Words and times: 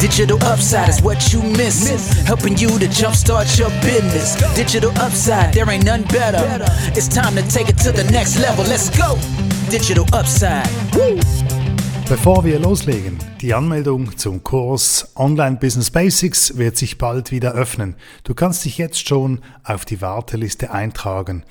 Digital 0.00 0.38
upside 0.44 0.88
is 0.88 1.02
what 1.02 1.32
you 1.32 1.42
miss. 1.42 2.12
Helping 2.24 2.56
you 2.56 2.68
to 2.78 2.86
jumpstart 2.86 3.58
your 3.58 3.70
business. 3.82 4.36
Digital 4.54 4.92
upside, 4.92 5.52
there 5.52 5.68
ain't 5.68 5.84
none 5.84 6.04
better. 6.04 6.38
It's 6.94 7.08
time 7.08 7.34
to 7.34 7.42
take 7.48 7.68
it 7.68 7.78
to 7.78 7.90
the 7.90 8.04
next 8.04 8.38
level. 8.38 8.64
Let's 8.64 8.90
go. 8.96 9.18
Digital 9.70 10.06
upside. 10.12 10.68
Woo. 10.94 11.18
Bevor 12.08 12.44
wir 12.44 12.60
loslegen, 12.60 13.18
die 13.40 13.52
Anmeldung 13.52 14.16
zum 14.16 14.44
Kurs 14.44 15.12
Online 15.16 15.56
Business 15.56 15.90
Basics 15.90 16.56
wird 16.56 16.76
sich 16.76 16.96
bald 16.96 17.32
wieder 17.32 17.52
öffnen. 17.52 17.96
Du 18.22 18.34
kannst 18.34 18.64
dich 18.64 18.78
jetzt 18.78 19.06
schon 19.06 19.40
auf 19.64 19.84
die 19.84 20.00
Warteliste 20.00 20.70
eintragen. 20.70 21.42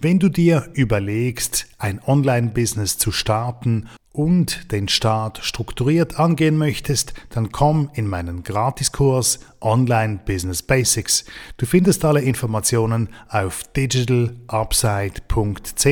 Wenn 0.00 0.18
du 0.18 0.28
dir 0.28 0.68
überlegst, 0.74 1.66
ein 1.78 2.00
Online-Business 2.04 2.98
zu 2.98 3.12
starten 3.12 3.88
und 4.12 4.72
den 4.72 4.88
Start 4.88 5.40
strukturiert 5.42 6.18
angehen 6.18 6.58
möchtest, 6.58 7.14
dann 7.30 7.50
komm 7.50 7.90
in 7.94 8.06
meinen 8.06 8.42
Gratiskurs 8.42 9.40
Online 9.60 10.20
Business 10.24 10.62
Basics. 10.62 11.24
Du 11.56 11.66
findest 11.66 12.04
alle 12.04 12.20
Informationen 12.20 13.08
auf 13.28 13.62
digitalupside.ch. 13.72 15.86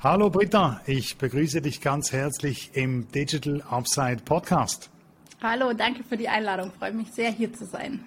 Hallo 0.00 0.30
Britta, 0.30 0.80
ich 0.86 1.16
begrüße 1.16 1.62
dich 1.62 1.80
ganz 1.80 2.12
herzlich 2.12 2.70
im 2.74 3.10
Digital 3.12 3.62
Upside 3.70 4.18
Podcast. 4.24 4.90
Hallo, 5.40 5.72
danke 5.72 6.04
für 6.04 6.16
die 6.16 6.28
Einladung. 6.28 6.72
Freue 6.78 6.92
mich 6.92 7.12
sehr, 7.12 7.30
hier 7.30 7.52
zu 7.52 7.64
sein. 7.64 8.04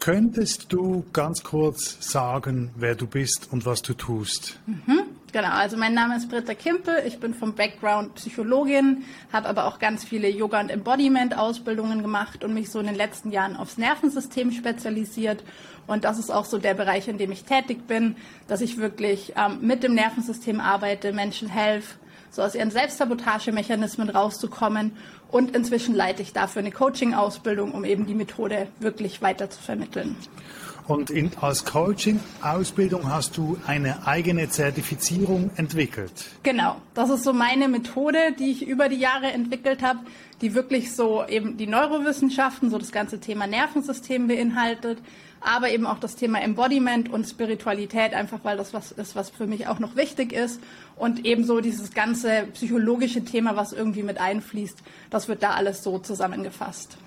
Könntest 0.00 0.72
du 0.72 1.04
ganz 1.12 1.42
kurz 1.42 1.96
sagen, 2.00 2.70
wer 2.76 2.94
du 2.94 3.06
bist 3.06 3.48
und 3.52 3.64
was 3.64 3.82
du 3.82 3.94
tust? 3.94 4.58
Mhm. 4.66 5.04
Genau, 5.34 5.50
also 5.50 5.76
mein 5.76 5.94
Name 5.94 6.16
ist 6.16 6.28
Britta 6.28 6.54
Kimpel, 6.54 7.02
ich 7.04 7.18
bin 7.18 7.34
vom 7.34 7.56
Background 7.56 8.14
Psychologin, 8.14 9.04
habe 9.32 9.48
aber 9.48 9.64
auch 9.64 9.80
ganz 9.80 10.04
viele 10.04 10.28
Yoga- 10.28 10.60
und 10.60 10.70
Embodiment-Ausbildungen 10.70 12.02
gemacht 12.02 12.44
und 12.44 12.54
mich 12.54 12.70
so 12.70 12.78
in 12.78 12.86
den 12.86 12.94
letzten 12.94 13.32
Jahren 13.32 13.56
aufs 13.56 13.76
Nervensystem 13.76 14.52
spezialisiert. 14.52 15.42
Und 15.88 16.04
das 16.04 16.20
ist 16.20 16.30
auch 16.30 16.44
so 16.44 16.58
der 16.58 16.74
Bereich, 16.74 17.08
in 17.08 17.18
dem 17.18 17.32
ich 17.32 17.42
tätig 17.42 17.88
bin, 17.88 18.14
dass 18.46 18.60
ich 18.60 18.78
wirklich 18.78 19.32
ähm, 19.36 19.58
mit 19.60 19.82
dem 19.82 19.94
Nervensystem 19.94 20.60
arbeite, 20.60 21.12
Menschen 21.12 21.48
helfe, 21.48 21.96
so 22.30 22.40
aus 22.40 22.54
ihren 22.54 22.70
Selbstsabotagemechanismen 22.70 24.10
rauszukommen. 24.10 24.92
Und 25.32 25.56
inzwischen 25.56 25.96
leite 25.96 26.22
ich 26.22 26.32
dafür 26.32 26.60
eine 26.60 26.70
Coaching-Ausbildung, 26.70 27.72
um 27.72 27.84
eben 27.84 28.06
die 28.06 28.14
Methode 28.14 28.68
wirklich 28.78 29.20
weiter 29.20 29.50
zu 29.50 29.60
vermitteln. 29.60 30.14
Und 30.86 31.08
in, 31.08 31.30
als 31.40 31.64
Coaching-Ausbildung 31.64 33.10
hast 33.10 33.38
du 33.38 33.58
eine 33.66 34.06
eigene 34.06 34.50
Zertifizierung 34.50 35.50
entwickelt. 35.56 36.12
Genau, 36.42 36.76
das 36.92 37.08
ist 37.08 37.24
so 37.24 37.32
meine 37.32 37.68
Methode, 37.68 38.18
die 38.38 38.50
ich 38.50 38.66
über 38.66 38.90
die 38.90 38.98
Jahre 38.98 39.32
entwickelt 39.32 39.82
habe, 39.82 40.00
die 40.42 40.54
wirklich 40.54 40.94
so 40.94 41.24
eben 41.26 41.56
die 41.56 41.66
Neurowissenschaften, 41.66 42.68
so 42.68 42.76
das 42.76 42.92
ganze 42.92 43.18
Thema 43.18 43.46
Nervensystem 43.46 44.28
beinhaltet, 44.28 44.98
aber 45.40 45.70
eben 45.70 45.86
auch 45.86 45.98
das 45.98 46.16
Thema 46.16 46.40
Embodiment 46.42 47.10
und 47.10 47.24
Spiritualität, 47.24 48.12
einfach 48.12 48.40
weil 48.42 48.56
das 48.56 48.74
was 48.74 48.92
ist, 48.92 49.16
was 49.16 49.30
für 49.30 49.46
mich 49.46 49.68
auch 49.68 49.78
noch 49.78 49.96
wichtig 49.96 50.32
ist. 50.32 50.60
Und 50.96 51.24
ebenso 51.24 51.60
dieses 51.60 51.94
ganze 51.94 52.46
psychologische 52.52 53.24
Thema, 53.24 53.56
was 53.56 53.72
irgendwie 53.72 54.02
mit 54.02 54.18
einfließt, 54.18 54.78
das 55.10 55.28
wird 55.28 55.42
da 55.42 55.50
alles 55.50 55.82
so 55.82 55.98
zusammengefasst. 55.98 56.98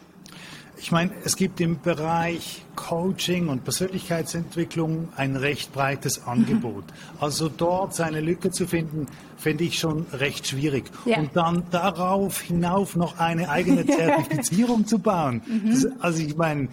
Ich 0.79 0.91
meine, 0.91 1.11
es 1.23 1.35
gibt 1.35 1.59
im 1.59 1.81
Bereich 1.81 2.63
Coaching 2.75 3.49
und 3.49 3.63
Persönlichkeitsentwicklung 3.63 5.09
ein 5.15 5.35
recht 5.35 5.73
breites 5.73 6.25
Angebot. 6.27 6.83
Also 7.19 7.49
dort 7.49 7.95
seine 7.95 8.21
Lücke 8.21 8.51
zu 8.51 8.67
finden, 8.67 9.07
finde 9.37 9.63
ich 9.63 9.79
schon 9.79 10.05
recht 10.13 10.47
schwierig. 10.47 10.85
Ja. 11.05 11.17
Und 11.17 11.35
dann 11.35 11.63
darauf 11.71 12.41
hinauf 12.41 12.95
noch 12.95 13.17
eine 13.19 13.49
eigene 13.49 13.85
Zertifizierung 13.87 14.85
zu 14.85 14.99
bauen. 14.99 15.41
Mhm. 15.47 15.93
Also 15.99 16.21
ich 16.21 16.37
meine, 16.37 16.69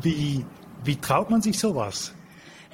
wie, 0.00 0.44
wie 0.84 0.96
traut 0.96 1.30
man 1.30 1.42
sich 1.42 1.58
sowas? 1.58 2.12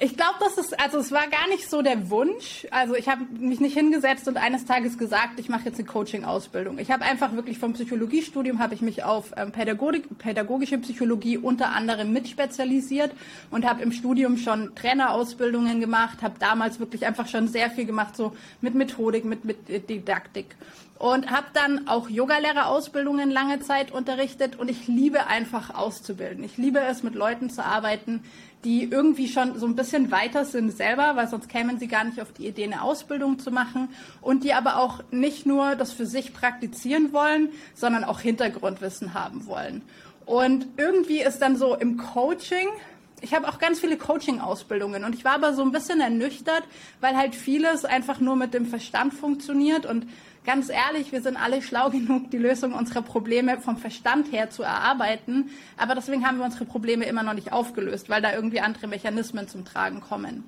Ich 0.03 0.17
glaube, 0.17 0.33
das 0.39 0.57
ist, 0.57 0.79
also 0.79 0.97
es 0.97 1.11
war 1.11 1.27
gar 1.27 1.47
nicht 1.49 1.69
so 1.69 1.83
der 1.83 2.09
Wunsch. 2.09 2.65
Also 2.71 2.95
ich 2.95 3.07
habe 3.07 3.21
mich 3.37 3.59
nicht 3.59 3.77
hingesetzt 3.77 4.27
und 4.27 4.35
eines 4.35 4.65
Tages 4.65 4.97
gesagt, 4.97 5.39
ich 5.39 5.47
mache 5.47 5.65
jetzt 5.65 5.77
eine 5.77 5.87
Coaching-Ausbildung. 5.87 6.79
Ich 6.79 6.89
habe 6.89 7.03
einfach 7.03 7.33
wirklich 7.33 7.59
vom 7.59 7.73
Psychologiestudium 7.73 8.57
habe 8.57 8.73
ich 8.73 8.81
mich 8.81 9.03
auf 9.03 9.31
ähm, 9.37 9.51
Pädagogik, 9.51 10.17
pädagogische 10.17 10.79
Psychologie 10.79 11.37
unter 11.37 11.75
anderem 11.75 12.11
mit 12.11 12.27
spezialisiert 12.27 13.11
und 13.51 13.63
habe 13.63 13.83
im 13.83 13.91
Studium 13.91 14.37
schon 14.37 14.73
Trainerausbildungen 14.73 15.79
gemacht, 15.79 16.23
habe 16.23 16.33
damals 16.39 16.79
wirklich 16.79 17.05
einfach 17.05 17.27
schon 17.27 17.47
sehr 17.47 17.69
viel 17.69 17.85
gemacht, 17.85 18.15
so 18.15 18.35
mit 18.59 18.73
Methodik, 18.73 19.23
mit, 19.23 19.45
mit 19.45 19.87
Didaktik 19.87 20.55
und 21.01 21.31
habe 21.31 21.47
dann 21.53 21.87
auch 21.87 22.09
Yogalehrerausbildungen 22.09 23.31
lange 23.31 23.59
Zeit 23.59 23.91
unterrichtet 23.91 24.59
und 24.59 24.69
ich 24.69 24.87
liebe 24.87 25.25
einfach 25.25 25.73
auszubilden. 25.73 26.43
Ich 26.43 26.57
liebe 26.57 26.79
es, 26.79 27.01
mit 27.01 27.15
Leuten 27.15 27.49
zu 27.49 27.65
arbeiten, 27.65 28.23
die 28.63 28.83
irgendwie 28.83 29.27
schon 29.27 29.57
so 29.57 29.65
ein 29.65 29.75
bisschen 29.75 30.11
weiter 30.11 30.45
sind 30.45 30.75
selber, 30.75 31.15
weil 31.15 31.27
sonst 31.27 31.49
kämen 31.49 31.79
sie 31.79 31.87
gar 31.87 32.03
nicht 32.03 32.21
auf 32.21 32.31
die 32.31 32.47
Idee, 32.47 32.65
eine 32.65 32.83
Ausbildung 32.83 33.39
zu 33.39 33.51
machen 33.51 33.89
und 34.21 34.43
die 34.43 34.53
aber 34.53 34.77
auch 34.77 35.03
nicht 35.11 35.45
nur 35.45 35.75
das 35.75 35.91
für 35.91 36.05
sich 36.05 36.33
praktizieren 36.33 37.13
wollen, 37.13 37.49
sondern 37.73 38.03
auch 38.03 38.19
Hintergrundwissen 38.19 39.13
haben 39.13 39.47
wollen. 39.47 39.81
Und 40.25 40.67
irgendwie 40.77 41.21
ist 41.21 41.39
dann 41.39 41.57
so 41.57 41.75
im 41.75 41.97
Coaching, 41.97 42.67
ich 43.21 43.33
habe 43.33 43.47
auch 43.47 43.59
ganz 43.59 43.79
viele 43.79 43.97
Coaching-Ausbildungen 43.97 45.03
und 45.03 45.15
ich 45.15 45.23
war 45.23 45.33
aber 45.33 45.53
so 45.53 45.61
ein 45.61 45.71
bisschen 45.71 46.01
ernüchtert, 46.01 46.63
weil 46.99 47.15
halt 47.15 47.35
vieles 47.35 47.85
einfach 47.85 48.19
nur 48.19 48.35
mit 48.35 48.53
dem 48.53 48.65
Verstand 48.65 49.13
funktioniert 49.13 49.85
und 49.85 50.07
ganz 50.43 50.69
ehrlich, 50.69 51.11
wir 51.11 51.21
sind 51.21 51.37
alle 51.37 51.61
schlau 51.61 51.89
genug, 51.91 52.31
die 52.31 52.37
Lösung 52.37 52.73
unserer 52.73 53.01
Probleme 53.01 53.59
vom 53.61 53.77
Verstand 53.77 54.31
her 54.31 54.49
zu 54.49 54.63
erarbeiten. 54.63 55.51
Aber 55.77 55.95
deswegen 55.95 56.25
haben 56.25 56.37
wir 56.37 56.45
unsere 56.45 56.65
Probleme 56.65 57.05
immer 57.05 57.23
noch 57.23 57.33
nicht 57.33 57.51
aufgelöst, 57.53 58.09
weil 58.09 58.21
da 58.21 58.33
irgendwie 58.33 58.59
andere 58.59 58.87
Mechanismen 58.87 59.47
zum 59.47 59.65
Tragen 59.65 60.01
kommen. 60.01 60.43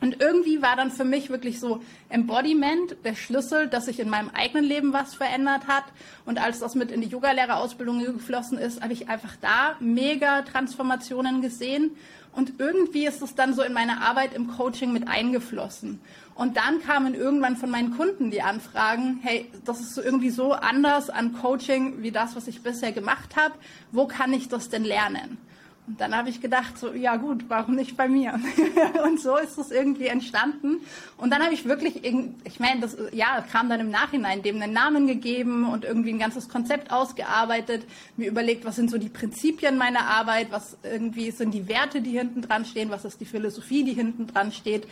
Und 0.00 0.20
irgendwie 0.20 0.60
war 0.60 0.76
dann 0.76 0.90
für 0.90 1.04
mich 1.04 1.30
wirklich 1.30 1.58
so 1.58 1.82
Embodiment 2.08 2.96
der 3.04 3.14
Schlüssel, 3.14 3.66
dass 3.68 3.86
sich 3.86 3.98
in 3.98 4.10
meinem 4.10 4.30
eigenen 4.30 4.64
Leben 4.64 4.92
was 4.92 5.14
verändert 5.14 5.66
hat. 5.68 5.84
Und 6.26 6.38
als 6.38 6.58
das 6.58 6.74
mit 6.74 6.90
in 6.90 7.00
die 7.00 7.08
Yogalehrerausbildung 7.08 8.04
geflossen 8.04 8.58
ist, 8.58 8.82
habe 8.82 8.92
ich 8.92 9.08
einfach 9.08 9.36
da 9.40 9.76
mega 9.80 10.42
Transformationen 10.42 11.40
gesehen. 11.40 11.92
Und 12.32 12.60
irgendwie 12.60 13.06
ist 13.06 13.22
es 13.22 13.34
dann 13.34 13.54
so 13.54 13.62
in 13.62 13.72
meine 13.72 14.02
Arbeit 14.02 14.34
im 14.34 14.48
Coaching 14.48 14.92
mit 14.92 15.08
eingeflossen. 15.08 16.00
Und 16.34 16.58
dann 16.58 16.82
kamen 16.82 17.14
irgendwann 17.14 17.56
von 17.56 17.70
meinen 17.70 17.96
Kunden 17.96 18.30
die 18.30 18.42
Anfragen, 18.42 19.20
hey, 19.22 19.50
das 19.64 19.80
ist 19.80 19.94
so 19.94 20.02
irgendwie 20.02 20.28
so 20.28 20.52
anders 20.52 21.08
an 21.08 21.32
Coaching 21.32 22.02
wie 22.02 22.10
das, 22.10 22.36
was 22.36 22.46
ich 22.46 22.62
bisher 22.62 22.92
gemacht 22.92 23.36
habe. 23.36 23.54
Wo 23.90 24.06
kann 24.06 24.34
ich 24.34 24.48
das 24.48 24.68
denn 24.68 24.84
lernen? 24.84 25.38
Und 25.86 26.00
dann 26.00 26.16
habe 26.16 26.28
ich 26.30 26.40
gedacht, 26.40 26.76
so, 26.78 26.92
ja 26.92 27.14
gut, 27.16 27.44
warum 27.48 27.76
nicht 27.76 27.96
bei 27.96 28.08
mir? 28.08 28.40
und 29.04 29.20
so 29.20 29.36
ist 29.36 29.56
es 29.56 29.70
irgendwie 29.70 30.06
entstanden. 30.06 30.78
Und 31.16 31.30
dann 31.30 31.42
habe 31.42 31.54
ich 31.54 31.64
wirklich, 31.64 32.04
ich 32.04 32.58
meine, 32.58 32.80
das 32.80 32.96
ja, 33.12 33.44
kam 33.52 33.68
dann 33.68 33.78
im 33.78 33.90
Nachhinein 33.90 34.42
dem 34.42 34.60
einen 34.60 34.72
Namen 34.72 35.06
gegeben 35.06 35.68
und 35.68 35.84
irgendwie 35.84 36.10
ein 36.10 36.18
ganzes 36.18 36.48
Konzept 36.48 36.90
ausgearbeitet, 36.90 37.86
mir 38.16 38.28
überlegt, 38.28 38.64
was 38.64 38.76
sind 38.76 38.90
so 38.90 38.98
die 38.98 39.08
Prinzipien 39.08 39.78
meiner 39.78 40.08
Arbeit, 40.08 40.48
was 40.50 40.76
irgendwie 40.82 41.30
sind 41.30 41.54
die 41.54 41.68
Werte, 41.68 42.00
die 42.00 42.18
hinten 42.18 42.42
dran 42.42 42.64
stehen, 42.64 42.90
was 42.90 43.04
ist 43.04 43.20
die 43.20 43.24
Philosophie, 43.24 43.84
die 43.84 43.92
hinten 43.92 44.26
dran 44.26 44.50
steht. 44.50 44.88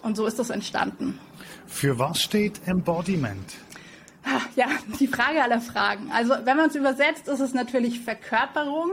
Und 0.00 0.16
so 0.16 0.26
ist 0.26 0.38
das 0.38 0.48
entstanden. 0.48 1.18
Für 1.66 1.98
was 1.98 2.22
steht 2.22 2.60
Embodiment? 2.66 3.54
Ja, 4.56 4.66
die 5.00 5.08
Frage 5.08 5.42
aller 5.42 5.60
Fragen. 5.60 6.10
Also 6.12 6.34
wenn 6.44 6.56
man 6.56 6.68
es 6.68 6.74
übersetzt, 6.74 7.28
ist 7.28 7.40
es 7.40 7.54
natürlich 7.54 8.00
Verkörperung. 8.00 8.92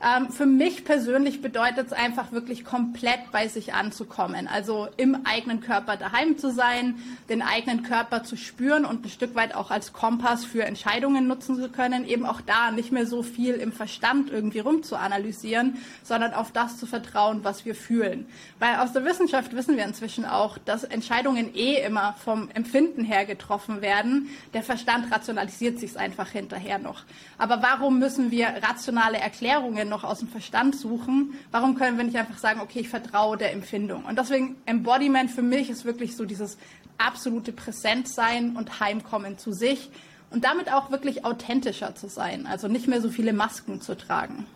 Ähm, 0.00 0.30
für 0.30 0.46
mich 0.46 0.84
persönlich 0.84 1.42
bedeutet 1.42 1.88
es 1.88 1.92
einfach 1.92 2.30
wirklich 2.30 2.64
komplett 2.64 3.32
bei 3.32 3.48
sich 3.48 3.74
anzukommen. 3.74 4.46
Also 4.46 4.86
im 4.96 5.26
eigenen 5.26 5.60
Körper 5.60 5.96
daheim 5.96 6.38
zu 6.38 6.52
sein, 6.52 6.94
den 7.28 7.42
eigenen 7.42 7.82
Körper 7.82 8.22
zu 8.22 8.36
spüren 8.36 8.84
und 8.84 9.04
ein 9.04 9.08
Stück 9.08 9.34
weit 9.34 9.56
auch 9.56 9.72
als 9.72 9.92
Kompass 9.92 10.44
für 10.44 10.64
Entscheidungen 10.64 11.26
nutzen 11.26 11.56
zu 11.56 11.68
können. 11.68 12.06
Eben 12.06 12.26
auch 12.26 12.40
da 12.40 12.70
nicht 12.70 12.92
mehr 12.92 13.06
so 13.06 13.24
viel 13.24 13.54
im 13.54 13.72
Verstand 13.72 14.30
irgendwie 14.30 14.60
rumzuanalysieren, 14.60 15.78
sondern 16.04 16.32
auf 16.32 16.52
das 16.52 16.78
zu 16.78 16.86
vertrauen, 16.86 17.40
was 17.42 17.64
wir 17.64 17.74
fühlen. 17.74 18.26
Weil 18.60 18.76
aus 18.76 18.92
der 18.92 19.04
Wissenschaft 19.04 19.52
wissen 19.56 19.76
wir 19.76 19.84
inzwischen 19.84 20.24
auch, 20.24 20.58
dass 20.58 20.84
Entscheidungen 20.84 21.52
eh 21.56 21.82
immer 21.84 22.14
vom 22.24 22.50
Empfinden 22.54 23.04
her 23.04 23.26
getroffen 23.26 23.82
werden. 23.82 24.28
Der 24.54 24.62
Verstand 24.62 25.10
rationalisiert 25.10 25.80
sich 25.80 25.98
einfach 25.98 26.28
hinterher 26.28 26.78
noch. 26.78 27.02
Aber 27.36 27.62
warum 27.62 27.98
müssen 27.98 28.30
wir 28.30 28.48
rationale 28.62 29.18
Erklärungen 29.18 29.87
noch 29.88 30.04
aus 30.04 30.20
dem 30.20 30.28
Verstand 30.28 30.76
suchen, 30.76 31.34
warum 31.50 31.74
können 31.74 31.96
wir 31.96 32.04
nicht 32.04 32.16
einfach 32.16 32.38
sagen, 32.38 32.60
okay, 32.60 32.80
ich 32.80 32.88
vertraue 32.88 33.36
der 33.36 33.52
Empfindung? 33.52 34.04
Und 34.04 34.18
deswegen 34.18 34.56
Embodiment 34.66 35.30
für 35.30 35.42
mich 35.42 35.70
ist 35.70 35.84
wirklich 35.84 36.16
so 36.16 36.24
dieses 36.24 36.58
absolute 36.98 37.52
Präsentsein 37.52 38.56
und 38.56 38.80
Heimkommen 38.80 39.38
zu 39.38 39.52
sich 39.52 39.90
und 40.30 40.44
damit 40.44 40.72
auch 40.72 40.90
wirklich 40.90 41.24
authentischer 41.24 41.94
zu 41.94 42.08
sein, 42.08 42.46
also 42.46 42.68
nicht 42.68 42.86
mehr 42.88 43.00
so 43.00 43.10
viele 43.10 43.32
Masken 43.32 43.80
zu 43.80 43.96
tragen. 43.96 44.46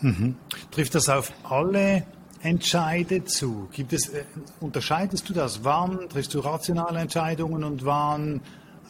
Mhm. 0.00 0.36
Trifft 0.70 0.94
das 0.94 1.08
auf 1.08 1.32
alle 1.44 2.04
Entscheide 2.42 3.24
zu? 3.24 3.68
Gibt 3.72 3.92
es, 3.92 4.08
äh, 4.08 4.24
unterscheidest 4.60 5.28
du 5.28 5.32
das? 5.32 5.62
Wann 5.62 6.08
triffst 6.08 6.34
du 6.34 6.40
rationale 6.40 6.98
Entscheidungen 6.98 7.62
und 7.62 7.84
wann 7.84 8.40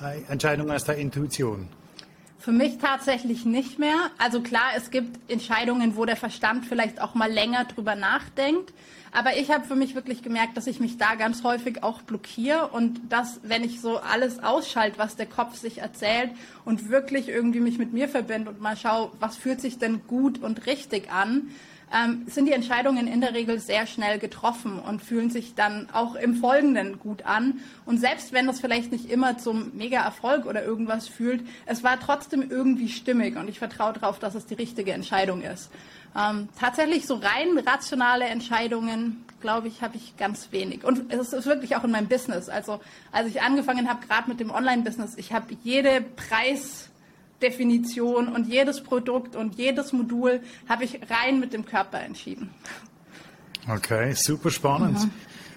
äh, 0.03 0.23
Entscheidungen 0.29 0.71
aus 0.71 0.85
der 0.85 0.97
Intuition? 0.97 1.69
Für 2.43 2.51
mich 2.51 2.79
tatsächlich 2.79 3.45
nicht 3.45 3.79
mehr. 3.79 4.11
Also 4.19 4.41
klar, 4.41 4.71
es 4.77 4.91
gibt 4.91 5.31
Entscheidungen, 5.31 5.97
wo 5.97 6.05
der 6.07 6.17
Verstand 6.17 6.67
vielleicht 6.67 7.01
auch 7.01 7.15
mal 7.15 7.31
länger 7.31 7.67
drüber 7.67 7.95
nachdenkt. 7.95 8.73
Aber 9.13 9.37
ich 9.37 9.53
habe 9.53 9.65
für 9.65 9.77
mich 9.77 9.95
wirklich 9.95 10.25
gemerkt, 10.25 10.57
dass 10.57 10.67
ich 10.67 10.81
mich 10.81 10.99
da 10.99 11.15
ganz 11.15 11.45
häufig 11.45 11.85
auch 11.85 12.03
blockiere 12.03 12.67
und 12.67 13.01
dass, 13.11 13.39
wenn 13.45 13.63
ich 13.63 13.81
so 13.81 13.99
alles 13.99 14.43
ausschalte, 14.43 14.99
was 14.99 15.15
der 15.15 15.27
Kopf 15.27 15.55
sich 15.55 15.79
erzählt 15.79 16.33
und 16.65 16.89
wirklich 16.89 17.29
irgendwie 17.29 17.61
mich 17.61 17.79
mit 17.79 17.93
mir 17.93 18.09
verbinde 18.09 18.51
und 18.51 18.61
mal 18.61 18.77
schaue, 18.77 19.13
was 19.21 19.37
fühlt 19.37 19.61
sich 19.61 19.79
denn 19.79 20.05
gut 20.09 20.43
und 20.43 20.67
richtig 20.67 21.13
an, 21.13 21.49
ähm, 21.93 22.25
sind 22.27 22.47
die 22.47 22.53
Entscheidungen 22.53 23.07
in 23.07 23.21
der 23.21 23.35
Regel 23.35 23.59
sehr 23.59 23.87
schnell 23.87 24.19
getroffen 24.19 24.79
und 24.79 25.03
fühlen 25.03 25.31
sich 25.31 25.55
dann 25.55 25.89
auch 25.93 26.15
im 26.15 26.37
Folgenden 26.37 26.99
gut 26.99 27.25
an. 27.27 27.61
Und 27.85 27.99
selbst 27.99 28.33
wenn 28.33 28.47
das 28.47 28.61
vielleicht 28.61 28.93
nicht 28.93 29.11
immer 29.11 29.39
zum 29.39 29.77
Mega-Erfolg 29.77 30.47
oder 30.47 30.65
irgendwas 30.65 31.09
fühlt, 31.09 31.47
es 31.67 31.83
war 31.85 32.01
trotzdem 32.01 32.51
irgendwie 32.51 32.89
stimmig 32.89 33.37
und 33.37 33.49
ich 33.49 33.59
vertraue 33.59 33.93
darauf, 33.93 34.19
dass 34.19 34.35
es 34.35 34.47
die 34.47 34.55
richtige 34.55 34.93
Entscheidung 34.93 35.43
ist. 35.43 35.71
Ähm, 36.17 36.49
tatsächlich 36.59 37.07
so 37.07 37.15
rein 37.15 37.59
rationale 37.67 38.27
Entscheidungen, 38.27 39.25
glaube 39.41 39.69
ich, 39.69 39.83
habe 39.83 39.97
ich 39.97 40.17
ganz 40.17 40.53
wenig. 40.53 40.85
Und 40.85 41.13
es 41.13 41.33
ist 41.33 41.47
wirklich 41.47 41.75
auch 41.77 41.85
in 41.85 41.91
meinem 41.91 42.09
Business. 42.09 42.49
Also 42.49 42.81
als 43.13 43.29
ich 43.29 43.41
angefangen 43.41 43.89
habe, 43.89 44.07
gerade 44.07 44.29
mit 44.29 44.41
dem 44.41 44.51
Online-Business, 44.51 45.17
ich 45.17 45.33
habe 45.33 45.47
jede 45.63 46.03
Preis 46.03 46.91
Definition 47.43 48.29
und 48.29 48.47
jedes 48.47 48.83
Produkt 48.83 49.37
und 49.37 49.57
jedes 49.57 49.93
Modul 49.93 50.41
habe 50.69 50.85
ich 50.85 51.01
rein 51.11 51.41
mit 51.41 51.53
dem 51.53 51.65
Körper 51.67 52.01
entschieden. 52.01 52.51
Okay, 53.69 54.15
super 54.15 54.51
spannend. 54.51 54.99
Mhm. 54.99 55.11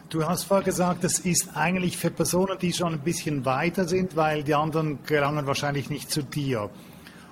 Du 0.09 0.25
hast 0.25 0.43
vorher 0.43 0.63
gesagt, 0.63 1.03
das 1.03 1.19
ist 1.19 1.55
eigentlich 1.55 1.97
für 1.97 2.11
Personen, 2.11 2.57
die 2.59 2.71
schon 2.71 2.93
ein 2.93 2.99
bisschen 2.99 3.45
weiter 3.45 3.87
sind, 3.87 4.15
weil 4.15 4.43
die 4.43 4.53
anderen 4.53 4.99
gelangen 5.05 5.47
wahrscheinlich 5.47 5.89
nicht 5.89 6.11
zu 6.11 6.21
dir. 6.21 6.69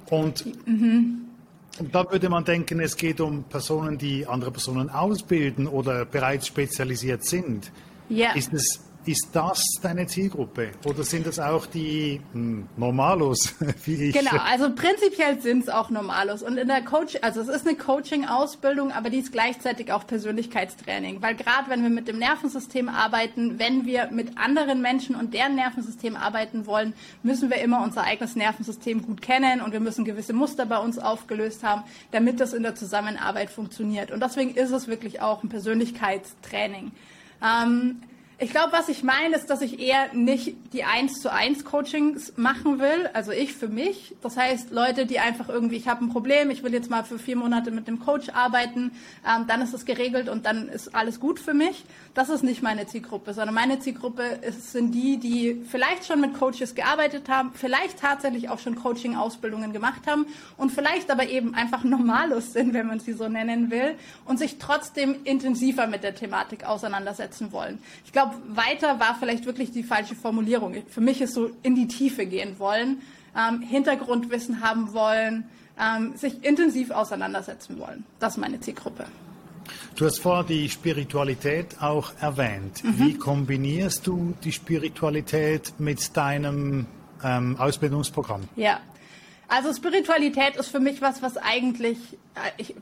Und 0.10 0.46
mhm. 0.68 1.26
da 1.92 2.10
würde 2.12 2.30
man 2.30 2.44
denken, 2.44 2.80
es 2.80 2.98
geht 2.98 3.22
um 3.22 3.44
Personen, 3.44 3.98
die 3.98 4.26
andere 4.26 4.52
Personen 4.52 4.90
ausbilden 4.90 5.68
oder 5.68 6.06
bereits 6.06 6.48
spezialisiert 6.48 7.24
sind. 7.24 7.72
Ja. 8.10 8.34
Ist 8.34 8.54
es 8.54 8.82
ist 9.06 9.30
das 9.34 9.64
deine 9.82 10.08
Zielgruppe 10.08 10.72
oder 10.86 11.04
sind 11.04 11.28
das 11.28 11.40
auch 11.40 11.66
die 11.66 12.22
hm, 12.32 12.68
Normalos, 12.78 13.56
wie 13.86 14.10
ich? 14.10 14.16
Genau, 14.16 14.38
also 14.38 14.74
prinzipiell 14.74 15.42
sind 15.42 15.64
es 15.64 15.70
auch 15.70 15.90
Normalos. 15.90 16.44
Und 16.44 16.58
in 16.58 16.68
der 16.68 16.82
Coach, 16.84 17.18
also 17.22 17.42
es 17.42 17.48
ist 17.48 17.68
eine 17.68 17.78
Coaching-Ausbildung, 17.78 18.92
aber 18.92 19.10
die 19.10 19.20
ist 19.20 19.32
gleichzeitig 19.32 19.92
auch 19.92 20.08
Persönlichkeitstraining. 20.08 21.22
Weil 21.22 21.36
gerade 21.36 21.70
wenn 21.70 21.84
wir 21.84 21.90
mit 21.90 22.08
dem 22.08 22.18
Nervensystem 22.18 22.90
arbeiten, 22.90 23.60
wenn 23.60 23.86
wir 23.86 24.10
mit 24.12 24.38
anderen 24.38 24.82
Menschen 24.82 25.16
und 25.16 25.34
deren 25.34 25.56
Nervensystem 25.56 26.16
arbeiten 26.16 26.66
wollen, 26.66 26.94
müssen 27.24 27.50
wir 27.50 27.58
immer 27.58 27.84
unser 27.84 28.04
eigenes 28.04 28.36
Nervensystem 28.36 29.02
gut 29.02 29.22
kennen 29.22 29.62
und 29.62 29.74
wir 29.74 29.80
müssen 29.80 30.06
gewisse 30.06 30.34
Muster 30.34 30.66
bei 30.66 30.78
uns 30.78 30.98
aufgelöst 30.98 31.64
haben, 31.64 31.84
damit 32.12 32.40
das 32.40 32.54
in 32.54 32.64
der 32.64 32.76
Zusammenarbeit 32.76 33.50
funktioniert. 33.50 34.12
Und 34.12 34.22
deswegen 34.22 34.56
ist 34.56 34.72
es 34.72 34.88
wirklich 34.88 35.22
auch 35.22 35.44
ein 35.44 35.50
Persönlichkeitstraining. 35.50 36.92
Ähm, 37.44 38.02
ich 38.40 38.50
glaube, 38.50 38.72
was 38.72 38.90
ich 38.90 39.04
meine, 39.04 39.36
ist, 39.36 39.50
dass 39.50 39.62
ich 39.62 39.80
eher 39.80 40.14
nicht 40.14 40.56
die 40.74 40.84
eins 40.84 41.22
zu 41.22 41.32
eins 41.32 41.64
Coachings 41.64 42.34
machen 42.36 42.80
will. 42.80 43.10
Also 43.14 43.32
ich 43.32 43.54
für 43.54 43.68
mich. 43.68 44.16
Das 44.22 44.38
heißt, 44.38 44.72
Leute, 44.72 45.06
die 45.06 45.20
einfach 45.20 45.50
irgendwie, 45.50 45.76
ich 45.76 45.88
habe 45.88 46.04
ein 46.04 46.10
Problem, 46.10 46.50
ich 46.50 46.64
will 46.64 46.74
jetzt 46.74 46.90
mal 46.90 47.04
für 47.04 47.20
vier 47.20 47.36
Monate 47.36 47.70
mit 47.72 47.88
dem 47.88 48.00
Coach 48.00 48.30
arbeiten, 48.30 48.92
ähm, 49.28 49.46
dann 49.48 49.62
ist 49.62 49.74
es 49.74 49.86
geregelt 49.86 50.30
und 50.30 50.46
dann 50.46 50.68
ist 50.68 50.96
alles 50.96 51.20
gut 51.20 51.40
für 51.40 51.54
mich. 51.54 51.86
Das 52.16 52.30
ist 52.30 52.44
nicht 52.44 52.64
meine 52.64 52.88
Zielgruppe, 52.88 53.34
sondern 53.34 53.54
meine 53.54 53.80
Zielgruppe 53.80 54.24
ist, 54.24 54.72
sind 54.72 54.92
die, 54.92 55.18
die 55.18 55.64
vielleicht 55.68 56.06
schon 56.06 56.20
mit 56.20 56.34
Coaches 56.34 56.76
gearbeitet 56.76 57.30
haben, 57.30 57.52
vielleicht 57.54 58.00
tatsächlich 58.00 58.50
auch 58.50 58.60
schon 58.60 58.76
Coaching-Ausbildungen 58.76 59.74
gemacht 59.74 60.08
haben 60.08 60.26
und 60.58 60.72
vielleicht 60.72 61.12
aber 61.12 61.28
eben 61.28 61.54
einfach 61.54 61.84
normalos 61.84 62.54
sind, 62.54 62.74
wenn 62.74 62.88
man 62.88 63.00
sie 63.00 63.14
so 63.14 63.30
nennen 63.30 63.70
will, 63.70 63.96
und 64.26 64.40
sich 64.40 64.58
trotzdem 64.58 65.18
intensiver 65.24 65.88
mit 65.88 66.04
der 66.04 66.16
Thematik 66.16 66.66
auseinandersetzen 66.66 67.52
wollen. 67.52 67.80
Ich 68.06 68.12
glaube, 68.12 68.23
weiter 68.48 69.00
war 69.00 69.16
vielleicht 69.20 69.46
wirklich 69.46 69.72
die 69.72 69.84
falsche 69.84 70.16
Formulierung. 70.16 70.76
Für 70.88 71.02
mich 71.02 71.22
ist 71.22 71.34
so 71.34 71.52
in 71.64 71.76
die 71.76 71.88
Tiefe 71.88 72.26
gehen 72.26 72.60
wollen, 72.60 73.02
ähm, 73.36 73.62
Hintergrundwissen 73.62 74.62
haben 74.62 74.94
wollen, 74.94 75.46
ähm, 75.80 76.16
sich 76.16 76.44
intensiv 76.44 76.92
auseinandersetzen 76.92 77.80
wollen. 77.80 78.04
Das 78.20 78.34
ist 78.34 78.38
meine 78.40 78.60
Zielgruppe. 78.60 79.06
Du 79.96 80.06
hast 80.06 80.20
vorher 80.20 80.44
die 80.44 80.70
Spiritualität 80.70 81.82
auch 81.82 82.12
erwähnt. 82.20 82.84
Mhm. 82.84 83.00
Wie 83.00 83.14
kombinierst 83.18 84.06
du 84.06 84.34
die 84.44 84.52
Spiritualität 84.52 85.74
mit 85.80 86.16
deinem 86.18 86.86
ähm, 87.24 87.58
Ausbildungsprogramm? 87.58 88.42
Ja, 88.56 88.80
also 89.48 89.74
Spiritualität 89.74 90.56
ist 90.56 90.70
für 90.70 90.80
mich 90.80 91.02
was, 91.02 91.22
was 91.22 91.38
eigentlich, 91.38 91.98
äh, 92.36 92.52
ich 92.58 92.76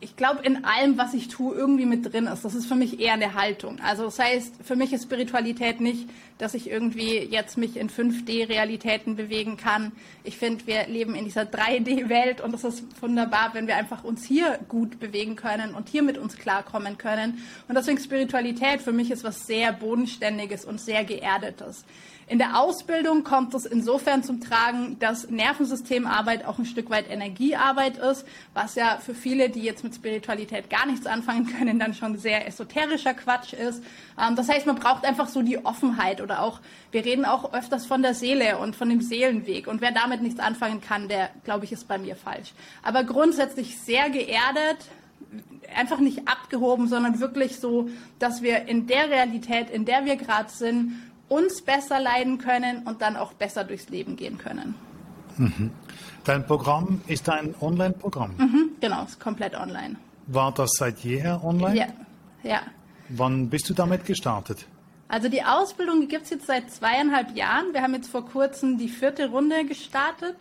ich 0.00 0.16
glaube, 0.16 0.42
in 0.42 0.64
allem, 0.64 0.98
was 0.98 1.14
ich 1.14 1.28
tue, 1.28 1.54
irgendwie 1.54 1.86
mit 1.86 2.12
drin 2.12 2.26
ist. 2.26 2.44
Das 2.44 2.54
ist 2.54 2.66
für 2.66 2.74
mich 2.74 3.00
eher 3.00 3.14
eine 3.14 3.34
Haltung. 3.34 3.78
Also 3.80 4.04
das 4.04 4.18
heißt, 4.18 4.54
für 4.62 4.76
mich 4.76 4.92
ist 4.92 5.04
Spiritualität 5.04 5.80
nicht, 5.80 6.08
dass 6.38 6.54
ich 6.54 6.68
irgendwie 6.68 7.18
jetzt 7.18 7.56
mich 7.56 7.76
in 7.76 7.88
5D-Realitäten 7.88 9.16
bewegen 9.16 9.56
kann. 9.56 9.92
Ich 10.24 10.36
finde, 10.36 10.66
wir 10.66 10.86
leben 10.88 11.14
in 11.14 11.24
dieser 11.24 11.42
3D-Welt 11.42 12.40
und 12.40 12.54
es 12.54 12.64
ist 12.64 12.84
wunderbar, 13.00 13.50
wenn 13.54 13.66
wir 13.66 13.76
einfach 13.76 14.02
uns 14.04 14.24
hier 14.24 14.58
gut 14.68 14.98
bewegen 14.98 15.36
können 15.36 15.74
und 15.74 15.88
hier 15.88 16.02
mit 16.02 16.18
uns 16.18 16.36
klarkommen 16.36 16.98
können. 16.98 17.44
Und 17.68 17.76
deswegen 17.76 17.98
Spiritualität 17.98 18.82
für 18.82 18.92
mich 18.92 19.10
ist 19.10 19.24
was 19.24 19.46
sehr 19.46 19.72
Bodenständiges 19.72 20.64
und 20.64 20.80
sehr 20.80 21.04
Geerdetes. 21.04 21.84
In 22.26 22.38
der 22.38 22.58
Ausbildung 22.58 23.22
kommt 23.22 23.52
es 23.54 23.66
insofern 23.66 24.22
zum 24.22 24.40
Tragen, 24.40 24.98
dass 24.98 25.28
Nervensystemarbeit 25.28 26.46
auch 26.46 26.58
ein 26.58 26.64
Stück 26.64 26.88
weit 26.88 27.10
Energiearbeit 27.10 27.98
ist, 27.98 28.26
was 28.54 28.76
ja 28.76 28.98
für 28.98 29.14
viele, 29.14 29.50
die 29.50 29.60
jetzt 29.60 29.84
mit 29.84 29.94
Spiritualität 29.94 30.70
gar 30.70 30.86
nichts 30.86 31.06
anfangen 31.06 31.46
können, 31.46 31.78
dann 31.78 31.92
schon 31.92 32.16
sehr 32.16 32.46
esoterischer 32.46 33.12
Quatsch 33.12 33.52
ist. 33.52 33.82
Ähm, 34.18 34.36
das 34.36 34.48
heißt, 34.48 34.66
man 34.66 34.76
braucht 34.76 35.04
einfach 35.04 35.28
so 35.28 35.42
die 35.42 35.64
Offenheit 35.64 36.22
oder 36.22 36.42
auch, 36.42 36.60
wir 36.92 37.04
reden 37.04 37.26
auch 37.26 37.52
öfters 37.52 37.84
von 37.84 38.00
der 38.00 38.14
Seele 38.14 38.58
und 38.58 38.74
von 38.74 38.88
dem 38.88 39.02
Seelenweg. 39.02 39.66
Und 39.66 39.82
wer 39.82 39.92
damit 39.92 40.22
nichts 40.22 40.40
anfangen 40.40 40.80
kann, 40.80 41.08
der, 41.08 41.28
glaube 41.44 41.66
ich, 41.66 41.72
ist 41.72 41.88
bei 41.88 41.98
mir 41.98 42.16
falsch. 42.16 42.52
Aber 42.82 43.04
grundsätzlich 43.04 43.78
sehr 43.78 44.08
geerdet, 44.08 44.78
einfach 45.76 45.98
nicht 45.98 46.26
abgehoben, 46.26 46.88
sondern 46.88 47.20
wirklich 47.20 47.58
so, 47.58 47.88
dass 48.18 48.42
wir 48.42 48.66
in 48.68 48.86
der 48.86 49.10
Realität, 49.10 49.70
in 49.70 49.84
der 49.84 50.04
wir 50.04 50.16
gerade 50.16 50.50
sind, 50.50 50.92
uns 51.28 51.62
besser 51.62 52.00
leiden 52.00 52.38
können 52.38 52.82
und 52.86 53.02
dann 53.02 53.16
auch 53.16 53.32
besser 53.32 53.64
durchs 53.64 53.88
Leben 53.88 54.16
gehen 54.16 54.38
können. 54.38 54.74
Mhm. 55.36 55.70
Dein 56.24 56.46
Programm 56.46 57.00
ist 57.06 57.28
ein 57.28 57.54
Online-Programm? 57.60 58.32
Mhm, 58.36 58.70
genau, 58.80 59.04
ist 59.04 59.20
komplett 59.20 59.54
online. 59.54 59.96
War 60.26 60.52
das 60.52 60.70
seit 60.78 61.00
jeher 61.00 61.42
online? 61.44 61.76
Ja. 61.76 61.86
ja. 62.42 62.62
Wann 63.08 63.50
bist 63.50 63.68
du 63.68 63.74
damit 63.74 64.06
gestartet? 64.06 64.66
Also 65.08 65.28
die 65.28 65.42
Ausbildung 65.42 66.08
gibt 66.08 66.24
es 66.24 66.30
jetzt 66.30 66.46
seit 66.46 66.70
zweieinhalb 66.70 67.36
Jahren. 67.36 67.72
Wir 67.72 67.82
haben 67.82 67.94
jetzt 67.94 68.08
vor 68.08 68.26
kurzem 68.26 68.78
die 68.78 68.88
vierte 68.88 69.28
Runde 69.28 69.64
gestartet. 69.66 70.36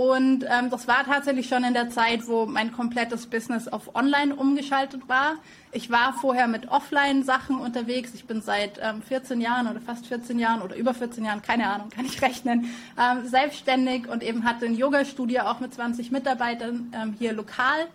Und 0.00 0.46
ähm, 0.48 0.70
das 0.70 0.88
war 0.88 1.04
tatsächlich 1.04 1.46
schon 1.46 1.62
in 1.62 1.74
der 1.74 1.90
Zeit, 1.90 2.26
wo 2.26 2.46
mein 2.46 2.72
komplettes 2.72 3.26
Business 3.26 3.68
auf 3.68 3.94
Online 3.94 4.34
umgeschaltet 4.34 5.10
war. 5.10 5.34
Ich 5.72 5.90
war 5.90 6.14
vorher 6.14 6.48
mit 6.48 6.70
Offline-Sachen 6.70 7.58
unterwegs. 7.58 8.14
Ich 8.14 8.24
bin 8.24 8.40
seit 8.40 8.80
ähm, 8.82 9.02
14 9.02 9.42
Jahren 9.42 9.68
oder 9.68 9.78
fast 9.78 10.06
14 10.06 10.38
Jahren 10.38 10.62
oder 10.62 10.74
über 10.74 10.94
14 10.94 11.22
Jahren, 11.22 11.42
keine 11.42 11.68
Ahnung, 11.68 11.90
kann 11.90 12.06
ich 12.06 12.22
rechnen, 12.22 12.70
ähm, 12.98 13.28
selbstständig 13.28 14.08
und 14.08 14.22
eben 14.22 14.44
hatte 14.44 14.64
ein 14.64 14.74
Yoga-Studio 14.74 15.42
auch 15.42 15.60
mit 15.60 15.74
20 15.74 16.10
Mitarbeitern 16.10 16.90
ähm, 16.94 17.14
hier 17.18 17.34
lokal 17.34 17.86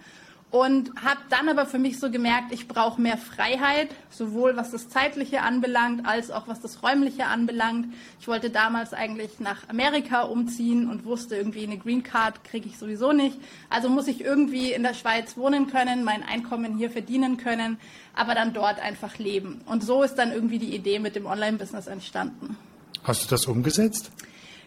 und 0.51 0.91
habe 1.03 1.19
dann 1.29 1.49
aber 1.49 1.65
für 1.65 1.79
mich 1.79 1.99
so 1.99 2.09
gemerkt, 2.09 2.53
ich 2.53 2.67
brauche 2.67 3.01
mehr 3.01 3.17
Freiheit, 3.17 3.89
sowohl 4.09 4.55
was 4.55 4.71
das 4.71 4.87
Zeitliche 4.87 5.41
anbelangt, 5.41 6.05
als 6.05 6.31
auch 6.31 6.47
was 6.47 6.61
das 6.61 6.81
Räumliche 6.81 7.25
anbelangt. 7.25 7.93
Ich 8.21 8.27
wollte 8.27 8.49
damals 8.49 8.93
eigentlich 8.93 9.39
nach 9.39 9.67
Amerika 9.67 10.21
umziehen 10.21 10.89
und 10.89 11.03
wusste 11.03 11.35
irgendwie 11.35 11.63
eine 11.63 11.77
Green 11.77 12.03
Card 12.03 12.43
kriege 12.43 12.69
ich 12.69 12.77
sowieso 12.77 13.11
nicht. 13.11 13.37
Also 13.69 13.89
muss 13.89 14.07
ich 14.07 14.21
irgendwie 14.21 14.71
in 14.71 14.83
der 14.83 14.93
Schweiz 14.93 15.35
wohnen 15.35 15.67
können, 15.67 16.03
mein 16.03 16.23
Einkommen 16.23 16.77
hier 16.77 16.89
verdienen 16.89 17.37
können, 17.37 17.77
aber 18.15 18.33
dann 18.33 18.53
dort 18.53 18.79
einfach 18.79 19.17
leben. 19.17 19.61
Und 19.65 19.83
so 19.83 20.03
ist 20.03 20.15
dann 20.15 20.31
irgendwie 20.31 20.59
die 20.59 20.73
Idee 20.73 20.99
mit 20.99 21.15
dem 21.15 21.25
Online-Business 21.25 21.87
entstanden. 21.87 22.55
Hast 23.03 23.25
du 23.25 23.27
das 23.27 23.45
umgesetzt? 23.45 24.11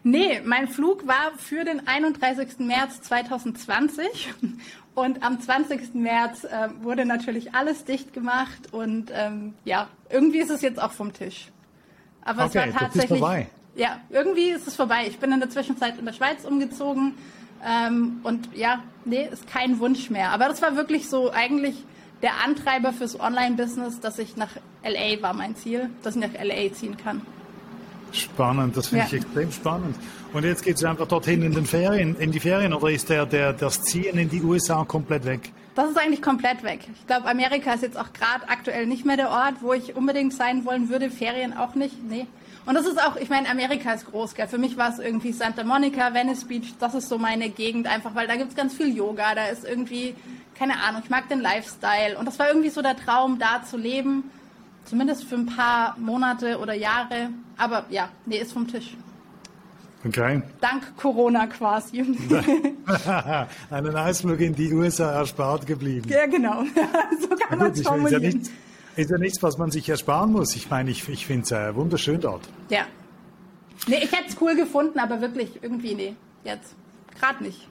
Nee, 0.02 0.40
mein 0.44 0.68
Flug 0.68 1.06
war 1.06 1.32
für 1.36 1.64
den 1.64 1.86
31. 1.86 2.60
März 2.60 3.02
2020 3.02 4.32
und 4.94 5.22
am 5.22 5.40
20. 5.40 5.94
März 5.94 6.44
äh, 6.44 6.68
wurde 6.82 7.04
natürlich 7.04 7.54
alles 7.54 7.84
dicht 7.84 8.12
gemacht 8.12 8.72
und 8.72 9.10
ähm, 9.12 9.54
ja, 9.64 9.88
irgendwie 10.10 10.38
ist 10.38 10.50
es 10.50 10.62
jetzt 10.62 10.80
auch 10.80 10.92
vom 10.92 11.12
Tisch. 11.12 11.48
Aber 12.22 12.44
okay, 12.44 12.64
es 12.68 12.74
war 12.74 12.80
tatsächlich. 12.80 13.18
vorbei. 13.18 13.46
Ja, 13.74 14.00
irgendwie 14.10 14.50
ist 14.50 14.66
es 14.66 14.74
vorbei. 14.74 15.06
Ich 15.06 15.18
bin 15.18 15.30
in 15.32 15.40
der 15.40 15.50
Zwischenzeit 15.50 15.98
in 15.98 16.04
der 16.04 16.12
Schweiz 16.12 16.44
umgezogen 16.44 17.14
ähm, 17.64 18.20
und 18.24 18.48
ja, 18.54 18.82
nee, 19.04 19.28
ist 19.30 19.46
kein 19.46 19.78
Wunsch 19.78 20.10
mehr. 20.10 20.30
Aber 20.30 20.48
das 20.48 20.60
war 20.62 20.76
wirklich 20.76 21.08
so 21.08 21.30
eigentlich 21.30 21.84
der 22.22 22.44
Antreiber 22.44 22.92
fürs 22.92 23.18
Online-Business, 23.18 24.00
dass 24.00 24.18
ich 24.18 24.36
nach 24.36 24.50
LA 24.82 25.22
war 25.22 25.34
mein 25.34 25.54
Ziel, 25.56 25.90
dass 26.02 26.16
ich 26.16 26.22
nach 26.22 26.40
LA 26.42 26.72
ziehen 26.72 26.96
kann. 26.96 27.22
Spannend, 28.12 28.76
das 28.76 28.88
finde 28.88 29.04
ja. 29.04 29.06
ich 29.06 29.14
extrem 29.24 29.52
spannend. 29.52 29.96
Und 30.32 30.44
jetzt 30.44 30.62
geht 30.62 30.76
es 30.76 30.84
einfach 30.84 31.06
dorthin 31.06 31.42
in 31.42 31.52
den 31.52 31.66
Ferien, 31.66 32.16
in 32.16 32.32
die 32.32 32.40
Ferien 32.40 32.74
oder 32.74 32.90
ist 32.90 33.08
der, 33.08 33.26
der, 33.26 33.52
das 33.52 33.82
Ziehen 33.82 34.18
in 34.18 34.28
die 34.28 34.42
USA 34.42 34.84
komplett 34.84 35.24
weg? 35.24 35.52
Das 35.74 35.90
ist 35.90 35.96
eigentlich 35.96 36.22
komplett 36.22 36.62
weg. 36.64 36.80
Ich 36.92 37.06
glaube, 37.06 37.26
Amerika 37.26 37.72
ist 37.72 37.82
jetzt 37.82 37.96
auch 37.96 38.12
gerade 38.12 38.48
aktuell 38.48 38.86
nicht 38.86 39.06
mehr 39.06 39.16
der 39.16 39.30
Ort, 39.30 39.54
wo 39.60 39.72
ich 39.72 39.94
unbedingt 39.96 40.34
sein 40.34 40.64
wollen 40.64 40.88
würde. 40.88 41.08
Ferien 41.08 41.56
auch 41.56 41.74
nicht. 41.74 41.94
Nee. 42.02 42.26
Und 42.66 42.74
das 42.74 42.84
ist 42.84 43.02
auch, 43.02 43.16
ich 43.16 43.30
meine, 43.30 43.48
Amerika 43.48 43.92
ist 43.92 44.10
groß, 44.10 44.34
gell? 44.34 44.46
Für 44.46 44.58
mich 44.58 44.76
war 44.76 44.90
es 44.90 44.98
irgendwie 44.98 45.32
Santa 45.32 45.64
Monica, 45.64 46.12
Venice 46.12 46.44
Beach, 46.44 46.74
das 46.78 46.94
ist 46.94 47.08
so 47.08 47.16
meine 47.16 47.48
Gegend 47.48 47.86
einfach, 47.86 48.14
weil 48.14 48.26
da 48.26 48.36
gibt 48.36 48.50
es 48.50 48.56
ganz 48.56 48.74
viel 48.74 48.94
Yoga, 48.94 49.34
da 49.34 49.46
ist 49.46 49.64
irgendwie, 49.64 50.14
keine 50.54 50.78
Ahnung, 50.82 51.00
ich 51.02 51.08
mag 51.08 51.30
den 51.30 51.40
Lifestyle. 51.40 52.18
Und 52.18 52.26
das 52.26 52.38
war 52.38 52.48
irgendwie 52.48 52.68
so 52.68 52.82
der 52.82 52.94
Traum, 52.94 53.38
da 53.38 53.62
zu 53.64 53.78
leben. 53.78 54.24
Zumindest 54.88 55.24
für 55.24 55.34
ein 55.34 55.44
paar 55.44 55.96
Monate 55.98 56.58
oder 56.58 56.72
Jahre. 56.72 57.28
Aber 57.58 57.84
ja, 57.90 58.08
nee, 58.24 58.38
ist 58.38 58.52
vom 58.52 58.66
Tisch. 58.66 58.96
Okay. 60.06 60.40
Dank 60.60 60.96
Corona 60.96 61.46
quasi. 61.46 62.00
Einen 63.70 63.96
Ausflug 63.96 64.40
in 64.40 64.54
die 64.54 64.72
USA 64.72 65.12
erspart 65.12 65.66
geblieben. 65.66 66.08
Ja, 66.08 66.24
genau. 66.24 66.62
so 67.20 67.28
kann 67.36 67.58
man 67.58 67.72
es 67.72 67.82
formulieren. 67.82 68.22
Ist 68.22 68.32
ja, 68.32 68.38
nichts, 68.38 68.50
ist 68.96 69.10
ja 69.10 69.18
nichts, 69.18 69.42
was 69.42 69.58
man 69.58 69.70
sich 69.70 69.88
ersparen 69.88 70.32
muss. 70.32 70.56
Ich 70.56 70.70
meine, 70.70 70.90
ich, 70.90 71.06
ich 71.08 71.26
finde 71.26 71.42
es 71.42 71.52
äh, 71.52 71.74
wunderschön 71.74 72.20
dort. 72.20 72.48
Ja. 72.70 72.86
Nee, 73.86 73.98
ich 74.02 74.12
hätte 74.12 74.28
es 74.28 74.40
cool 74.40 74.56
gefunden, 74.56 74.98
aber 74.98 75.20
wirklich 75.20 75.62
irgendwie, 75.62 75.94
nee, 75.94 76.14
jetzt. 76.44 76.74
Gerade 77.20 77.42
nicht. 77.42 77.68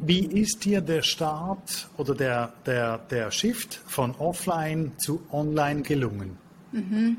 Wie 0.00 0.26
ist 0.26 0.64
dir 0.64 0.80
der 0.80 1.02
Start 1.02 1.88
oder 1.96 2.14
der, 2.14 2.52
der, 2.64 2.98
der 2.98 3.30
Shift 3.30 3.80
von 3.86 4.14
offline 4.16 4.92
zu 4.98 5.22
online 5.32 5.82
gelungen? 5.82 6.38
Mhm. 6.72 7.18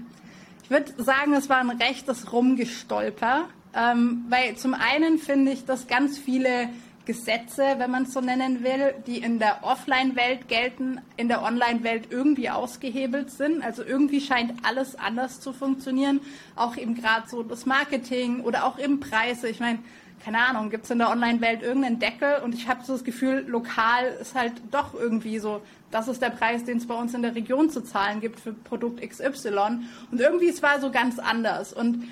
Ich 0.63 0.69
würde 0.69 0.91
sagen, 0.97 1.33
es 1.33 1.49
war 1.49 1.59
ein 1.59 1.69
rechtes 1.69 2.31
Rumgestolper. 2.31 3.45
Ähm, 3.73 4.25
weil 4.29 4.55
zum 4.55 4.73
einen 4.73 5.19
finde 5.19 5.51
ich, 5.51 5.65
dass 5.65 5.87
ganz 5.87 6.17
viele 6.17 6.69
Gesetze, 7.05 7.75
wenn 7.77 7.89
man 7.89 8.03
es 8.03 8.13
so 8.13 8.19
nennen 8.19 8.63
will, 8.63 8.93
die 9.05 9.19
in 9.19 9.39
der 9.39 9.63
Offline-Welt 9.63 10.49
gelten, 10.49 10.99
in 11.15 11.29
der 11.29 11.41
Online-Welt 11.41 12.07
irgendwie 12.09 12.49
ausgehebelt 12.49 13.31
sind. 13.31 13.63
Also 13.63 13.83
irgendwie 13.83 14.19
scheint 14.19 14.53
alles 14.63 14.95
anders 14.95 15.39
zu 15.39 15.53
funktionieren. 15.53 16.19
Auch 16.55 16.75
eben 16.75 16.95
gerade 16.95 17.29
so 17.29 17.43
das 17.43 17.65
Marketing 17.65 18.41
oder 18.41 18.65
auch 18.65 18.77
eben 18.77 18.99
Preise. 18.99 19.47
Ich 19.47 19.61
meine, 19.61 19.79
keine 20.23 20.39
Ahnung, 20.39 20.69
gibt 20.69 20.85
es 20.85 20.91
in 20.91 20.99
der 20.99 21.09
Online-Welt 21.09 21.61
irgendeinen 21.61 21.99
Deckel? 21.99 22.41
Und 22.43 22.53
ich 22.53 22.67
habe 22.67 22.83
so 22.83 22.93
das 22.93 23.03
Gefühl, 23.03 23.45
lokal 23.47 24.05
ist 24.19 24.35
halt 24.35 24.53
doch 24.71 24.93
irgendwie 24.93 25.39
so, 25.39 25.61
das 25.91 26.07
ist 26.07 26.21
der 26.21 26.29
Preis, 26.29 26.65
den 26.65 26.77
es 26.77 26.87
bei 26.87 26.95
uns 26.95 27.13
in 27.13 27.21
der 27.21 27.35
Region 27.35 27.69
zu 27.69 27.81
zahlen 27.81 28.19
gibt 28.19 28.39
für 28.39 28.53
Produkt 28.53 29.01
XY. 29.01 29.79
Und 30.11 30.19
irgendwie 30.19 30.49
es 30.49 30.61
war 30.61 30.81
so 30.81 30.91
ganz 30.91 31.19
anders. 31.19 31.73
Und 31.73 32.09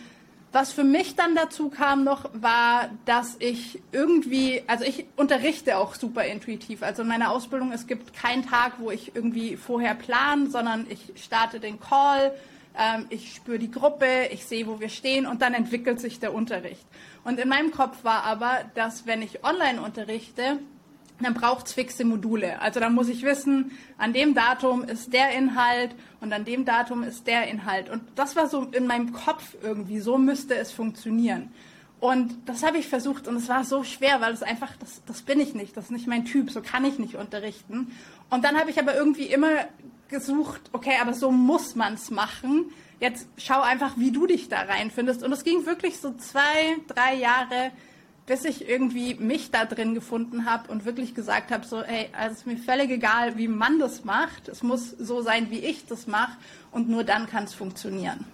was 0.55 0.71
für 0.71 0.85
mich 0.85 1.17
dann 1.17 1.35
dazu 1.35 1.67
kam 1.69 2.05
noch, 2.05 2.29
war, 2.33 2.89
dass 3.03 3.35
ich 3.39 3.81
irgendwie, 3.91 4.63
also 4.67 4.85
ich 4.85 5.05
unterrichte 5.17 5.77
auch 5.77 5.95
super 5.95 6.23
intuitiv. 6.23 6.81
Also 6.81 7.01
in 7.01 7.09
meiner 7.09 7.31
Ausbildung, 7.31 7.73
es 7.73 7.87
gibt 7.87 8.13
keinen 8.13 8.47
Tag, 8.47 8.75
wo 8.79 8.89
ich 8.89 9.13
irgendwie 9.15 9.57
vorher 9.57 9.95
plan, 9.95 10.49
sondern 10.49 10.87
ich 10.89 11.11
starte 11.21 11.59
den 11.59 11.81
Call, 11.81 12.33
ähm, 12.77 13.05
ich 13.09 13.35
spüre 13.35 13.59
die 13.59 13.69
Gruppe, 13.69 14.29
ich 14.31 14.45
sehe, 14.45 14.65
wo 14.67 14.79
wir 14.79 14.87
stehen 14.87 15.25
und 15.25 15.41
dann 15.41 15.53
entwickelt 15.53 15.99
sich 15.99 16.21
der 16.21 16.33
Unterricht. 16.33 16.85
Und 17.25 17.39
in 17.39 17.49
meinem 17.49 17.71
Kopf 17.71 18.03
war 18.03 18.23
aber, 18.23 18.59
dass 18.75 19.05
wenn 19.05 19.21
ich 19.21 19.43
online 19.43 19.81
unterrichte, 19.81 20.59
dann 21.21 21.33
braucht's 21.33 21.73
fixe 21.73 22.05
Module. 22.05 22.61
Also 22.61 22.79
dann 22.79 22.93
muss 22.93 23.09
ich 23.09 23.23
wissen, 23.23 23.71
an 23.97 24.13
dem 24.13 24.35
Datum 24.35 24.83
ist 24.83 25.11
der 25.11 25.31
Inhalt 25.31 25.95
und 26.21 26.31
an 26.33 26.45
dem 26.45 26.65
Datum 26.65 27.03
ist 27.03 27.25
der 27.25 27.47
Inhalt. 27.47 27.89
Und 27.89 28.03
das 28.15 28.35
war 28.35 28.47
so 28.47 28.63
in 28.63 28.85
meinem 28.85 29.11
Kopf 29.11 29.55
irgendwie, 29.63 29.99
so 29.99 30.17
müsste 30.17 30.55
es 30.55 30.71
funktionieren. 30.71 31.51
Und 31.99 32.35
das 32.45 32.63
habe 32.63 32.77
ich 32.77 32.87
versucht 32.87 33.27
und 33.27 33.37
es 33.37 33.49
war 33.49 33.63
so 33.63 33.83
schwer, 33.83 34.21
weil 34.21 34.33
es 34.33 34.43
einfach, 34.43 34.75
das, 34.77 35.01
das 35.05 35.21
bin 35.21 35.39
ich 35.39 35.55
nicht, 35.55 35.75
das 35.75 35.85
ist 35.85 35.91
nicht 35.91 36.07
mein 36.07 36.25
Typ, 36.25 36.51
so 36.51 36.61
kann 36.61 36.85
ich 36.85 36.99
nicht 36.99 37.15
unterrichten. 37.15 37.91
Und 38.29 38.43
dann 38.43 38.59
habe 38.59 38.69
ich 38.69 38.79
aber 38.79 38.95
irgendwie 38.95 39.25
immer 39.25 39.49
gesucht, 40.09 40.61
okay, 40.71 40.95
aber 41.01 41.13
so 41.13 41.31
muss 41.31 41.75
man's 41.75 42.11
machen. 42.11 42.65
Jetzt 42.99 43.27
schau 43.37 43.61
einfach, 43.61 43.97
wie 43.97 44.11
du 44.11 44.25
dich 44.27 44.49
da 44.49 44.61
reinfindest. 44.61 45.23
Und 45.23 45.31
es 45.31 45.43
ging 45.43 45.65
wirklich 45.65 45.99
so 45.99 46.13
zwei, 46.13 46.77
drei 46.87 47.15
Jahre, 47.15 47.71
bis 48.25 48.45
ich 48.45 48.67
irgendwie 48.67 49.15
mich 49.15 49.51
da 49.51 49.65
drin 49.65 49.93
gefunden 49.93 50.45
habe 50.45 50.71
und 50.71 50.85
wirklich 50.85 51.13
gesagt 51.13 51.51
habe, 51.51 51.65
so, 51.65 51.83
hey, 51.83 52.09
also 52.13 52.33
es 52.33 52.39
ist 52.39 52.47
mir 52.47 52.57
völlig 52.57 52.89
egal, 52.89 53.37
wie 53.37 53.47
man 53.47 53.79
das 53.79 54.03
macht. 54.03 54.47
Es 54.47 54.63
muss 54.63 54.91
so 54.91 55.21
sein, 55.21 55.51
wie 55.51 55.59
ich 55.59 55.85
das 55.85 56.07
mache 56.07 56.37
und 56.71 56.89
nur 56.89 57.03
dann 57.03 57.27
kann 57.27 57.43
es 57.43 57.53
funktionieren. 57.53 58.25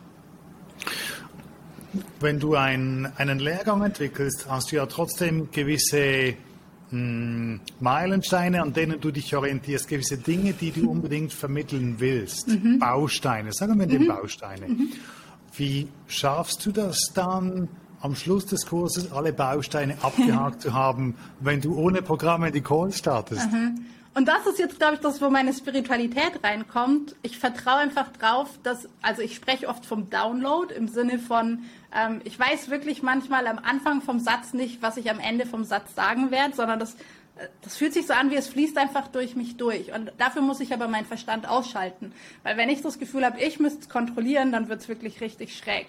Wenn 2.20 2.40
du 2.40 2.56
ein, 2.56 3.12
einen 3.18 3.40
Lehrgang 3.40 3.84
entwickelst, 3.84 4.48
hast 4.50 4.72
du 4.72 4.78
ja 4.78 4.86
trotzdem 4.86 5.52
gewisse 5.52 6.36
Meilensteine, 6.92 8.62
an 8.62 8.74
denen 8.74 9.00
du 9.00 9.12
dich 9.12 9.36
orientierst, 9.36 9.88
gewisse 9.88 10.18
Dinge, 10.18 10.54
die 10.54 10.72
du 10.72 10.90
unbedingt 10.90 11.34
vermitteln 11.34 11.96
willst. 12.00 12.50
Mhm. 12.50 12.80
Bausteine, 12.80 13.54
sagen 13.54 13.80
wir 13.80 13.88
mhm. 13.88 13.92
den 13.92 14.08
Bausteine. 14.08 14.68
Mhm. 14.68 14.92
Wie 15.56 15.88
schaffst 16.08 16.66
du 16.66 16.72
das 16.72 16.98
dann, 17.14 17.70
am 18.02 18.16
Schluss 18.16 18.48
des 18.48 18.66
Kurses 18.66 19.12
alle 19.12 19.32
Bausteine 19.32 19.98
abgehakt 20.02 20.62
zu 20.62 20.74
haben, 20.74 21.16
wenn 21.40 21.62
du 21.62 21.76
ohne 21.76 22.02
Programme 22.02 22.48
in 22.48 22.54
die 22.54 22.62
Calls 22.62 22.98
startest. 22.98 23.42
Aha. 23.42 23.72
Und 24.14 24.28
das 24.28 24.46
ist 24.46 24.60
jetzt, 24.60 24.78
glaube 24.78 24.96
ich, 24.96 25.00
das, 25.00 25.22
wo 25.22 25.30
meine 25.30 25.54
Spiritualität 25.54 26.44
reinkommt. 26.44 27.16
Ich 27.22 27.40
vertraue 27.40 27.78
einfach 27.78 28.12
drauf, 28.12 28.50
dass, 28.62 28.90
also 29.02 29.22
ich 29.22 29.36
spreche 29.36 29.70
oft 29.70 29.86
vom 29.86 30.10
Download 30.10 30.74
im 30.74 30.90
Sinne 30.90 31.18
von, 31.18 31.60
ähm, 31.96 32.22
ich 32.24 32.40
weiß 32.40 32.70
wirklich 32.70 33.04
manchmal 33.04 33.48
am 33.48 33.60
Anfang 33.60 34.02
vom 34.02 34.20
Satz 34.20 34.54
nicht, 34.54 34.82
was 34.82 34.98
ich 34.98 35.10
am 35.10 35.20
Ende 35.20 35.46
vom 35.46 35.64
Satz 35.64 35.94
sagen 35.96 36.32
werde, 36.32 36.56
sondern 36.56 36.80
das, 36.80 36.96
äh, 37.36 37.48
das 37.62 37.78
fühlt 37.78 37.94
sich 37.94 38.08
so 38.08 38.14
an, 38.14 38.32
wie 38.32 38.36
es 38.36 38.48
fließt 38.48 38.78
einfach 38.78 39.08
durch 39.08 39.36
mich 39.36 39.58
durch. 39.58 39.94
Und 39.94 40.12
dafür 40.18 40.42
muss 40.42 40.60
ich 40.60 40.74
aber 40.74 40.88
meinen 40.88 41.06
Verstand 41.06 41.48
ausschalten. 41.48 42.14
Weil 42.44 42.58
wenn 42.58 42.70
ich 42.70 42.82
das 42.82 43.00
Gefühl 43.00 43.26
habe, 43.26 43.40
ich 43.40 43.60
müsste 43.60 43.82
es 43.82 43.90
kontrollieren, 43.90 44.52
dann 44.52 44.70
wird 44.70 44.82
es 44.82 44.88
wirklich 44.88 45.22
richtig 45.22 45.58
schräg. 45.58 45.88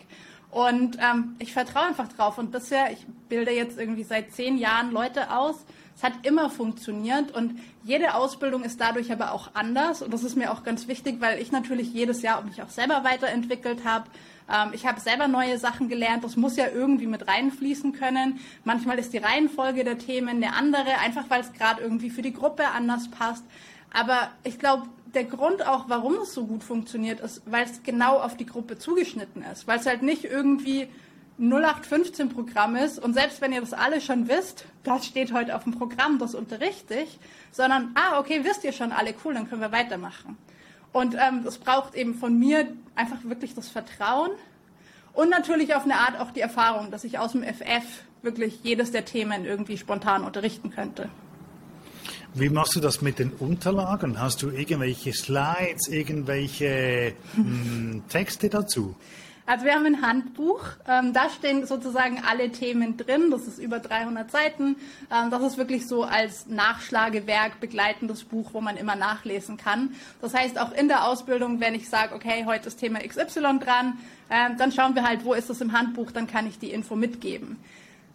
Und 0.50 0.98
ähm, 1.00 1.34
ich 1.38 1.54
vertraue 1.54 1.84
einfach 1.84 2.08
drauf. 2.08 2.36
Und 2.36 2.52
bisher, 2.52 2.92
ich 2.92 3.06
bilde 3.28 3.52
jetzt 3.52 3.78
irgendwie 3.78 4.04
seit 4.04 4.32
zehn 4.32 4.58
Jahren 4.58 4.92
Leute 4.92 5.30
aus. 5.34 5.64
Es 5.96 6.02
hat 6.02 6.26
immer 6.26 6.50
funktioniert 6.50 7.30
und 7.34 7.58
jede 7.84 8.14
Ausbildung 8.14 8.64
ist 8.64 8.80
dadurch 8.80 9.12
aber 9.12 9.32
auch 9.32 9.50
anders. 9.54 10.02
Und 10.02 10.12
das 10.12 10.24
ist 10.24 10.36
mir 10.36 10.52
auch 10.52 10.62
ganz 10.62 10.88
wichtig, 10.88 11.20
weil 11.20 11.40
ich 11.40 11.52
natürlich 11.52 11.92
jedes 11.92 12.22
Jahr 12.22 12.42
mich 12.42 12.62
auch 12.62 12.70
selber 12.70 13.04
weiterentwickelt 13.04 13.84
habe. 13.84 14.06
Ähm, 14.50 14.70
ich 14.72 14.86
habe 14.86 15.00
selber 15.00 15.28
neue 15.28 15.58
Sachen 15.58 15.88
gelernt. 15.88 16.24
Das 16.24 16.36
muss 16.36 16.56
ja 16.56 16.66
irgendwie 16.72 17.06
mit 17.06 17.28
reinfließen 17.28 17.92
können. 17.92 18.40
Manchmal 18.64 18.98
ist 18.98 19.12
die 19.12 19.18
Reihenfolge 19.18 19.84
der 19.84 19.98
Themen 19.98 20.28
eine 20.42 20.54
andere, 20.54 20.98
einfach 20.98 21.24
weil 21.28 21.40
es 21.40 21.52
gerade 21.52 21.82
irgendwie 21.82 22.10
für 22.10 22.22
die 22.22 22.32
Gruppe 22.32 22.68
anders 22.68 23.10
passt. 23.10 23.44
Aber 23.92 24.30
ich 24.44 24.58
glaube, 24.58 24.86
der 25.14 25.24
Grund 25.24 25.66
auch, 25.66 25.88
warum 25.88 26.14
es 26.22 26.32
so 26.32 26.46
gut 26.46 26.64
funktioniert, 26.64 27.20
ist, 27.20 27.42
weil 27.44 27.64
es 27.64 27.82
genau 27.82 28.18
auf 28.18 28.36
die 28.36 28.46
Gruppe 28.46 28.78
zugeschnitten 28.78 29.42
ist. 29.52 29.66
Weil 29.66 29.78
es 29.78 29.86
halt 29.86 30.02
nicht 30.02 30.24
irgendwie 30.24 30.88
0815-Programm 31.40 32.76
ist 32.76 32.98
und 32.98 33.14
selbst 33.14 33.40
wenn 33.40 33.52
ihr 33.52 33.60
das 33.60 33.72
alle 33.72 34.00
schon 34.00 34.28
wisst, 34.28 34.66
das 34.84 35.06
steht 35.06 35.32
heute 35.32 35.56
auf 35.56 35.64
dem 35.64 35.72
Programm, 35.72 36.18
das 36.18 36.34
unterrichte 36.34 36.94
ich, 36.94 37.18
sondern, 37.50 37.94
ah, 37.94 38.20
okay, 38.20 38.40
wisst 38.44 38.64
ihr 38.64 38.72
schon 38.72 38.92
alle, 38.92 39.14
cool, 39.24 39.34
dann 39.34 39.48
können 39.48 39.60
wir 39.60 39.72
weitermachen. 39.72 40.36
Und 40.92 41.14
ähm, 41.14 41.42
das 41.44 41.58
braucht 41.58 41.94
eben 41.94 42.14
von 42.14 42.38
mir 42.38 42.68
einfach 42.94 43.24
wirklich 43.24 43.54
das 43.54 43.68
Vertrauen 43.68 44.30
und 45.14 45.30
natürlich 45.30 45.74
auf 45.74 45.84
eine 45.84 45.96
Art 45.96 46.20
auch 46.20 46.30
die 46.30 46.40
Erfahrung, 46.40 46.90
dass 46.90 47.04
ich 47.04 47.18
aus 47.18 47.32
dem 47.32 47.42
FF 47.42 47.84
wirklich 48.22 48.60
jedes 48.62 48.92
der 48.92 49.04
Themen 49.04 49.44
irgendwie 49.44 49.76
spontan 49.76 50.24
unterrichten 50.24 50.70
könnte. 50.70 51.08
Wie 52.34 52.48
machst 52.48 52.76
du 52.76 52.80
das 52.80 53.02
mit 53.02 53.18
den 53.18 53.30
Unterlagen? 53.30 54.18
Hast 54.18 54.40
du 54.42 54.48
irgendwelche 54.48 55.12
Slides, 55.12 55.88
irgendwelche 55.88 57.14
mh, 57.36 57.44
hm, 57.44 58.02
Texte 58.08 58.48
dazu? 58.48 58.96
Also 59.44 59.64
wir 59.64 59.74
haben 59.74 59.86
ein 59.86 60.02
Handbuch, 60.02 60.64
ähm, 60.86 61.12
da 61.12 61.28
stehen 61.28 61.66
sozusagen 61.66 62.22
alle 62.24 62.52
Themen 62.52 62.96
drin, 62.96 63.30
das 63.32 63.48
ist 63.48 63.58
über 63.58 63.80
300 63.80 64.30
Seiten. 64.30 64.76
Ähm, 65.10 65.30
das 65.30 65.42
ist 65.42 65.56
wirklich 65.56 65.88
so 65.88 66.04
als 66.04 66.46
Nachschlagewerk 66.46 67.58
begleitendes 67.58 68.22
Buch, 68.22 68.50
wo 68.52 68.60
man 68.60 68.76
immer 68.76 68.94
nachlesen 68.94 69.56
kann. 69.56 69.96
Das 70.20 70.32
heißt, 70.32 70.60
auch 70.60 70.70
in 70.72 70.86
der 70.86 71.08
Ausbildung, 71.08 71.58
wenn 71.58 71.74
ich 71.74 71.88
sage, 71.88 72.14
okay, 72.14 72.44
heute 72.46 72.68
ist 72.68 72.76
Thema 72.76 73.00
XY 73.00 73.58
dran, 73.58 73.98
ähm, 74.30 74.56
dann 74.58 74.70
schauen 74.70 74.94
wir 74.94 75.02
halt, 75.02 75.24
wo 75.24 75.34
ist 75.34 75.50
das 75.50 75.60
im 75.60 75.72
Handbuch, 75.72 76.12
dann 76.12 76.28
kann 76.28 76.46
ich 76.46 76.60
die 76.60 76.70
Info 76.70 76.94
mitgeben. 76.94 77.58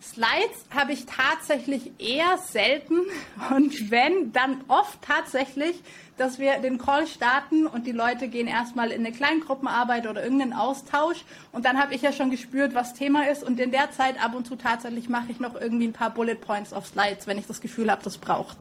Slides 0.01 0.65
habe 0.69 0.93
ich 0.93 1.05
tatsächlich 1.07 1.91
eher 1.99 2.37
selten 2.37 3.01
und 3.55 3.91
wenn, 3.91 4.31
dann 4.31 4.63
oft 4.69 5.01
tatsächlich, 5.01 5.75
dass 6.17 6.39
wir 6.39 6.59
den 6.59 6.77
Call 6.77 7.07
starten 7.07 7.67
und 7.67 7.87
die 7.87 7.91
Leute 7.91 8.27
gehen 8.27 8.47
erstmal 8.47 8.91
in 8.91 9.05
eine 9.05 9.15
Kleingruppenarbeit 9.15 10.07
oder 10.07 10.23
irgendeinen 10.23 10.53
Austausch 10.53 11.23
und 11.51 11.65
dann 11.65 11.79
habe 11.79 11.93
ich 11.95 12.01
ja 12.01 12.11
schon 12.11 12.31
gespürt, 12.31 12.75
was 12.75 12.93
Thema 12.93 13.29
ist 13.29 13.43
und 13.43 13.59
in 13.59 13.71
der 13.71 13.91
Zeit 13.91 14.23
ab 14.23 14.35
und 14.35 14.45
zu 14.45 14.55
tatsächlich 14.55 15.09
mache 15.09 15.31
ich 15.31 15.39
noch 15.39 15.59
irgendwie 15.59 15.87
ein 15.87 15.93
paar 15.93 16.13
Bullet 16.13 16.35
Points 16.35 16.73
auf 16.73 16.87
Slides, 16.87 17.27
wenn 17.27 17.37
ich 17.37 17.47
das 17.47 17.61
Gefühl 17.61 17.91
habe, 17.91 18.03
das 18.03 18.17
braucht. 18.17 18.57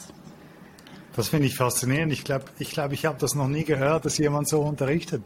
Das 1.14 1.28
finde 1.28 1.46
ich 1.46 1.56
faszinierend. 1.56 2.12
Ich 2.12 2.24
glaube, 2.24 2.44
ich, 2.58 2.70
glaub, 2.70 2.92
ich 2.92 3.06
habe 3.06 3.16
das 3.18 3.34
noch 3.34 3.48
nie 3.48 3.64
gehört, 3.64 4.04
dass 4.04 4.18
jemand 4.18 4.48
so 4.48 4.60
unterrichtet. 4.60 5.22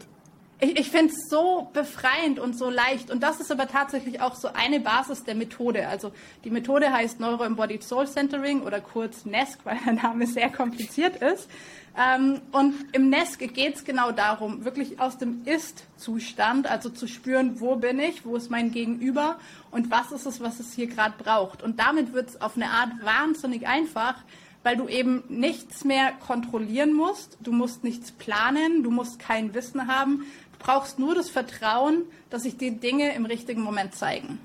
Ich, 0.63 0.79
ich 0.79 0.91
finde 0.91 1.11
es 1.11 1.27
so 1.27 1.69
befreiend 1.73 2.39
und 2.39 2.55
so 2.55 2.69
leicht. 2.69 3.09
Und 3.09 3.23
das 3.23 3.39
ist 3.39 3.51
aber 3.51 3.67
tatsächlich 3.67 4.21
auch 4.21 4.35
so 4.35 4.49
eine 4.53 4.79
Basis 4.79 5.23
der 5.23 5.33
Methode. 5.33 5.87
Also 5.87 6.11
die 6.43 6.51
Methode 6.51 6.93
heißt 6.93 7.19
Neuro-Embodied 7.19 7.83
Soul 7.83 8.07
Centering 8.07 8.61
oder 8.61 8.79
kurz 8.79 9.25
NESC, 9.25 9.59
weil 9.63 9.79
der 9.83 9.93
Name 9.93 10.27
sehr 10.27 10.51
kompliziert 10.51 11.15
ist. 11.17 11.49
Ähm, 11.97 12.41
und 12.51 12.75
im 12.93 13.09
NESC 13.09 13.51
geht 13.53 13.75
es 13.75 13.83
genau 13.83 14.11
darum, 14.11 14.63
wirklich 14.63 14.99
aus 14.99 15.17
dem 15.17 15.41
Ist-Zustand, 15.45 16.69
also 16.69 16.89
zu 16.89 17.07
spüren, 17.07 17.59
wo 17.59 17.75
bin 17.75 17.99
ich, 17.99 18.23
wo 18.23 18.35
ist 18.35 18.51
mein 18.51 18.71
Gegenüber 18.71 19.39
und 19.71 19.89
was 19.89 20.11
ist 20.11 20.27
es, 20.27 20.41
was 20.41 20.59
es 20.59 20.73
hier 20.73 20.87
gerade 20.87 21.15
braucht. 21.17 21.63
Und 21.63 21.79
damit 21.79 22.13
wird 22.13 22.29
es 22.29 22.41
auf 22.41 22.55
eine 22.55 22.69
Art 22.69 22.91
wahnsinnig 23.03 23.67
einfach, 23.67 24.15
weil 24.63 24.77
du 24.77 24.87
eben 24.87 25.23
nichts 25.27 25.83
mehr 25.83 26.11
kontrollieren 26.11 26.93
musst, 26.93 27.37
du 27.41 27.51
musst 27.51 27.83
nichts 27.83 28.11
planen, 28.11 28.83
du 28.83 28.91
musst 28.91 29.19
kein 29.19 29.53
Wissen 29.53 29.87
haben, 29.87 30.25
brauchst 30.61 30.99
nur 30.99 31.15
das 31.15 31.29
Vertrauen, 31.29 32.03
dass 32.29 32.43
sich 32.43 32.57
die 32.57 32.79
Dinge 32.79 33.13
im 33.15 33.25
richtigen 33.25 33.61
Moment 33.61 33.95
zeigen. 33.95 34.39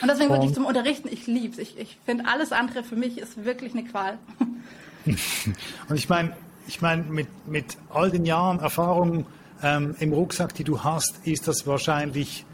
Und 0.00 0.08
deswegen 0.08 0.30
wirklich 0.30 0.54
zum 0.54 0.64
Unterrichten, 0.64 1.08
ich 1.10 1.26
lieb's. 1.26 1.58
Ich, 1.58 1.78
ich 1.78 1.98
finde 2.04 2.26
alles 2.26 2.52
andere 2.52 2.84
für 2.84 2.96
mich 2.96 3.18
ist 3.18 3.44
wirklich 3.44 3.72
eine 3.72 3.84
Qual. 3.84 4.18
Und 5.04 5.96
ich 5.96 6.08
meine, 6.08 6.36
ich 6.68 6.80
meine, 6.80 7.02
mit, 7.02 7.28
mit 7.46 7.76
all 7.92 8.10
den 8.10 8.24
Jahren 8.24 8.60
Erfahrung 8.60 9.26
ähm, 9.62 9.96
im 9.98 10.12
Rucksack, 10.12 10.54
die 10.54 10.64
du 10.64 10.84
hast, 10.84 11.26
ist 11.26 11.48
das 11.48 11.66
wahrscheinlich 11.66 12.46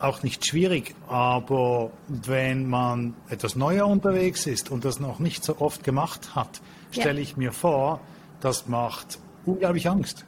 auch 0.00 0.22
nicht 0.22 0.44
schwierig. 0.46 0.94
Aber 1.08 1.90
wenn 2.08 2.68
man 2.68 3.14
etwas 3.28 3.54
neuer 3.54 3.86
unterwegs 3.86 4.46
ist 4.46 4.70
und 4.70 4.84
das 4.84 4.98
noch 4.98 5.20
nicht 5.20 5.44
so 5.44 5.58
oft 5.58 5.84
gemacht 5.84 6.34
hat, 6.34 6.60
ja. 6.92 7.02
stelle 7.02 7.20
ich 7.20 7.36
mir 7.36 7.52
vor, 7.52 8.00
das 8.40 8.66
macht 8.66 9.18
unglaublich 9.46 9.88
Angst. 9.88 10.26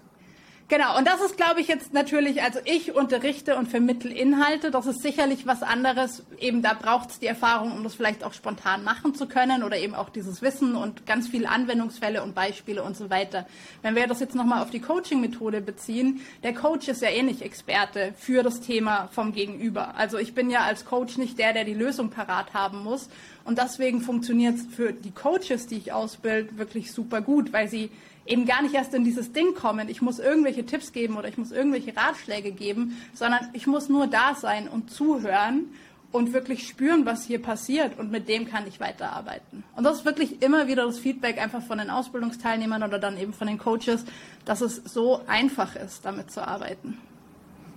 Genau, 0.68 0.98
und 0.98 1.06
das 1.06 1.20
ist, 1.20 1.36
glaube 1.36 1.60
ich, 1.60 1.68
jetzt 1.68 1.94
natürlich, 1.94 2.42
also 2.42 2.58
ich 2.64 2.92
unterrichte 2.92 3.54
und 3.54 3.68
vermittle 3.68 4.12
Inhalte, 4.12 4.72
das 4.72 4.86
ist 4.86 5.00
sicherlich 5.00 5.46
was 5.46 5.62
anderes. 5.62 6.24
Eben 6.40 6.60
da 6.60 6.74
braucht 6.74 7.10
es 7.10 7.20
die 7.20 7.28
Erfahrung, 7.28 7.70
um 7.70 7.84
das 7.84 7.94
vielleicht 7.94 8.24
auch 8.24 8.32
spontan 8.32 8.82
machen 8.82 9.14
zu 9.14 9.28
können 9.28 9.62
oder 9.62 9.76
eben 9.78 9.94
auch 9.94 10.08
dieses 10.08 10.42
Wissen 10.42 10.74
und 10.74 11.06
ganz 11.06 11.28
viele 11.28 11.50
Anwendungsfälle 11.50 12.20
und 12.20 12.34
Beispiele 12.34 12.82
und 12.82 12.96
so 12.96 13.10
weiter. 13.10 13.46
Wenn 13.82 13.94
wir 13.94 14.08
das 14.08 14.18
jetzt 14.18 14.34
nochmal 14.34 14.60
auf 14.60 14.70
die 14.70 14.80
Coaching-Methode 14.80 15.60
beziehen, 15.60 16.20
der 16.42 16.52
Coach 16.52 16.88
ist 16.88 17.00
ja 17.00 17.10
eh 17.10 17.22
nicht 17.22 17.42
Experte 17.42 18.12
für 18.16 18.42
das 18.42 18.60
Thema 18.60 19.08
vom 19.12 19.32
Gegenüber. 19.32 19.94
Also 19.96 20.18
ich 20.18 20.34
bin 20.34 20.50
ja 20.50 20.62
als 20.62 20.84
Coach 20.84 21.16
nicht 21.16 21.38
der, 21.38 21.52
der 21.52 21.62
die 21.62 21.74
Lösung 21.74 22.10
parat 22.10 22.54
haben 22.54 22.82
muss. 22.82 23.08
Und 23.44 23.58
deswegen 23.58 24.00
funktioniert 24.00 24.56
es 24.56 24.66
für 24.66 24.92
die 24.92 25.12
Coaches, 25.12 25.68
die 25.68 25.76
ich 25.76 25.92
ausbilde, 25.92 26.58
wirklich 26.58 26.90
super 26.90 27.20
gut, 27.20 27.52
weil 27.52 27.68
sie 27.68 27.92
eben 28.26 28.46
gar 28.46 28.62
nicht 28.62 28.74
erst 28.74 28.94
in 28.94 29.04
dieses 29.04 29.32
Ding 29.32 29.54
kommen, 29.54 29.88
ich 29.88 30.02
muss 30.02 30.18
irgendwelche 30.18 30.66
Tipps 30.66 30.92
geben 30.92 31.16
oder 31.16 31.28
ich 31.28 31.38
muss 31.38 31.52
irgendwelche 31.52 31.96
Ratschläge 31.96 32.52
geben, 32.52 32.96
sondern 33.14 33.48
ich 33.52 33.66
muss 33.66 33.88
nur 33.88 34.06
da 34.06 34.34
sein 34.34 34.68
und 34.68 34.90
zuhören 34.90 35.66
und 36.12 36.32
wirklich 36.32 36.66
spüren, 36.66 37.04
was 37.04 37.24
hier 37.24 37.40
passiert 37.40 37.98
und 37.98 38.10
mit 38.10 38.28
dem 38.28 38.48
kann 38.48 38.66
ich 38.66 38.80
weiterarbeiten. 38.80 39.64
Und 39.76 39.84
das 39.84 39.98
ist 39.98 40.04
wirklich 40.04 40.42
immer 40.42 40.66
wieder 40.66 40.86
das 40.86 40.98
Feedback 40.98 41.38
einfach 41.38 41.62
von 41.62 41.78
den 41.78 41.90
Ausbildungsteilnehmern 41.90 42.82
oder 42.82 42.98
dann 42.98 43.18
eben 43.18 43.32
von 43.32 43.46
den 43.46 43.58
Coaches, 43.58 44.04
dass 44.44 44.60
es 44.60 44.76
so 44.76 45.20
einfach 45.26 45.76
ist, 45.76 46.04
damit 46.04 46.30
zu 46.30 46.46
arbeiten. 46.46 46.98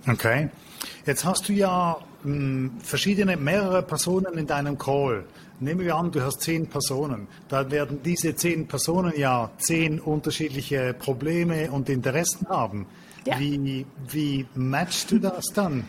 Okay. 0.08 0.48
Jetzt 1.04 1.24
hast 1.24 1.48
du 1.48 1.52
ja 1.52 1.98
hm, 2.22 2.72
verschiedene, 2.82 3.36
mehrere 3.36 3.82
Personen 3.82 4.38
in 4.38 4.46
deinem 4.46 4.78
Call. 4.78 5.24
Nehmen 5.60 5.80
wir 5.80 5.94
an, 5.94 6.10
du 6.10 6.22
hast 6.22 6.40
zehn 6.40 6.66
Personen. 6.66 7.28
Da 7.48 7.70
werden 7.70 8.02
diese 8.02 8.34
zehn 8.34 8.66
Personen 8.66 9.12
ja 9.16 9.50
zehn 9.58 10.00
unterschiedliche 10.00 10.94
Probleme 10.94 11.70
und 11.70 11.90
Interessen 11.90 12.48
haben. 12.48 12.86
Ja. 13.26 13.38
Wie, 13.38 13.84
wie 14.08 14.46
matchst 14.54 15.10
du 15.10 15.18
das 15.18 15.46
dann? 15.54 15.84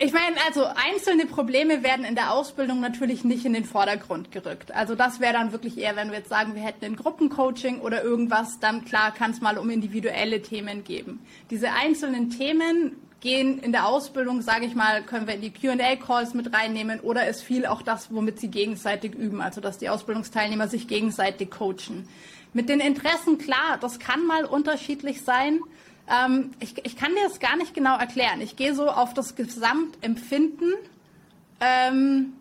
Ich 0.00 0.12
meine, 0.12 0.34
also 0.44 0.64
einzelne 0.64 1.26
Probleme 1.26 1.84
werden 1.84 2.04
in 2.04 2.16
der 2.16 2.32
Ausbildung 2.32 2.80
natürlich 2.80 3.22
nicht 3.22 3.44
in 3.44 3.52
den 3.52 3.64
Vordergrund 3.64 4.32
gerückt. 4.32 4.74
Also 4.74 4.96
das 4.96 5.20
wäre 5.20 5.34
dann 5.34 5.52
wirklich 5.52 5.78
eher, 5.78 5.94
wenn 5.94 6.08
wir 6.08 6.18
jetzt 6.18 6.30
sagen, 6.30 6.56
wir 6.56 6.62
hätten 6.62 6.84
ein 6.84 6.96
Gruppencoaching 6.96 7.78
oder 7.80 8.02
irgendwas, 8.02 8.58
dann 8.58 8.84
klar 8.84 9.14
kann 9.14 9.30
es 9.30 9.40
mal 9.40 9.56
um 9.56 9.70
individuelle 9.70 10.42
Themen 10.42 10.82
geben. 10.82 11.20
Diese 11.50 11.70
einzelnen 11.70 12.30
Themen 12.30 12.96
gehen 13.24 13.58
in 13.58 13.72
der 13.72 13.88
Ausbildung, 13.88 14.42
sage 14.42 14.66
ich 14.66 14.74
mal, 14.74 15.02
können 15.02 15.26
wir 15.26 15.34
in 15.34 15.40
die 15.40 15.52
Q&A-Calls 15.52 16.34
mit 16.34 16.54
reinnehmen 16.54 17.00
oder 17.00 17.26
ist 17.26 17.42
viel 17.42 17.64
auch 17.64 17.80
das, 17.80 18.12
womit 18.12 18.38
sie 18.38 18.48
gegenseitig 18.48 19.14
üben, 19.14 19.40
also 19.40 19.62
dass 19.62 19.78
die 19.78 19.88
Ausbildungsteilnehmer 19.88 20.68
sich 20.68 20.86
gegenseitig 20.86 21.50
coachen. 21.50 22.06
Mit 22.52 22.68
den 22.68 22.80
Interessen, 22.80 23.38
klar, 23.38 23.78
das 23.80 23.98
kann 23.98 24.26
mal 24.26 24.44
unterschiedlich 24.44 25.22
sein. 25.22 25.60
Ähm, 26.08 26.50
ich, 26.60 26.74
ich 26.84 26.96
kann 26.96 27.12
dir 27.12 27.26
das 27.26 27.40
gar 27.40 27.56
nicht 27.56 27.74
genau 27.74 27.96
erklären. 27.96 28.42
Ich 28.42 28.56
gehe 28.56 28.74
so 28.74 28.90
auf 28.90 29.14
das 29.14 29.34
Gesamtempfinden. 29.34 30.74
Ähm, 31.60 32.34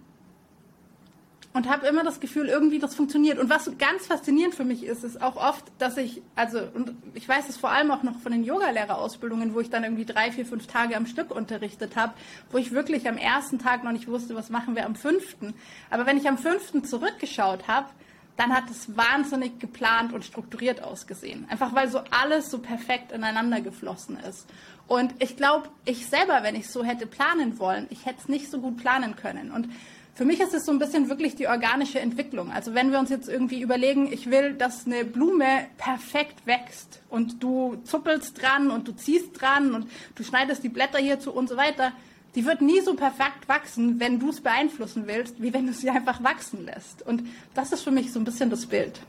und 1.53 1.69
habe 1.69 1.85
immer 1.87 2.03
das 2.03 2.19
Gefühl, 2.19 2.47
irgendwie 2.47 2.79
das 2.79 2.95
funktioniert. 2.95 3.37
Und 3.37 3.49
was 3.49 3.69
ganz 3.77 4.07
faszinierend 4.07 4.55
für 4.55 4.63
mich 4.63 4.83
ist, 4.83 5.03
ist 5.03 5.21
auch 5.21 5.35
oft, 5.35 5.63
dass 5.77 5.97
ich, 5.97 6.21
also, 6.35 6.59
und 6.73 6.95
ich 7.13 7.27
weiß 7.27 7.47
es 7.47 7.57
vor 7.57 7.71
allem 7.71 7.91
auch 7.91 8.01
noch 8.01 8.19
von 8.19 8.31
den 8.31 8.43
Yogalehrerausbildungen, 8.43 9.53
wo 9.53 9.59
ich 9.59 9.69
dann 9.69 9.83
irgendwie 9.83 10.05
drei, 10.05 10.31
vier, 10.31 10.45
fünf 10.45 10.65
Tage 10.65 10.97
am 10.97 11.05
Stück 11.05 11.29
unterrichtet 11.29 11.95
habe, 11.95 12.13
wo 12.51 12.57
ich 12.57 12.71
wirklich 12.71 13.07
am 13.07 13.17
ersten 13.17 13.59
Tag 13.59 13.83
noch 13.83 13.91
nicht 13.91 14.07
wusste, 14.07 14.35
was 14.35 14.49
machen 14.49 14.75
wir 14.75 14.85
am 14.85 14.95
fünften. 14.95 15.53
Aber 15.91 16.07
wenn 16.07 16.17
ich 16.17 16.27
am 16.27 16.39
fünften 16.39 16.83
zurückgeschaut 16.83 17.67
habe, 17.67 17.87
dann 18.35 18.51
hat 18.51 18.69
es 18.71 18.97
wahnsinnig 18.97 19.59
geplant 19.59 20.11
und 20.11 20.25
strukturiert 20.25 20.81
ausgesehen. 20.81 21.45
Einfach 21.49 21.75
weil 21.75 21.87
so 21.87 22.01
alles 22.09 22.49
so 22.49 22.57
perfekt 22.57 23.11
ineinander 23.11 23.61
geflossen 23.61 24.17
ist. 24.17 24.47
Und 24.87 25.13
ich 25.19 25.37
glaube, 25.37 25.69
ich 25.85 26.07
selber, 26.07 26.39
wenn 26.41 26.55
ich 26.55 26.67
so 26.67 26.83
hätte 26.83 27.05
planen 27.05 27.59
wollen, 27.59 27.85
ich 27.89 28.05
hätte 28.05 28.19
es 28.21 28.27
nicht 28.27 28.49
so 28.49 28.59
gut 28.59 28.77
planen 28.77 29.15
können. 29.15 29.51
Und 29.51 29.69
für 30.15 30.25
mich 30.25 30.39
ist 30.39 30.53
es 30.53 30.65
so 30.65 30.71
ein 30.71 30.77
bisschen 30.77 31.09
wirklich 31.09 31.35
die 31.35 31.47
organische 31.47 31.99
Entwicklung. 31.99 32.51
Also 32.51 32.75
wenn 32.75 32.91
wir 32.91 32.99
uns 32.99 33.09
jetzt 33.09 33.27
irgendwie 33.27 33.61
überlegen, 33.61 34.11
ich 34.11 34.29
will, 34.29 34.53
dass 34.53 34.85
eine 34.85 35.05
Blume 35.05 35.65
perfekt 35.77 36.45
wächst 36.45 37.01
und 37.09 37.41
du 37.41 37.77
zuppelst 37.83 38.39
dran 38.39 38.69
und 38.69 38.87
du 38.87 38.91
ziehst 38.91 39.41
dran 39.41 39.73
und 39.73 39.87
du 40.13 40.23
schneidest 40.23 40.63
die 40.63 40.69
Blätter 40.69 40.99
hierzu 40.99 41.31
und 41.31 41.49
so 41.49 41.57
weiter, 41.57 41.93
die 42.35 42.45
wird 42.45 42.61
nie 42.61 42.81
so 42.81 42.95
perfekt 42.95 43.47
wachsen, 43.47 43.99
wenn 43.99 44.19
du 44.19 44.29
es 44.29 44.41
beeinflussen 44.41 45.07
willst, 45.07 45.41
wie 45.41 45.53
wenn 45.53 45.65
du 45.65 45.73
sie 45.73 45.89
einfach 45.89 46.23
wachsen 46.23 46.65
lässt. 46.65 47.01
Und 47.03 47.23
das 47.55 47.71
ist 47.71 47.81
für 47.81 47.91
mich 47.91 48.11
so 48.11 48.19
ein 48.19 48.25
bisschen 48.25 48.49
das 48.49 48.65
Bild. 48.65 48.99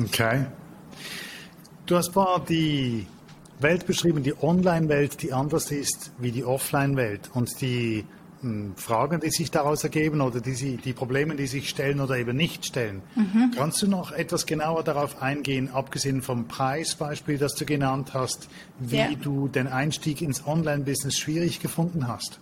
Okay. 0.00 0.46
Du 1.86 1.96
hast 1.96 2.14
mal 2.14 2.40
die 2.48 3.06
Welt 3.60 3.86
beschrieben, 3.86 4.22
die 4.22 4.34
Online-Welt, 4.40 5.22
die 5.22 5.32
anders 5.32 5.70
ist 5.70 6.12
wie 6.18 6.32
die 6.32 6.44
Offline-Welt. 6.44 7.30
Und 7.32 7.60
die 7.60 8.04
Fragen, 8.76 9.20
die 9.20 9.30
sich 9.30 9.50
daraus 9.50 9.82
ergeben 9.84 10.20
oder 10.20 10.40
die, 10.40 10.54
sie, 10.54 10.76
die 10.76 10.92
Probleme, 10.92 11.36
die 11.36 11.46
sich 11.46 11.68
stellen 11.68 12.00
oder 12.00 12.16
eben 12.16 12.36
nicht 12.36 12.66
stellen. 12.66 13.02
Mhm. 13.14 13.52
Kannst 13.56 13.82
du 13.82 13.88
noch 13.88 14.12
etwas 14.12 14.46
genauer 14.46 14.84
darauf 14.84 15.22
eingehen, 15.22 15.70
abgesehen 15.72 16.22
vom 16.22 16.46
Preisbeispiel, 16.46 17.38
das 17.38 17.54
du 17.54 17.64
genannt 17.64 18.14
hast, 18.14 18.48
wie 18.78 18.96
ja. 18.96 19.08
du 19.20 19.48
den 19.48 19.66
Einstieg 19.66 20.20
ins 20.20 20.46
Online-Business 20.46 21.18
schwierig 21.18 21.60
gefunden 21.60 22.08
hast? 22.08 22.40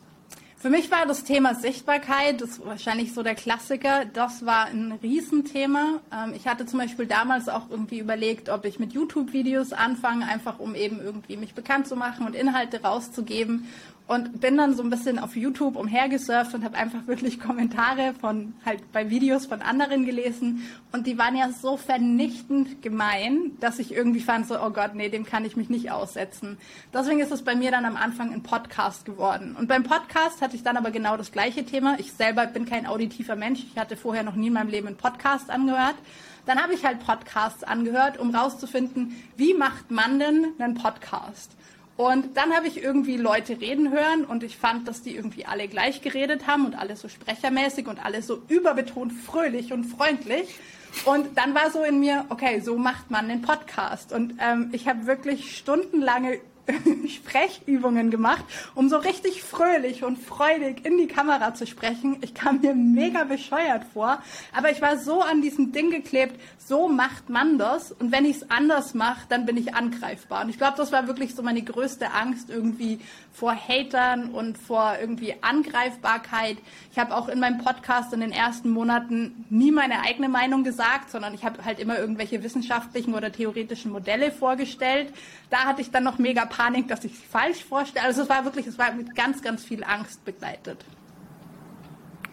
Für 0.64 0.70
mich 0.70 0.90
war 0.90 1.04
das 1.04 1.24
Thema 1.24 1.54
Sichtbarkeit, 1.54 2.40
das 2.40 2.52
ist 2.52 2.64
wahrscheinlich 2.64 3.12
so 3.12 3.22
der 3.22 3.34
Klassiker, 3.34 4.06
das 4.06 4.46
war 4.46 4.64
ein 4.64 4.92
Riesenthema. 5.02 6.00
Ähm, 6.10 6.32
ich 6.34 6.46
hatte 6.46 6.64
zum 6.64 6.78
Beispiel 6.78 7.04
damals 7.04 7.50
auch 7.50 7.68
irgendwie 7.68 7.98
überlegt, 7.98 8.48
ob 8.48 8.64
ich 8.64 8.78
mit 8.78 8.94
YouTube-Videos 8.94 9.74
anfange, 9.74 10.26
einfach 10.26 10.60
um 10.60 10.74
eben 10.74 11.02
irgendwie 11.02 11.36
mich 11.36 11.52
bekannt 11.52 11.86
zu 11.86 11.96
machen 11.96 12.24
und 12.24 12.34
Inhalte 12.34 12.80
rauszugeben 12.80 13.66
und 14.06 14.40
bin 14.40 14.58
dann 14.58 14.74
so 14.74 14.82
ein 14.82 14.90
bisschen 14.90 15.18
auf 15.18 15.34
YouTube 15.34 15.76
umhergesurft 15.76 16.54
und 16.54 16.62
habe 16.62 16.76
einfach 16.76 17.06
wirklich 17.06 17.40
Kommentare 17.40 18.12
von 18.20 18.54
halt 18.64 18.92
bei 18.92 19.08
Videos 19.08 19.46
von 19.46 19.62
anderen 19.62 20.04
gelesen 20.04 20.62
und 20.92 21.06
die 21.06 21.16
waren 21.16 21.34
ja 21.36 21.50
so 21.50 21.78
vernichtend 21.78 22.82
gemein, 22.82 23.52
dass 23.60 23.78
ich 23.78 23.94
irgendwie 23.94 24.20
fand 24.20 24.46
so 24.46 24.60
oh 24.60 24.70
Gott, 24.70 24.94
nee, 24.94 25.08
dem 25.08 25.24
kann 25.24 25.46
ich 25.46 25.56
mich 25.56 25.70
nicht 25.70 25.90
aussetzen. 25.90 26.58
Deswegen 26.92 27.20
ist 27.20 27.32
es 27.32 27.42
bei 27.42 27.54
mir 27.54 27.70
dann 27.70 27.86
am 27.86 27.96
Anfang 27.96 28.32
ein 28.32 28.42
Podcast 28.42 29.06
geworden. 29.06 29.56
Und 29.58 29.68
beim 29.68 29.84
Podcast 29.84 30.42
hatte 30.42 30.54
ich 30.54 30.62
dann 30.62 30.76
aber 30.76 30.90
genau 30.90 31.16
das 31.16 31.32
gleiche 31.32 31.64
Thema. 31.64 31.96
Ich 31.98 32.12
selber 32.12 32.46
bin 32.46 32.66
kein 32.66 32.86
auditiver 32.86 33.36
Mensch. 33.36 33.64
Ich 33.64 33.78
hatte 33.78 33.96
vorher 33.96 34.22
noch 34.22 34.34
nie 34.34 34.48
in 34.48 34.52
meinem 34.52 34.68
Leben 34.68 34.88
einen 34.88 34.96
Podcast 34.96 35.48
angehört. 35.48 35.96
Dann 36.44 36.62
habe 36.62 36.74
ich 36.74 36.84
halt 36.84 37.00
Podcasts 37.00 37.64
angehört, 37.64 38.18
um 38.18 38.34
rauszufinden, 38.34 39.16
wie 39.36 39.54
macht 39.54 39.90
man 39.90 40.18
denn 40.18 40.52
einen 40.58 40.74
Podcast? 40.74 41.56
Und 41.96 42.36
dann 42.36 42.52
habe 42.52 42.66
ich 42.66 42.82
irgendwie 42.82 43.16
Leute 43.16 43.60
reden 43.60 43.92
hören 43.92 44.24
und 44.24 44.42
ich 44.42 44.56
fand, 44.56 44.88
dass 44.88 45.02
die 45.02 45.14
irgendwie 45.14 45.46
alle 45.46 45.68
gleich 45.68 46.02
geredet 46.02 46.48
haben 46.48 46.66
und 46.66 46.74
alle 46.74 46.96
so 46.96 47.08
sprechermäßig 47.08 47.86
und 47.86 48.04
alle 48.04 48.20
so 48.20 48.42
überbetont 48.48 49.12
fröhlich 49.12 49.72
und 49.72 49.84
freundlich. 49.84 50.58
Und 51.04 51.38
dann 51.38 51.54
war 51.54 51.70
so 51.70 51.82
in 51.82 52.00
mir, 52.00 52.24
okay, 52.30 52.60
so 52.60 52.76
macht 52.76 53.10
man 53.10 53.28
den 53.28 53.42
Podcast. 53.42 54.12
Und 54.12 54.34
ähm, 54.40 54.70
ich 54.72 54.88
habe 54.88 55.06
wirklich 55.06 55.56
stundenlange 55.56 56.40
Sprechübungen 57.08 58.10
gemacht, 58.10 58.44
um 58.74 58.88
so 58.88 58.96
richtig 58.96 59.42
fröhlich 59.42 60.02
und 60.02 60.18
freudig 60.18 60.84
in 60.84 60.98
die 60.98 61.06
Kamera 61.06 61.54
zu 61.54 61.66
sprechen. 61.66 62.18
Ich 62.22 62.34
kam 62.34 62.60
mir 62.60 62.74
mega 62.74 63.24
bescheuert 63.24 63.84
vor, 63.92 64.22
aber 64.52 64.70
ich 64.70 64.80
war 64.80 64.98
so 64.98 65.20
an 65.20 65.42
diesem 65.42 65.72
Ding 65.72 65.90
geklebt, 65.90 66.40
so 66.58 66.88
macht 66.88 67.28
man 67.28 67.58
das 67.58 67.92
und 67.92 68.12
wenn 68.12 68.24
ich 68.24 68.36
es 68.36 68.50
anders 68.50 68.94
mache, 68.94 69.26
dann 69.28 69.44
bin 69.46 69.56
ich 69.56 69.74
angreifbar. 69.74 70.44
Und 70.44 70.50
ich 70.50 70.58
glaube, 70.58 70.76
das 70.76 70.92
war 70.92 71.06
wirklich 71.06 71.34
so 71.34 71.42
meine 71.42 71.62
größte 71.62 72.12
Angst 72.12 72.48
irgendwie 72.48 73.00
vor 73.32 73.54
Hatern 73.54 74.30
und 74.30 74.56
vor 74.56 74.94
irgendwie 75.00 75.34
Angreifbarkeit. 75.42 76.56
Ich 76.92 76.98
habe 76.98 77.14
auch 77.14 77.28
in 77.28 77.40
meinem 77.40 77.58
Podcast 77.58 78.12
in 78.12 78.20
den 78.20 78.32
ersten 78.32 78.70
Monaten 78.70 79.44
nie 79.50 79.72
meine 79.72 80.00
eigene 80.00 80.28
Meinung 80.28 80.64
gesagt, 80.64 81.10
sondern 81.10 81.34
ich 81.34 81.44
habe 81.44 81.64
halt 81.64 81.80
immer 81.80 81.98
irgendwelche 81.98 82.42
wissenschaftlichen 82.42 83.14
oder 83.14 83.32
theoretischen 83.32 83.90
Modelle 83.90 84.30
vorgestellt. 84.30 85.12
Da 85.50 85.64
hatte 85.64 85.82
ich 85.82 85.90
dann 85.90 86.04
noch 86.04 86.18
mega 86.18 86.46
Panik, 86.56 86.88
dass 86.88 87.04
ich 87.04 87.12
es 87.12 87.20
falsch 87.20 87.64
vorstelle. 87.64 88.06
Also 88.06 88.22
es 88.22 88.28
war 88.28 88.44
wirklich, 88.44 88.66
es 88.66 88.78
war 88.78 88.92
mit 88.92 89.14
ganz, 89.14 89.42
ganz 89.42 89.64
viel 89.64 89.82
Angst 89.82 90.24
begleitet. 90.24 90.84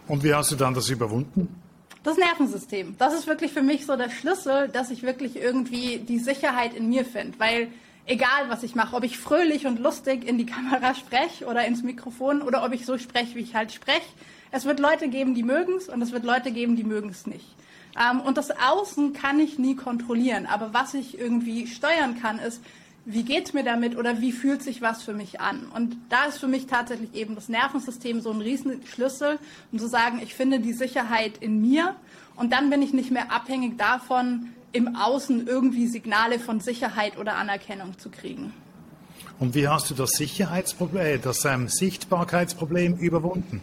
Und 0.07 0.23
wie 0.23 0.33
hast 0.33 0.51
du 0.51 0.55
dann 0.55 0.73
das 0.73 0.89
überwunden? 0.89 1.61
Das 2.03 2.17
Nervensystem. 2.17 2.95
Das 2.97 3.13
ist 3.13 3.27
wirklich 3.27 3.51
für 3.51 3.61
mich 3.61 3.85
so 3.85 3.95
der 3.95 4.09
Schlüssel, 4.09 4.69
dass 4.69 4.91
ich 4.91 5.03
wirklich 5.03 5.37
irgendwie 5.37 5.99
die 5.99 6.19
Sicherheit 6.19 6.73
in 6.73 6.89
mir 6.89 7.05
finde. 7.05 7.39
Weil 7.39 7.67
egal, 8.05 8.49
was 8.49 8.63
ich 8.63 8.75
mache, 8.75 8.95
ob 8.95 9.03
ich 9.03 9.17
fröhlich 9.17 9.67
und 9.67 9.79
lustig 9.79 10.27
in 10.27 10.37
die 10.37 10.45
Kamera 10.55 10.95
spreche 10.95 11.45
oder 11.45 11.65
ins 11.65 11.83
Mikrofon 11.83 12.41
oder 12.41 12.63
ob 12.63 12.73
ich 12.73 12.85
so 12.85 12.97
spreche, 12.97 13.35
wie 13.35 13.41
ich 13.41 13.55
halt 13.55 13.71
spreche, 13.71 14.01
es 14.51 14.65
wird 14.65 14.79
Leute 14.79 15.07
geben, 15.07 15.33
die 15.33 15.43
mögen 15.43 15.77
es 15.77 15.89
und 15.89 16.01
es 16.01 16.11
wird 16.11 16.25
Leute 16.25 16.51
geben, 16.51 16.75
die 16.75 16.83
mögen 16.83 17.09
es 17.09 17.25
nicht. 17.25 17.55
Ähm, 17.99 18.21
und 18.21 18.37
das 18.37 18.51
Außen 18.51 19.13
kann 19.13 19.39
ich 19.39 19.59
nie 19.59 19.75
kontrollieren. 19.75 20.45
Aber 20.45 20.73
was 20.73 20.93
ich 20.93 21.17
irgendwie 21.17 21.67
steuern 21.67 22.19
kann, 22.21 22.39
ist, 22.39 22.61
wie 23.05 23.23
geht's 23.23 23.53
mir 23.53 23.63
damit 23.63 23.97
oder 23.97 24.21
wie 24.21 24.31
fühlt 24.31 24.61
sich 24.61 24.81
was 24.81 25.01
für 25.03 25.13
mich 25.13 25.41
an? 25.41 25.65
Und 25.73 25.97
da 26.09 26.25
ist 26.25 26.37
für 26.37 26.47
mich 26.47 26.67
tatsächlich 26.67 27.13
eben 27.15 27.35
das 27.35 27.49
Nervensystem 27.49 28.21
so 28.21 28.31
ein 28.31 28.41
Riesenschlüssel, 28.41 29.39
um 29.71 29.79
zu 29.79 29.87
sagen, 29.87 30.19
ich 30.23 30.35
finde 30.35 30.59
die 30.59 30.73
Sicherheit 30.73 31.37
in 31.39 31.61
mir 31.61 31.95
und 32.35 32.53
dann 32.53 32.69
bin 32.69 32.81
ich 32.81 32.93
nicht 32.93 33.11
mehr 33.11 33.31
abhängig 33.31 33.77
davon, 33.77 34.49
im 34.71 34.95
Außen 34.95 35.47
irgendwie 35.47 35.87
Signale 35.87 36.39
von 36.39 36.59
Sicherheit 36.59 37.17
oder 37.17 37.35
Anerkennung 37.35 37.97
zu 37.97 38.09
kriegen. 38.09 38.53
Und 39.39 39.55
wie 39.55 39.67
hast 39.67 39.89
du 39.89 39.95
das 39.95 40.11
Sicherheitsproblem, 40.11 41.21
das 41.21 41.43
ähm, 41.45 41.67
Sichtbarkeitsproblem 41.67 42.95
überwunden? 42.97 43.61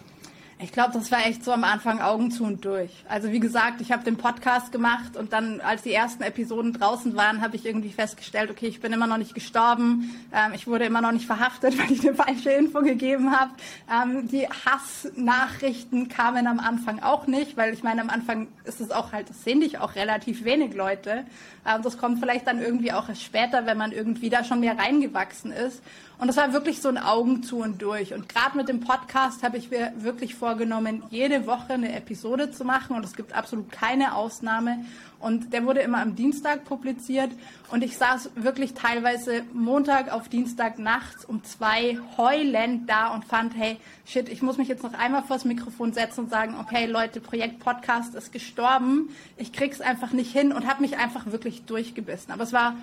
Ich 0.60 0.72
glaube, 0.72 0.92
das 0.92 1.12
war 1.12 1.24
echt 1.24 1.44
so 1.44 1.52
am 1.52 1.62
Anfang 1.62 2.00
Augen 2.00 2.32
zu 2.32 2.42
und 2.42 2.64
durch. 2.64 2.90
Also 3.08 3.30
wie 3.30 3.38
gesagt, 3.38 3.80
ich 3.80 3.92
habe 3.92 4.02
den 4.02 4.16
Podcast 4.16 4.72
gemacht 4.72 5.16
und 5.16 5.32
dann, 5.32 5.60
als 5.60 5.82
die 5.82 5.92
ersten 5.92 6.24
Episoden 6.24 6.72
draußen 6.72 7.14
waren, 7.14 7.42
habe 7.42 7.54
ich 7.54 7.64
irgendwie 7.64 7.92
festgestellt, 7.92 8.50
okay, 8.50 8.66
ich 8.66 8.80
bin 8.80 8.92
immer 8.92 9.06
noch 9.06 9.18
nicht 9.18 9.36
gestorben, 9.36 10.10
ähm, 10.32 10.54
ich 10.54 10.66
wurde 10.66 10.84
immer 10.84 11.00
noch 11.00 11.12
nicht 11.12 11.26
verhaftet, 11.26 11.78
weil 11.78 11.92
ich 11.92 12.00
eine 12.00 12.16
falsche 12.16 12.50
Info 12.50 12.80
gegeben 12.80 13.30
habe. 13.30 13.52
Ähm, 13.88 14.26
die 14.26 14.48
Hassnachrichten 14.48 16.08
kamen 16.08 16.48
am 16.48 16.58
Anfang 16.58 17.00
auch 17.04 17.28
nicht, 17.28 17.56
weil 17.56 17.72
ich 17.72 17.84
meine, 17.84 18.00
am 18.00 18.10
Anfang 18.10 18.48
ist 18.64 18.80
es 18.80 18.90
auch 18.90 19.12
halt, 19.12 19.30
das 19.30 19.44
sehen 19.44 19.60
dich 19.60 19.78
auch 19.78 19.94
relativ 19.94 20.42
wenig 20.42 20.74
Leute. 20.74 21.24
Ähm, 21.64 21.82
das 21.82 21.98
kommt 21.98 22.18
vielleicht 22.18 22.48
dann 22.48 22.60
irgendwie 22.60 22.92
auch 22.92 23.08
erst 23.08 23.22
später, 23.22 23.64
wenn 23.66 23.78
man 23.78 23.92
irgendwie 23.92 24.28
da 24.28 24.42
schon 24.42 24.58
mehr 24.58 24.76
reingewachsen 24.76 25.52
ist. 25.52 25.84
Und 26.18 26.26
das 26.26 26.36
war 26.36 26.52
wirklich 26.52 26.82
so 26.82 26.88
ein 26.88 26.98
Augen 26.98 27.44
zu 27.44 27.58
und 27.58 27.80
durch. 27.80 28.12
Und 28.12 28.28
gerade 28.28 28.56
mit 28.56 28.68
dem 28.68 28.80
Podcast 28.80 29.44
habe 29.44 29.56
ich 29.56 29.70
mir 29.70 29.92
wirklich 29.98 30.34
vorgenommen, 30.34 31.04
jede 31.10 31.46
Woche 31.46 31.74
eine 31.74 31.94
Episode 31.94 32.50
zu 32.50 32.64
machen. 32.64 32.96
Und 32.96 33.04
es 33.04 33.14
gibt 33.14 33.32
absolut 33.32 33.70
keine 33.70 34.16
Ausnahme. 34.16 34.84
Und 35.20 35.52
der 35.52 35.64
wurde 35.64 35.80
immer 35.80 36.00
am 36.00 36.16
Dienstag 36.16 36.64
publiziert. 36.64 37.30
Und 37.70 37.84
ich 37.84 37.96
saß 37.96 38.30
wirklich 38.34 38.74
teilweise 38.74 39.44
Montag 39.52 40.12
auf 40.12 40.28
Dienstag 40.28 40.80
nachts 40.80 41.24
um 41.24 41.44
zwei 41.44 41.98
heulend 42.16 42.90
da 42.90 43.14
und 43.14 43.24
fand, 43.24 43.56
hey, 43.56 43.76
shit, 44.04 44.28
ich 44.28 44.42
muss 44.42 44.58
mich 44.58 44.66
jetzt 44.66 44.82
noch 44.82 44.94
einmal 44.94 45.22
vors 45.22 45.44
Mikrofon 45.44 45.92
setzen 45.92 46.24
und 46.24 46.30
sagen, 46.30 46.56
okay, 46.60 46.86
Leute, 46.86 47.20
Projekt 47.20 47.60
Podcast 47.60 48.16
ist 48.16 48.32
gestorben. 48.32 49.10
Ich 49.36 49.52
krieg's 49.52 49.80
einfach 49.80 50.12
nicht 50.12 50.32
hin 50.32 50.52
und 50.52 50.66
habe 50.66 50.82
mich 50.82 50.98
einfach 50.98 51.26
wirklich 51.26 51.64
durchgebissen. 51.64 52.32
Aber 52.32 52.42
es 52.42 52.52
war 52.52 52.74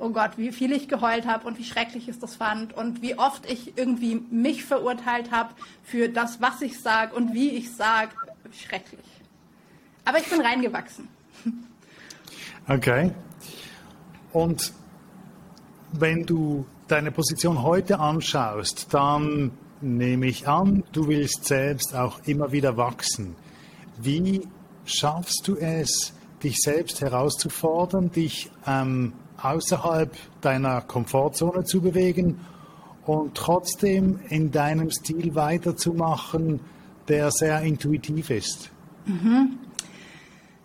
oh 0.00 0.10
Gott, 0.10 0.32
wie 0.36 0.50
viel 0.50 0.72
ich 0.72 0.88
geheult 0.88 1.26
habe 1.26 1.46
und 1.46 1.58
wie 1.58 1.64
schrecklich 1.64 2.08
ich 2.08 2.18
das 2.18 2.34
fand 2.34 2.72
und 2.72 3.02
wie 3.02 3.18
oft 3.18 3.48
ich 3.50 3.76
irgendwie 3.76 4.22
mich 4.30 4.64
verurteilt 4.64 5.30
habe 5.30 5.50
für 5.82 6.08
das, 6.08 6.40
was 6.40 6.62
ich 6.62 6.80
sage 6.80 7.14
und 7.14 7.34
wie 7.34 7.50
ich 7.50 7.70
sage. 7.72 8.10
Schrecklich. 8.52 9.06
Aber 10.04 10.18
ich 10.18 10.28
bin 10.28 10.40
reingewachsen. 10.40 11.08
Okay. 12.68 13.10
Und 14.32 14.72
wenn 15.92 16.24
du 16.24 16.66
deine 16.88 17.10
Position 17.10 17.62
heute 17.62 17.98
anschaust, 17.98 18.92
dann 18.94 19.52
nehme 19.80 20.26
ich 20.26 20.46
an, 20.46 20.84
du 20.92 21.08
willst 21.08 21.46
selbst 21.46 21.94
auch 21.94 22.20
immer 22.26 22.52
wieder 22.52 22.76
wachsen. 22.76 23.34
Wie 23.98 24.46
schaffst 24.84 25.46
du 25.46 25.56
es, 25.56 26.12
dich 26.42 26.58
selbst 26.58 27.00
herauszufordern, 27.00 28.10
dich 28.10 28.50
ähm, 28.66 29.12
außerhalb 29.42 30.14
deiner 30.40 30.80
Komfortzone 30.82 31.64
zu 31.64 31.80
bewegen 31.80 32.40
und 33.06 33.34
trotzdem 33.34 34.20
in 34.28 34.50
deinem 34.50 34.90
Stil 34.90 35.34
weiterzumachen, 35.34 36.60
der 37.08 37.30
sehr 37.30 37.60
intuitiv 37.62 38.30
ist. 38.30 38.70
Mhm. 39.06 39.58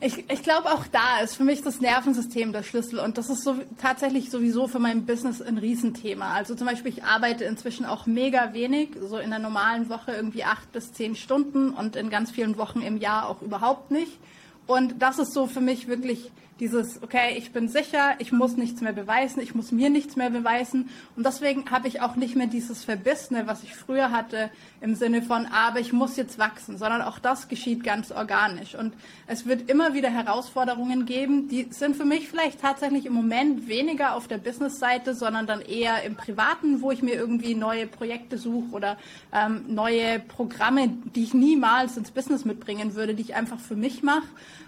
Ich, 0.02 0.30
ich 0.30 0.44
glaube, 0.44 0.72
auch 0.72 0.86
da 0.92 1.22
ist 1.24 1.36
für 1.36 1.46
mich 1.46 1.64
das 1.64 1.80
Nervensystem 1.80 2.52
der 2.52 2.64
Schlüssel 2.64 3.00
und 3.00 3.18
das 3.18 3.30
ist 3.30 3.44
so, 3.44 3.56
tatsächlich 3.82 4.30
sowieso 4.30 4.68
für 4.68 4.78
mein 4.78 5.06
Business 5.06 5.42
ein 5.42 5.58
Riesenthema. 5.58 6.34
Also 6.34 6.54
zum 6.54 6.68
Beispiel, 6.68 6.92
ich 6.92 7.04
arbeite 7.04 7.46
inzwischen 7.46 7.86
auch 7.86 8.06
mega 8.06 8.54
wenig, 8.54 8.90
so 9.02 9.18
in 9.18 9.30
der 9.30 9.40
normalen 9.40 9.90
Woche 9.90 10.12
irgendwie 10.12 10.44
acht 10.44 10.72
bis 10.74 10.94
zehn 10.94 11.16
Stunden 11.16 11.72
und 11.72 11.96
in 11.96 12.10
ganz 12.10 12.30
vielen 12.30 12.58
Wochen 12.58 12.82
im 12.82 12.98
Jahr 12.98 13.30
auch 13.30 13.42
überhaupt 13.42 13.90
nicht. 13.90 14.20
Und 14.68 15.02
das 15.02 15.18
ist 15.18 15.34
so 15.34 15.48
für 15.48 15.62
mich 15.62 15.88
wirklich 15.88 16.32
dieses, 16.60 17.04
okay, 17.04 17.36
ich 17.38 17.52
bin 17.52 17.68
sicher, 17.68 18.16
ich 18.20 18.32
muss 18.32 18.56
nichts 18.56 18.82
mehr 18.82 18.94
beweisen, 18.94 19.42
ich 19.42 19.56
muss 19.56 19.72
mir 19.72 19.90
nichts 19.90 20.16
mehr 20.16 20.30
beweisen. 20.30 20.90
Und 21.16 21.26
deswegen 21.26 21.70
habe 21.70 21.88
ich 21.88 22.02
auch 22.02 22.16
nicht 22.16 22.36
mehr 22.36 22.48
dieses 22.48 22.86
Verbissene, 22.86 23.46
was 23.46 23.64
ich 23.64 23.76
früher 23.76 24.12
hatte, 24.12 24.50
im 24.80 24.96
Sinne 24.96 25.22
von, 25.22 25.46
aber 25.48 25.80
ich 25.80 25.92
muss 25.92 26.16
jetzt 26.16 26.40
wachsen, 26.40 26.78
sondern 26.78 27.02
auch 27.02 27.20
das 27.20 27.50
geschieht 27.50 27.84
ganz 27.84 28.12
organisch. 28.12 28.76
Und 28.76 28.94
es 29.28 29.46
wird 29.46 29.70
immer 29.70 29.94
wieder 29.94 30.10
Herausforderungen 30.10 31.06
geben, 31.06 31.50
die 31.50 31.68
sind 31.72 31.96
für 31.98 32.06
mich 32.06 32.30
vielleicht 32.30 32.62
tatsächlich 32.62 33.06
im 33.06 33.14
Moment 33.14 33.68
weniger 33.68 34.16
auf 34.16 34.28
der 34.28 34.38
Business-Seite, 34.38 35.14
sondern 35.14 35.48
dann 35.48 35.62
eher 35.62 36.04
im 36.04 36.16
Privaten, 36.16 36.82
wo 36.82 36.92
ich 36.92 37.02
mir 37.02 37.16
irgendwie 37.16 37.56
neue 37.56 37.88
Projekte 37.88 38.38
suche 38.38 38.72
oder 38.72 38.98
ähm, 39.34 39.66
neue 39.68 40.20
Programme, 40.20 40.88
die 41.16 41.24
ich 41.24 41.34
niemals 41.34 41.98
ins 41.98 42.12
Business 42.12 42.46
mitbringen 42.46 42.96
würde, 42.96 43.14
die 43.14 43.24
ich 43.24 43.36
einfach 43.36 43.60
für 43.60 43.76
mich 43.76 44.04
mache. 44.04 44.24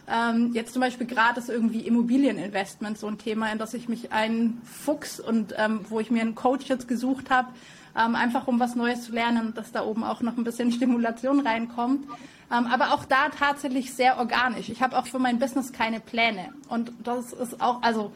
Ähm, 0.10 0.52
jetzt 0.54 0.72
zum 0.72 0.82
Beispiel 0.82 1.06
gerade 1.06 1.40
ist 1.40 1.50
irgendwie 1.50 1.77
Immobilieninvestment 1.86 2.98
so 2.98 3.08
ein 3.08 3.18
Thema, 3.18 3.52
in 3.52 3.58
das 3.58 3.74
ich 3.74 3.90
mich 3.90 4.12
ein 4.12 4.62
Fuchs 4.64 5.20
und 5.20 5.54
ähm, 5.58 5.82
wo 5.90 6.00
ich 6.00 6.10
mir 6.10 6.22
einen 6.22 6.36
Coach 6.36 6.68
jetzt 6.68 6.88
gesucht 6.88 7.30
habe, 7.30 7.50
ähm, 7.98 8.16
einfach 8.16 8.48
um 8.48 8.60
was 8.60 8.76
Neues 8.76 9.04
zu 9.04 9.12
lernen 9.12 9.54
dass 9.54 9.72
da 9.72 9.84
oben 9.84 10.04
auch 10.04 10.22
noch 10.22 10.38
ein 10.38 10.44
bisschen 10.44 10.72
Stimulation 10.74 11.40
reinkommt. 11.40 12.06
Ähm, 12.52 12.68
aber 12.68 12.94
auch 12.94 13.04
da 13.06 13.30
tatsächlich 13.30 13.94
sehr 13.94 14.18
organisch. 14.20 14.70
Ich 14.70 14.82
habe 14.82 14.98
auch 14.98 15.06
für 15.06 15.20
mein 15.20 15.38
Business 15.38 15.74
keine 15.74 16.00
Pläne. 16.00 16.50
Und 16.70 16.94
das 17.04 17.34
ist 17.34 17.60
auch, 17.60 17.82
also 17.82 18.14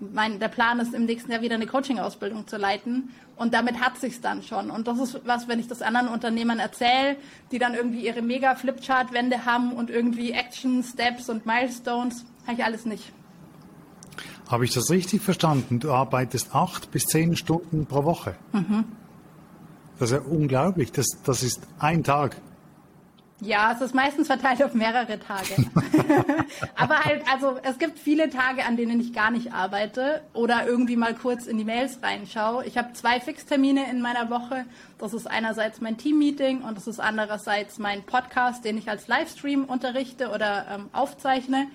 mein, 0.00 0.40
der 0.40 0.48
Plan 0.48 0.80
ist, 0.80 0.94
im 0.94 1.04
nächsten 1.04 1.30
Jahr 1.30 1.42
wieder 1.42 1.54
eine 1.54 1.66
Coaching-Ausbildung 1.66 2.46
zu 2.46 2.56
leiten. 2.56 3.10
Und 3.36 3.54
damit 3.54 3.80
hat 3.80 3.98
sich's 3.98 4.20
dann 4.20 4.42
schon. 4.42 4.70
Und 4.70 4.86
das 4.88 4.98
ist 4.98 5.20
was, 5.24 5.48
wenn 5.48 5.58
ich 5.58 5.68
das 5.68 5.82
anderen 5.82 6.08
Unternehmern 6.08 6.58
erzähle, 6.58 7.16
die 7.50 7.58
dann 7.58 7.74
irgendwie 7.74 8.06
ihre 8.06 8.22
mega 8.22 8.54
Flipchart-Wände 8.54 9.44
haben 9.44 9.72
und 9.72 9.90
irgendwie 9.90 10.32
Action, 10.32 10.82
Steps 10.82 11.28
und 11.28 11.44
Milestones, 11.44 12.24
habe 12.46 12.58
ich 12.58 12.64
alles 12.64 12.84
nicht. 12.84 13.12
Habe 14.48 14.64
ich 14.64 14.72
das 14.74 14.90
richtig 14.90 15.22
verstanden? 15.22 15.80
Du 15.80 15.92
arbeitest 15.92 16.54
acht 16.54 16.90
bis 16.90 17.06
zehn 17.06 17.36
Stunden 17.36 17.86
pro 17.86 18.04
Woche. 18.04 18.34
Mhm. 18.52 18.84
Das 19.98 20.10
ist 20.10 20.16
ja 20.16 20.22
unglaublich. 20.22 20.92
Das, 20.92 21.06
das 21.24 21.42
ist 21.42 21.62
ein 21.78 22.04
Tag. 22.04 22.36
Ja, 23.44 23.72
es 23.72 23.80
ist 23.80 23.92
meistens 23.92 24.28
verteilt 24.28 24.62
auf 24.62 24.72
mehrere 24.72 25.18
Tage. 25.18 25.56
Aber 26.76 27.00
halt, 27.00 27.22
also 27.32 27.58
es 27.64 27.76
gibt 27.78 27.98
viele 27.98 28.30
Tage, 28.30 28.64
an 28.64 28.76
denen 28.76 29.00
ich 29.00 29.12
gar 29.12 29.32
nicht 29.32 29.52
arbeite 29.52 30.22
oder 30.32 30.64
irgendwie 30.64 30.96
mal 30.96 31.14
kurz 31.14 31.46
in 31.46 31.58
die 31.58 31.64
Mails 31.64 31.98
reinschaue. 32.02 32.64
Ich 32.66 32.78
habe 32.78 32.92
zwei 32.92 33.18
Fixtermine 33.18 33.90
in 33.90 34.00
meiner 34.00 34.30
Woche. 34.30 34.64
Das 34.98 35.12
ist 35.12 35.28
einerseits 35.28 35.80
mein 35.80 35.98
Teammeeting 35.98 36.62
und 36.62 36.76
das 36.76 36.86
ist 36.86 37.00
andererseits 37.00 37.78
mein 37.78 38.04
Podcast, 38.04 38.64
den 38.64 38.78
ich 38.78 38.88
als 38.88 39.08
Livestream 39.08 39.64
unterrichte 39.64 40.28
oder 40.28 40.66
ähm, 40.70 40.88
aufzeichne. 40.92 41.66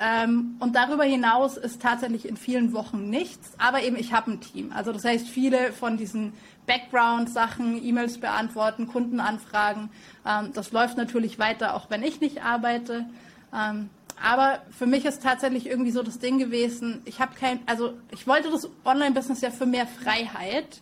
Ähm, 0.00 0.56
und 0.58 0.74
darüber 0.74 1.04
hinaus 1.04 1.56
ist 1.56 1.80
tatsächlich 1.80 2.28
in 2.28 2.36
vielen 2.36 2.72
Wochen 2.72 3.10
nichts, 3.10 3.52
aber 3.58 3.82
eben 3.82 3.96
ich 3.96 4.12
habe 4.12 4.32
ein 4.32 4.40
Team. 4.40 4.72
Also 4.72 4.92
das 4.92 5.04
heißt, 5.04 5.28
viele 5.28 5.72
von 5.72 5.96
diesen 5.96 6.32
Background-Sachen, 6.66 7.84
E-Mails 7.84 8.18
beantworten, 8.18 8.88
Kundenanfragen, 8.88 9.90
ähm, 10.26 10.50
das 10.52 10.72
läuft 10.72 10.96
natürlich 10.96 11.38
weiter, 11.38 11.74
auch 11.74 11.90
wenn 11.90 12.02
ich 12.02 12.20
nicht 12.20 12.42
arbeite. 12.42 13.06
Ähm, 13.54 13.88
aber 14.22 14.62
für 14.76 14.86
mich 14.86 15.04
ist 15.04 15.22
tatsächlich 15.22 15.66
irgendwie 15.66 15.90
so 15.90 16.02
das 16.02 16.18
Ding 16.18 16.38
gewesen, 16.38 17.02
ich 17.04 17.20
habe 17.20 17.34
kein, 17.34 17.60
also 17.66 17.94
ich 18.10 18.26
wollte 18.26 18.50
das 18.50 18.68
Online-Business 18.84 19.40
ja 19.42 19.50
für 19.50 19.66
mehr 19.66 19.86
Freiheit 19.86 20.80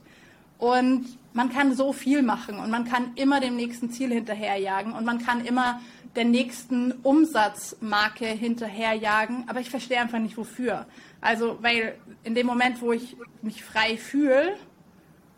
und 0.59 1.07
man 1.35 1.51
kann 1.51 1.75
so 1.75 1.93
viel 1.93 2.23
machen 2.23 2.59
und 2.59 2.71
man 2.71 2.85
kann 2.85 3.13
immer 3.17 3.41
dem 3.41 3.57
nächsten 3.57 3.91
Ziel 3.91 4.11
hinterherjagen 4.11 4.93
und 4.93 5.05
man 5.05 5.19
kann 5.19 5.45
immer 5.45 5.81
der 6.17 6.25
nächsten 6.25 6.93
Umsatzmarke 7.03 8.27
hinterherjagen, 8.27 9.45
aber 9.49 9.61
ich 9.61 9.71
verstehe 9.71 10.01
einfach 10.01 10.19
nicht 10.19 10.37
wofür. 10.37 10.87
Also, 11.21 11.59
weil 11.63 11.95
in 12.25 12.35
dem 12.35 12.47
Moment, 12.47 12.81
wo 12.83 12.93
ich 12.93 13.17
mich 13.41 13.65
frei 13.65 13.97
fühle, 13.97 14.57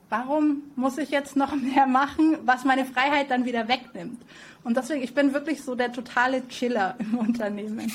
warum 0.09 0.63
muss 0.77 0.99
ich 0.99 1.11
jetzt 1.11 1.37
noch 1.37 1.55
mehr 1.75 1.87
machen, 1.87 2.39
was 2.45 2.65
meine 2.65 2.85
Freiheit 2.85 3.31
dann 3.31 3.45
wieder 3.45 3.69
wegnimmt? 3.69 4.21
Und 4.65 4.77
deswegen, 4.77 5.03
ich 5.03 5.15
bin 5.15 5.33
wirklich 5.33 5.63
so 5.63 5.75
der 5.75 5.93
totale 5.93 6.47
Chiller 6.49 6.97
im 6.99 7.19
Unternehmen. 7.19 7.93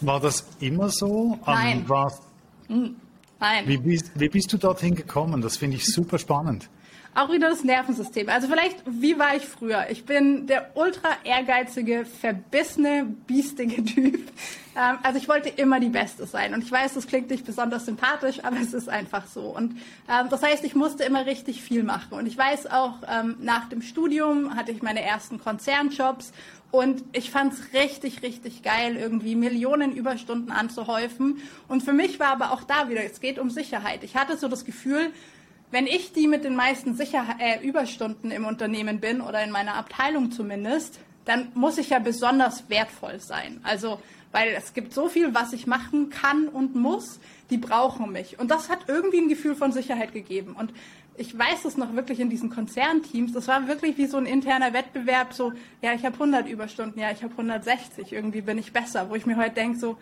War 0.00 0.20
das 0.20 0.46
immer 0.60 0.88
so? 0.90 1.38
Nein. 1.46 1.88
War's, 1.88 2.20
Hm, 2.68 2.96
Nein. 3.38 3.68
wie, 3.68 3.76
bist, 3.76 4.10
wie 4.18 4.28
bist 4.28 4.52
du 4.52 4.56
dorthin 4.58 4.94
gekommen? 4.94 5.40
Das 5.40 5.56
finde 5.56 5.76
ich 5.76 5.84
super 5.86 6.18
spannend. 6.18 6.68
Auch 7.16 7.32
wieder 7.32 7.48
das 7.48 7.64
Nervensystem. 7.64 8.28
Also 8.28 8.46
vielleicht, 8.46 8.82
wie 8.84 9.18
war 9.18 9.34
ich 9.34 9.46
früher? 9.46 9.86
Ich 9.88 10.04
bin 10.04 10.46
der 10.46 10.72
ultra 10.74 11.08
ehrgeizige, 11.24 12.04
verbissene, 12.04 13.06
biestige 13.26 13.82
Typ. 13.82 14.20
Ähm, 14.76 14.98
also 15.02 15.18
ich 15.18 15.26
wollte 15.26 15.48
immer 15.48 15.80
die 15.80 15.88
Beste 15.88 16.26
sein. 16.26 16.52
Und 16.52 16.62
ich 16.62 16.70
weiß, 16.70 16.92
das 16.92 17.06
klingt 17.06 17.30
nicht 17.30 17.46
besonders 17.46 17.86
sympathisch, 17.86 18.44
aber 18.44 18.58
es 18.60 18.74
ist 18.74 18.90
einfach 18.90 19.26
so. 19.28 19.44
Und 19.44 19.78
ähm, 20.10 20.28
das 20.28 20.42
heißt, 20.42 20.62
ich 20.64 20.74
musste 20.74 21.04
immer 21.04 21.24
richtig 21.24 21.62
viel 21.62 21.84
machen. 21.84 22.18
Und 22.18 22.26
ich 22.26 22.36
weiß 22.36 22.66
auch, 22.66 22.96
ähm, 23.08 23.36
nach 23.40 23.66
dem 23.70 23.80
Studium 23.80 24.54
hatte 24.54 24.72
ich 24.72 24.82
meine 24.82 25.00
ersten 25.00 25.38
Konzernjobs 25.38 26.34
und 26.70 27.02
ich 27.12 27.30
fand's 27.30 27.72
richtig, 27.72 28.20
richtig 28.22 28.62
geil, 28.62 28.94
irgendwie 28.96 29.36
Millionen 29.36 29.96
Überstunden 29.96 30.52
anzuhäufen. 30.52 31.38
Und 31.66 31.82
für 31.82 31.94
mich 31.94 32.20
war 32.20 32.28
aber 32.28 32.52
auch 32.52 32.64
da 32.64 32.90
wieder, 32.90 33.02
es 33.02 33.22
geht 33.22 33.38
um 33.38 33.48
Sicherheit. 33.48 34.04
Ich 34.04 34.16
hatte 34.16 34.36
so 34.36 34.48
das 34.48 34.66
Gefühl, 34.66 35.12
wenn 35.70 35.86
ich 35.86 36.12
die 36.12 36.28
mit 36.28 36.44
den 36.44 36.56
meisten 36.56 36.94
Sicherheit, 36.94 37.36
äh, 37.40 37.66
Überstunden 37.66 38.30
im 38.30 38.46
Unternehmen 38.46 39.00
bin 39.00 39.20
oder 39.20 39.42
in 39.42 39.50
meiner 39.50 39.74
Abteilung 39.74 40.30
zumindest, 40.30 41.00
dann 41.24 41.48
muss 41.54 41.76
ich 41.78 41.90
ja 41.90 41.98
besonders 41.98 42.68
wertvoll 42.70 43.18
sein. 43.20 43.60
Also, 43.64 44.00
weil 44.32 44.54
es 44.56 44.74
gibt 44.74 44.92
so 44.92 45.08
viel, 45.08 45.34
was 45.34 45.52
ich 45.52 45.66
machen 45.66 46.10
kann 46.10 46.48
und 46.48 46.74
muss, 46.74 47.18
die 47.50 47.58
brauchen 47.58 48.12
mich. 48.12 48.38
Und 48.38 48.50
das 48.50 48.68
hat 48.68 48.80
irgendwie 48.88 49.18
ein 49.18 49.28
Gefühl 49.28 49.54
von 49.54 49.72
Sicherheit 49.72 50.12
gegeben. 50.12 50.54
Und 50.56 50.72
ich 51.18 51.36
weiß 51.36 51.64
es 51.64 51.76
noch 51.76 51.94
wirklich 51.94 52.20
in 52.20 52.30
diesen 52.30 52.50
Konzernteams, 52.50 53.32
das 53.32 53.48
war 53.48 53.66
wirklich 53.68 53.96
wie 53.96 54.06
so 54.06 54.18
ein 54.18 54.26
interner 54.26 54.72
Wettbewerb, 54.72 55.32
so, 55.32 55.52
ja, 55.82 55.94
ich 55.94 56.04
habe 56.04 56.14
100 56.14 56.48
Überstunden, 56.48 57.00
ja, 57.00 57.10
ich 57.10 57.22
habe 57.22 57.32
160, 57.32 58.12
irgendwie 58.12 58.42
bin 58.42 58.58
ich 58.58 58.72
besser, 58.72 59.08
wo 59.08 59.14
ich 59.14 59.26
mir 59.26 59.36
heute 59.36 59.54
denke, 59.54 59.78
so, 59.78 59.96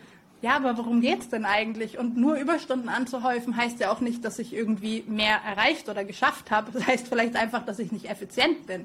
ja, 0.44 0.56
aber 0.56 0.76
worum 0.76 1.00
geht's 1.00 1.30
denn 1.30 1.46
eigentlich? 1.46 1.96
Und 1.96 2.18
nur 2.18 2.34
Überstunden 2.36 2.90
anzuhäufen 2.90 3.56
heißt 3.56 3.80
ja 3.80 3.90
auch 3.90 4.00
nicht, 4.00 4.26
dass 4.26 4.38
ich 4.38 4.52
irgendwie 4.52 5.02
mehr 5.08 5.38
erreicht 5.42 5.88
oder 5.88 6.04
geschafft 6.04 6.50
habe. 6.50 6.70
Das 6.70 6.86
heißt 6.86 7.08
vielleicht 7.08 7.34
einfach, 7.34 7.64
dass 7.64 7.78
ich 7.78 7.92
nicht 7.92 8.10
effizient 8.10 8.66
bin. 8.66 8.84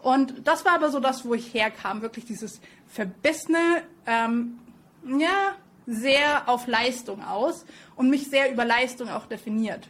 Und 0.00 0.46
das 0.46 0.64
war 0.64 0.74
aber 0.74 0.90
so 0.92 1.00
das, 1.00 1.24
wo 1.24 1.34
ich 1.34 1.52
herkam, 1.54 2.02
wirklich 2.02 2.24
dieses 2.24 2.60
verbissene, 2.86 3.82
ähm, 4.06 4.60
ja, 5.18 5.56
sehr 5.88 6.48
auf 6.48 6.68
Leistung 6.68 7.24
aus 7.24 7.66
und 7.96 8.08
mich 8.08 8.30
sehr 8.30 8.52
über 8.52 8.64
Leistung 8.64 9.08
auch 9.08 9.26
definiert. 9.26 9.88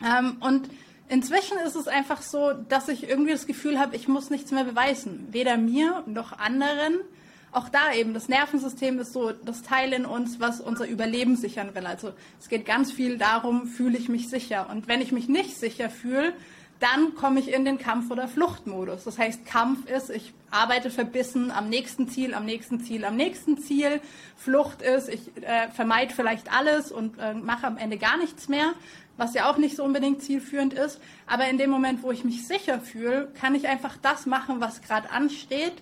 Ähm, 0.00 0.36
und 0.38 0.70
inzwischen 1.08 1.58
ist 1.58 1.74
es 1.74 1.88
einfach 1.88 2.22
so, 2.22 2.52
dass 2.52 2.86
ich 2.86 3.08
irgendwie 3.08 3.32
das 3.32 3.48
Gefühl 3.48 3.80
habe, 3.80 3.96
ich 3.96 4.06
muss 4.06 4.30
nichts 4.30 4.52
mehr 4.52 4.62
beweisen. 4.62 5.26
Weder 5.32 5.56
mir 5.56 6.04
noch 6.06 6.38
anderen. 6.38 7.00
Auch 7.58 7.68
da 7.68 7.92
eben, 7.92 8.14
das 8.14 8.28
Nervensystem 8.28 9.00
ist 9.00 9.12
so 9.12 9.32
das 9.32 9.64
Teil 9.64 9.92
in 9.92 10.06
uns, 10.06 10.38
was 10.38 10.60
unser 10.60 10.86
Überleben 10.86 11.34
sichern 11.34 11.74
will. 11.74 11.86
Also 11.86 12.12
es 12.38 12.48
geht 12.48 12.64
ganz 12.64 12.92
viel 12.92 13.18
darum, 13.18 13.66
fühle 13.66 13.98
ich 13.98 14.08
mich 14.08 14.28
sicher. 14.28 14.68
Und 14.70 14.86
wenn 14.86 15.00
ich 15.00 15.10
mich 15.10 15.28
nicht 15.28 15.56
sicher 15.56 15.90
fühle, 15.90 16.34
dann 16.78 17.16
komme 17.16 17.40
ich 17.40 17.52
in 17.52 17.64
den 17.64 17.78
Kampf- 17.78 18.12
oder 18.12 18.28
Fluchtmodus. 18.28 19.02
Das 19.02 19.18
heißt, 19.18 19.44
Kampf 19.44 19.90
ist, 19.90 20.08
ich 20.10 20.34
arbeite 20.52 20.88
verbissen 20.88 21.50
am 21.50 21.68
nächsten 21.68 22.08
Ziel, 22.08 22.32
am 22.32 22.44
nächsten 22.44 22.78
Ziel, 22.78 23.04
am 23.04 23.16
nächsten 23.16 23.58
Ziel. 23.58 24.00
Flucht 24.36 24.80
ist, 24.80 25.08
ich 25.08 25.22
äh, 25.42 25.68
vermeide 25.72 26.14
vielleicht 26.14 26.52
alles 26.52 26.92
und 26.92 27.18
äh, 27.18 27.34
mache 27.34 27.66
am 27.66 27.76
Ende 27.76 27.98
gar 27.98 28.18
nichts 28.18 28.48
mehr, 28.48 28.72
was 29.16 29.34
ja 29.34 29.50
auch 29.50 29.58
nicht 29.58 29.74
so 29.74 29.82
unbedingt 29.82 30.22
zielführend 30.22 30.74
ist. 30.74 31.00
Aber 31.26 31.48
in 31.48 31.58
dem 31.58 31.70
Moment, 31.70 32.04
wo 32.04 32.12
ich 32.12 32.22
mich 32.22 32.46
sicher 32.46 32.78
fühle, 32.78 33.32
kann 33.34 33.56
ich 33.56 33.66
einfach 33.66 33.96
das 34.00 34.26
machen, 34.26 34.60
was 34.60 34.80
gerade 34.80 35.10
ansteht. 35.10 35.74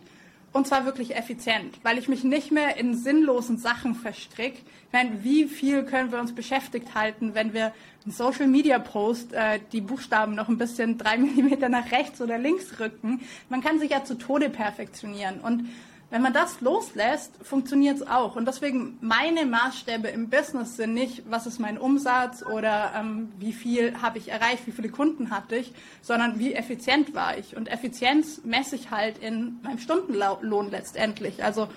Und 0.57 0.67
zwar 0.67 0.87
wirklich 0.87 1.15
effizient, 1.15 1.79
weil 1.83 1.99
ich 1.99 2.09
mich 2.09 2.25
nicht 2.25 2.51
mehr 2.51 2.79
in 2.79 2.97
sinnlosen 2.97 3.59
Sachen 3.59 3.95
verstricke. 3.95 4.57
Meine, 4.91 5.23
wie 5.23 5.45
viel 5.45 5.85
können 5.85 6.11
wir 6.11 6.19
uns 6.19 6.35
beschäftigt 6.35 6.95
halten, 6.95 7.35
wenn 7.35 7.53
wir 7.53 7.75
einen 8.05 8.13
Social 8.13 8.47
Media 8.47 8.79
Post 8.79 9.35
äh, 9.35 9.61
die 9.73 9.83
Buchstaben 9.83 10.35
noch 10.35 10.49
ein 10.49 10.57
bisschen 10.57 10.97
drei 10.97 11.19
Millimeter 11.19 11.69
nach 11.69 11.93
rechts 11.93 12.23
oder 12.23 12.39
links 12.39 12.81
rücken? 12.81 13.21
Man 13.51 13.61
kann 13.61 13.79
sich 13.79 13.91
ja 13.91 14.03
zu 14.03 14.15
Tode 14.15 14.49
perfektionieren. 14.49 15.41
Und 15.41 15.69
wenn 16.09 16.23
man 16.23 16.33
das 16.33 16.61
loslässt, 16.61 17.33
funktioniert 17.43 17.97
es 17.97 18.07
auch. 18.07 18.37
Und 18.37 18.47
deswegen 18.47 18.97
meine 19.01 19.45
Maßstäbe 19.45 20.07
im 20.09 20.31
Business 20.31 20.77
sind 20.77 20.95
nicht, 20.95 21.29
was 21.29 21.47
ist 21.47 21.59
mein 21.59 21.79
Umsatz 21.79 22.45
oder 22.45 22.93
ähm, 22.97 23.33
wie 23.39 23.53
viel 23.53 24.01
habe 24.01 24.19
ich 24.19 24.29
erreicht, 24.29 24.67
wie 24.67 24.73
viele 24.73 24.89
Kunden 24.89 25.31
hatte 25.31 25.57
ich, 25.57 25.73
sondern 26.03 26.39
wie 26.39 26.55
effizient 26.55 27.15
war 27.15 27.37
ich. 27.37 27.57
Und 27.57 27.69
Effizienz 27.69 28.43
messe 28.45 28.77
ich 28.77 28.93
halt 28.93 29.19
in 29.19 29.59
meinem 29.63 29.79
Stundenlohn 29.79 30.71
letztendlich. 30.71 31.43
Also 31.43 31.69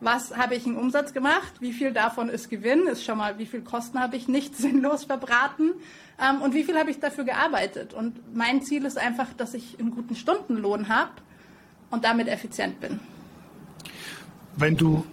was 0.00 0.36
habe 0.36 0.56
ich 0.56 0.66
im 0.66 0.76
Umsatz 0.76 1.14
gemacht, 1.14 1.54
wie 1.60 1.72
viel 1.72 1.92
davon 1.92 2.28
ist 2.28 2.50
Gewinn, 2.50 2.88
ist 2.88 3.04
schon 3.04 3.18
mal, 3.18 3.38
wie 3.38 3.46
viel 3.46 3.62
Kosten 3.62 4.00
habe 4.00 4.16
ich 4.16 4.26
nicht 4.26 4.56
sinnlos 4.58 5.04
verbraten 5.04 5.74
ähm, 6.20 6.42
und 6.42 6.54
wie 6.54 6.64
viel 6.64 6.76
habe 6.76 6.90
ich 6.90 6.98
dafür 6.98 7.22
gearbeitet. 7.22 7.94
Und 7.94 8.34
mein 8.34 8.62
Ziel 8.62 8.84
ist 8.84 8.98
einfach, 8.98 9.32
dass 9.32 9.54
ich 9.54 9.78
einen 9.78 9.92
guten 9.92 10.16
Stundenlohn 10.16 10.88
habe 10.88 11.12
und 11.90 12.04
damit 12.04 12.26
effizient 12.26 12.80
bin. 12.80 12.98
Wenn 14.56 14.76
du, 14.76 15.04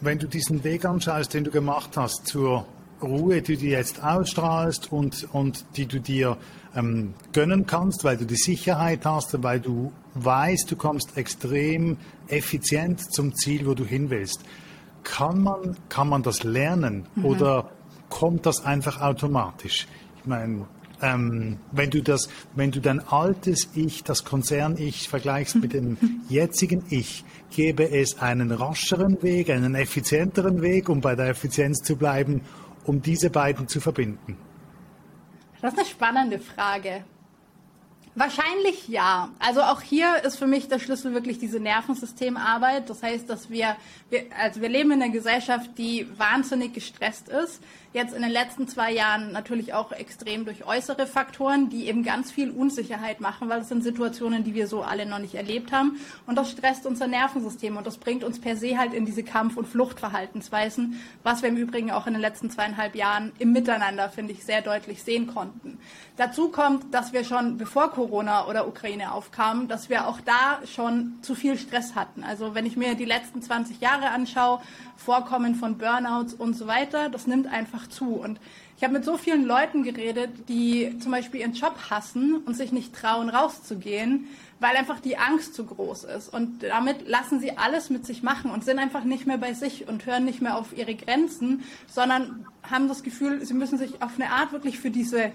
wenn 0.00 0.18
du 0.18 0.26
diesen 0.26 0.64
Weg 0.64 0.84
anschaust, 0.84 1.34
den 1.34 1.44
du 1.44 1.50
gemacht 1.50 1.96
hast 1.96 2.26
zur 2.26 2.66
Ruhe, 3.02 3.40
die 3.40 3.56
du 3.56 3.66
jetzt 3.66 4.02
ausstrahlst 4.02 4.92
und, 4.92 5.28
und 5.32 5.64
die 5.76 5.86
du 5.86 6.00
dir 6.00 6.36
ähm, 6.74 7.14
gönnen 7.32 7.66
kannst, 7.66 8.04
weil 8.04 8.16
du 8.16 8.26
die 8.26 8.36
Sicherheit 8.36 9.04
hast, 9.04 9.42
weil 9.42 9.60
du 9.60 9.92
weißt, 10.14 10.70
du 10.70 10.76
kommst 10.76 11.16
extrem 11.16 11.96
effizient 12.28 13.12
zum 13.12 13.34
Ziel, 13.34 13.66
wo 13.66 13.74
du 13.74 13.84
hin 13.84 14.10
willst. 14.10 14.42
Kann 15.02 15.42
man, 15.42 15.76
kann 15.88 16.08
man 16.08 16.22
das 16.22 16.42
lernen 16.42 17.06
mhm. 17.14 17.24
oder 17.24 17.70
kommt 18.10 18.44
das 18.44 18.64
einfach 18.64 19.00
automatisch? 19.00 19.86
Ich 20.18 20.26
meine, 20.26 20.66
ähm, 21.02 21.58
wenn 21.72 21.90
du 21.90 22.02
das, 22.02 22.28
wenn 22.54 22.70
du 22.70 22.80
dein 22.80 23.00
altes 23.00 23.70
Ich, 23.74 24.04
das 24.04 24.24
Konzern-Ich 24.24 25.08
vergleichst 25.08 25.56
mit 25.56 25.72
dem 25.72 25.96
jetzigen 26.28 26.84
Ich, 26.90 27.24
gäbe 27.50 27.90
es 27.90 28.18
einen 28.18 28.50
rascheren 28.50 29.22
Weg, 29.22 29.50
einen 29.50 29.74
effizienteren 29.74 30.62
Weg, 30.62 30.88
um 30.88 31.00
bei 31.00 31.14
der 31.14 31.28
Effizienz 31.28 31.82
zu 31.82 31.96
bleiben, 31.96 32.42
um 32.84 33.02
diese 33.02 33.30
beiden 33.30 33.68
zu 33.68 33.80
verbinden? 33.80 34.36
Das 35.60 35.74
ist 35.74 35.78
eine 35.78 35.88
spannende 35.88 36.38
Frage. 36.38 37.04
Wahrscheinlich 38.16 38.88
ja. 38.88 39.30
Also 39.38 39.62
auch 39.62 39.82
hier 39.82 40.24
ist 40.24 40.36
für 40.36 40.48
mich 40.48 40.66
der 40.68 40.80
Schlüssel 40.80 41.14
wirklich 41.14 41.38
diese 41.38 41.60
Nervensystemarbeit. 41.60 42.90
Das 42.90 43.02
heißt, 43.02 43.30
dass 43.30 43.50
wir, 43.50 43.76
wir, 44.08 44.24
also 44.36 44.60
wir 44.60 44.68
leben 44.68 44.90
in 44.90 45.02
einer 45.02 45.12
Gesellschaft, 45.12 45.70
die 45.78 46.08
wahnsinnig 46.18 46.72
gestresst 46.72 47.28
ist. 47.28 47.62
Jetzt 47.92 48.14
in 48.14 48.22
den 48.22 48.30
letzten 48.30 48.68
zwei 48.68 48.92
Jahren 48.92 49.32
natürlich 49.32 49.74
auch 49.74 49.90
extrem 49.90 50.44
durch 50.44 50.64
äußere 50.64 51.08
Faktoren, 51.08 51.70
die 51.70 51.88
eben 51.88 52.04
ganz 52.04 52.30
viel 52.30 52.52
Unsicherheit 52.52 53.20
machen, 53.20 53.48
weil 53.48 53.62
es 53.62 53.68
sind 53.68 53.82
Situationen, 53.82 54.44
die 54.44 54.54
wir 54.54 54.68
so 54.68 54.82
alle 54.82 55.06
noch 55.06 55.18
nicht 55.18 55.34
erlebt 55.34 55.72
haben. 55.72 55.98
Und 56.24 56.36
das 56.36 56.52
stresst 56.52 56.86
unser 56.86 57.08
Nervensystem 57.08 57.76
und 57.76 57.84
das 57.84 57.98
bringt 57.98 58.22
uns 58.22 58.40
per 58.40 58.56
se 58.56 58.78
halt 58.78 58.94
in 58.94 59.06
diese 59.06 59.24
Kampf- 59.24 59.56
und 59.56 59.66
Fluchtverhaltensweisen, 59.66 61.00
was 61.24 61.42
wir 61.42 61.48
im 61.48 61.56
Übrigen 61.56 61.90
auch 61.90 62.06
in 62.06 62.12
den 62.12 62.22
letzten 62.22 62.48
zweieinhalb 62.48 62.94
Jahren 62.94 63.32
im 63.40 63.50
Miteinander, 63.50 64.08
finde 64.08 64.34
ich, 64.34 64.44
sehr 64.44 64.62
deutlich 64.62 65.02
sehen 65.02 65.26
konnten. 65.26 65.76
Dazu 66.16 66.50
kommt, 66.50 66.94
dass 66.94 67.12
wir 67.12 67.24
schon 67.24 67.58
bevor 67.58 67.90
Corona 67.90 68.46
oder 68.46 68.68
Ukraine 68.68 69.12
aufkamen, 69.12 69.66
dass 69.66 69.88
wir 69.90 70.06
auch 70.06 70.20
da 70.20 70.60
schon 70.64 71.14
zu 71.22 71.34
viel 71.34 71.58
Stress 71.58 71.96
hatten. 71.96 72.22
Also 72.22 72.54
wenn 72.54 72.66
ich 72.66 72.76
mir 72.76 72.94
die 72.94 73.04
letzten 73.04 73.42
20 73.42 73.80
Jahre 73.80 74.10
anschaue, 74.10 74.60
Vorkommen 75.00 75.54
von 75.54 75.78
Burnouts 75.78 76.34
und 76.34 76.52
so 76.52 76.66
weiter, 76.66 77.08
das 77.08 77.26
nimmt 77.26 77.46
einfach 77.46 77.79
zu. 77.88 78.14
Und 78.14 78.40
ich 78.76 78.84
habe 78.84 78.94
mit 78.94 79.04
so 79.04 79.16
vielen 79.16 79.44
Leuten 79.44 79.82
geredet, 79.82 80.30
die 80.48 80.98
zum 81.00 81.12
Beispiel 81.12 81.40
ihren 81.40 81.52
Job 81.52 81.76
hassen 81.90 82.38
und 82.38 82.54
sich 82.54 82.72
nicht 82.72 82.94
trauen, 82.94 83.28
rauszugehen, 83.28 84.28
weil 84.58 84.76
einfach 84.76 85.00
die 85.00 85.18
Angst 85.18 85.54
zu 85.54 85.64
groß 85.64 86.04
ist. 86.04 86.32
Und 86.32 86.62
damit 86.62 87.06
lassen 87.06 87.40
sie 87.40 87.58
alles 87.58 87.90
mit 87.90 88.06
sich 88.06 88.22
machen 88.22 88.50
und 88.50 88.64
sind 88.64 88.78
einfach 88.78 89.04
nicht 89.04 89.26
mehr 89.26 89.38
bei 89.38 89.54
sich 89.54 89.88
und 89.88 90.06
hören 90.06 90.24
nicht 90.24 90.40
mehr 90.40 90.56
auf 90.56 90.76
ihre 90.76 90.94
Grenzen, 90.94 91.62
sondern 91.86 92.46
haben 92.62 92.88
das 92.88 93.02
Gefühl, 93.02 93.44
sie 93.44 93.54
müssen 93.54 93.78
sich 93.78 94.02
auf 94.02 94.12
eine 94.16 94.30
Art 94.30 94.52
wirklich 94.52 94.78
für 94.78 94.90
diese 94.90 95.32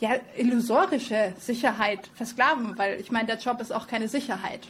ja, 0.00 0.10
illusorische 0.36 1.34
Sicherheit 1.38 2.08
versklaven, 2.14 2.78
weil 2.78 3.00
ich 3.00 3.10
meine, 3.10 3.26
der 3.26 3.38
Job 3.38 3.60
ist 3.60 3.72
auch 3.72 3.88
keine 3.88 4.08
Sicherheit. 4.08 4.68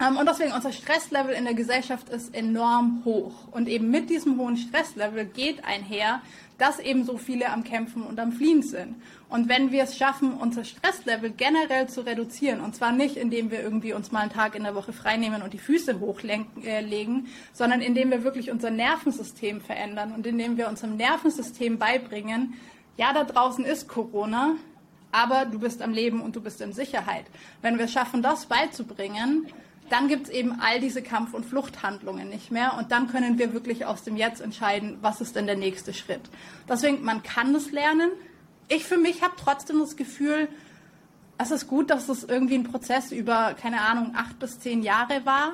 Ähm, 0.00 0.16
und 0.16 0.28
deswegen 0.28 0.52
unser 0.52 0.72
Stresslevel 0.72 1.34
in 1.34 1.44
der 1.44 1.54
Gesellschaft 1.54 2.08
ist 2.08 2.34
enorm 2.34 3.02
hoch. 3.04 3.32
Und 3.50 3.68
eben 3.68 3.90
mit 3.90 4.10
diesem 4.10 4.38
hohen 4.38 4.56
Stresslevel 4.56 5.24
geht 5.24 5.64
einher, 5.64 6.20
dass 6.58 6.78
eben 6.78 7.04
so 7.04 7.18
viele 7.18 7.50
am 7.50 7.64
Kämpfen 7.64 8.02
und 8.02 8.18
am 8.18 8.32
Fliehen 8.32 8.62
sind. 8.62 8.96
Und 9.28 9.48
wenn 9.48 9.72
wir 9.72 9.82
es 9.82 9.96
schaffen, 9.96 10.32
unser 10.34 10.64
Stresslevel 10.64 11.30
generell 11.30 11.88
zu 11.88 12.02
reduzieren, 12.02 12.60
und 12.60 12.74
zwar 12.74 12.92
nicht, 12.92 13.16
indem 13.16 13.50
wir 13.50 13.60
irgendwie 13.60 13.92
uns 13.92 14.12
mal 14.12 14.20
einen 14.20 14.30
Tag 14.30 14.54
in 14.54 14.62
der 14.62 14.74
Woche 14.74 14.92
freinehmen 14.92 15.42
und 15.42 15.52
die 15.52 15.58
Füße 15.58 16.00
hochlegen, 16.00 16.46
äh, 16.62 16.82
sondern 17.52 17.80
indem 17.80 18.10
wir 18.10 18.24
wirklich 18.24 18.50
unser 18.50 18.70
Nervensystem 18.70 19.60
verändern 19.60 20.12
und 20.12 20.26
indem 20.26 20.56
wir 20.56 20.68
unserem 20.68 20.96
Nervensystem 20.96 21.78
beibringen, 21.78 22.54
ja, 22.96 23.12
da 23.12 23.24
draußen 23.24 23.64
ist 23.64 23.88
Corona, 23.88 24.54
aber 25.12 25.44
du 25.44 25.58
bist 25.58 25.82
am 25.82 25.92
Leben 25.92 26.22
und 26.22 26.36
du 26.36 26.40
bist 26.40 26.60
in 26.60 26.72
Sicherheit. 26.72 27.26
Wenn 27.60 27.76
wir 27.78 27.86
es 27.86 27.92
schaffen, 27.92 28.22
das 28.22 28.46
beizubringen, 28.46 29.46
dann 29.90 30.08
gibt 30.08 30.24
es 30.24 30.30
eben 30.30 30.60
all 30.60 30.80
diese 30.80 31.02
Kampf- 31.02 31.34
und 31.34 31.44
Fluchthandlungen 31.44 32.28
nicht 32.28 32.50
mehr 32.50 32.74
und 32.78 32.92
dann 32.92 33.08
können 33.08 33.38
wir 33.38 33.52
wirklich 33.52 33.86
aus 33.86 34.02
dem 34.02 34.16
Jetzt 34.16 34.40
entscheiden, 34.40 34.98
was 35.00 35.20
ist 35.20 35.36
denn 35.36 35.46
der 35.46 35.56
nächste 35.56 35.92
Schritt. 35.94 36.22
Deswegen, 36.68 37.04
man 37.04 37.22
kann 37.22 37.54
es 37.54 37.72
lernen. 37.72 38.10
Ich 38.68 38.84
für 38.84 38.98
mich 38.98 39.22
habe 39.22 39.34
trotzdem 39.36 39.78
das 39.78 39.96
Gefühl, 39.96 40.48
es 41.38 41.50
ist 41.50 41.68
gut, 41.68 41.90
dass 41.90 42.06
das 42.06 42.24
irgendwie 42.24 42.54
ein 42.54 42.64
Prozess 42.64 43.12
über, 43.12 43.54
keine 43.54 43.82
Ahnung, 43.82 44.14
acht 44.16 44.38
bis 44.38 44.58
zehn 44.58 44.82
Jahre 44.82 45.24
war. 45.26 45.52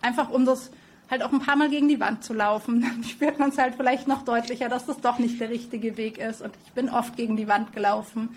Einfach 0.00 0.30
um 0.30 0.44
das 0.44 0.70
halt 1.10 1.22
auch 1.22 1.32
ein 1.32 1.40
paar 1.40 1.56
Mal 1.56 1.68
gegen 1.68 1.88
die 1.88 2.00
Wand 2.00 2.24
zu 2.24 2.34
laufen. 2.34 2.80
Dann 2.82 3.04
spürt 3.04 3.38
man 3.38 3.50
es 3.50 3.58
halt 3.58 3.74
vielleicht 3.74 4.06
noch 4.06 4.22
deutlicher, 4.22 4.68
dass 4.68 4.86
das 4.86 5.00
doch 5.00 5.18
nicht 5.18 5.40
der 5.40 5.50
richtige 5.50 5.96
Weg 5.96 6.18
ist. 6.18 6.40
Und 6.40 6.54
ich 6.64 6.72
bin 6.72 6.88
oft 6.88 7.16
gegen 7.16 7.36
die 7.36 7.48
Wand 7.48 7.72
gelaufen. 7.72 8.36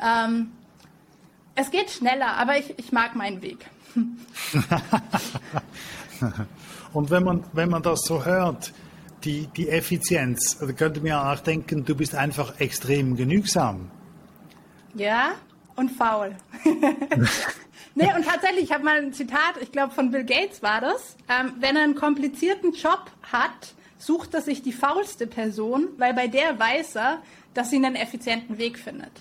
Ähm, 0.00 0.52
es 1.54 1.70
geht 1.70 1.90
schneller, 1.90 2.36
aber 2.36 2.56
ich, 2.56 2.78
ich 2.78 2.92
mag 2.92 3.16
meinen 3.16 3.42
Weg. 3.42 3.66
Und 6.92 7.10
wenn 7.10 7.24
man, 7.24 7.44
wenn 7.52 7.68
man 7.68 7.82
das 7.82 8.02
so 8.02 8.24
hört, 8.24 8.72
die, 9.24 9.48
die 9.56 9.68
Effizienz, 9.68 10.58
da 10.58 10.72
könnte 10.72 11.00
man 11.00 11.08
ja 11.08 11.32
auch 11.32 11.40
denken, 11.40 11.84
du 11.84 11.94
bist 11.94 12.14
einfach 12.14 12.60
extrem 12.60 13.16
genügsam. 13.16 13.90
Ja, 14.94 15.32
und 15.76 15.90
faul. 15.90 16.34
nee, 17.94 18.12
und 18.14 18.24
tatsächlich, 18.24 18.64
ich 18.64 18.72
habe 18.72 18.84
mal 18.84 18.98
ein 18.98 19.12
Zitat, 19.12 19.54
ich 19.60 19.70
glaube 19.70 19.94
von 19.94 20.10
Bill 20.10 20.24
Gates 20.24 20.62
war 20.62 20.80
das. 20.80 21.16
Ähm, 21.28 21.52
wenn 21.60 21.76
er 21.76 21.84
einen 21.84 21.94
komplizierten 21.94 22.72
Job 22.72 23.10
hat, 23.30 23.74
sucht 23.98 24.34
er 24.34 24.40
sich 24.40 24.62
die 24.62 24.72
faulste 24.72 25.26
Person, 25.26 25.88
weil 25.98 26.14
bei 26.14 26.28
der 26.28 26.58
weiß 26.58 26.96
er, 26.96 27.18
dass 27.54 27.70
sie 27.70 27.76
einen 27.76 27.96
effizienten 27.96 28.58
Weg 28.58 28.78
findet. 28.78 29.12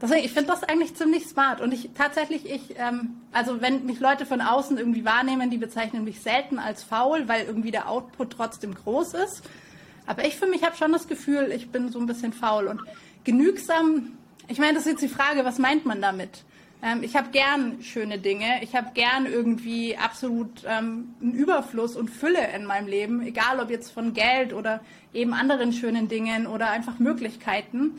Deswegen, 0.00 0.24
ich 0.24 0.32
finde 0.32 0.50
das 0.50 0.62
eigentlich 0.62 0.94
ziemlich 0.94 1.26
smart. 1.26 1.60
Und 1.60 1.72
ich 1.72 1.90
tatsächlich, 1.94 2.44
ich, 2.44 2.74
ähm, 2.78 3.16
also 3.32 3.62
wenn 3.62 3.86
mich 3.86 3.98
Leute 3.98 4.26
von 4.26 4.40
außen 4.40 4.76
irgendwie 4.76 5.04
wahrnehmen, 5.04 5.50
die 5.50 5.56
bezeichnen 5.56 6.04
mich 6.04 6.20
selten 6.20 6.58
als 6.58 6.82
faul, 6.82 7.28
weil 7.28 7.46
irgendwie 7.46 7.70
der 7.70 7.88
Output 7.88 8.30
trotzdem 8.30 8.74
groß 8.74 9.14
ist. 9.14 9.42
Aber 10.06 10.24
ich 10.26 10.36
für 10.36 10.46
mich 10.46 10.62
habe 10.62 10.76
schon 10.76 10.92
das 10.92 11.08
Gefühl, 11.08 11.50
ich 11.50 11.70
bin 11.70 11.90
so 11.90 11.98
ein 11.98 12.06
bisschen 12.06 12.32
faul 12.32 12.66
und 12.66 12.82
genügsam. 13.24 14.12
Ich 14.48 14.58
meine, 14.58 14.74
das 14.74 14.86
ist 14.86 14.92
jetzt 14.92 15.02
die 15.02 15.08
Frage, 15.08 15.44
was 15.44 15.58
meint 15.58 15.86
man 15.86 16.02
damit? 16.02 16.44
Ähm, 16.82 17.02
ich 17.02 17.16
habe 17.16 17.30
gern 17.30 17.82
schöne 17.82 18.18
Dinge. 18.18 18.62
Ich 18.62 18.76
habe 18.76 18.88
gern 18.92 19.24
irgendwie 19.24 19.96
absolut 19.96 20.62
ähm, 20.66 21.14
einen 21.22 21.32
Überfluss 21.32 21.96
und 21.96 22.10
Fülle 22.10 22.52
in 22.54 22.66
meinem 22.66 22.86
Leben, 22.86 23.22
egal 23.22 23.60
ob 23.60 23.70
jetzt 23.70 23.90
von 23.90 24.12
Geld 24.12 24.52
oder 24.52 24.80
eben 25.14 25.32
anderen 25.32 25.72
schönen 25.72 26.08
Dingen 26.08 26.46
oder 26.46 26.70
einfach 26.70 26.98
Möglichkeiten 26.98 27.94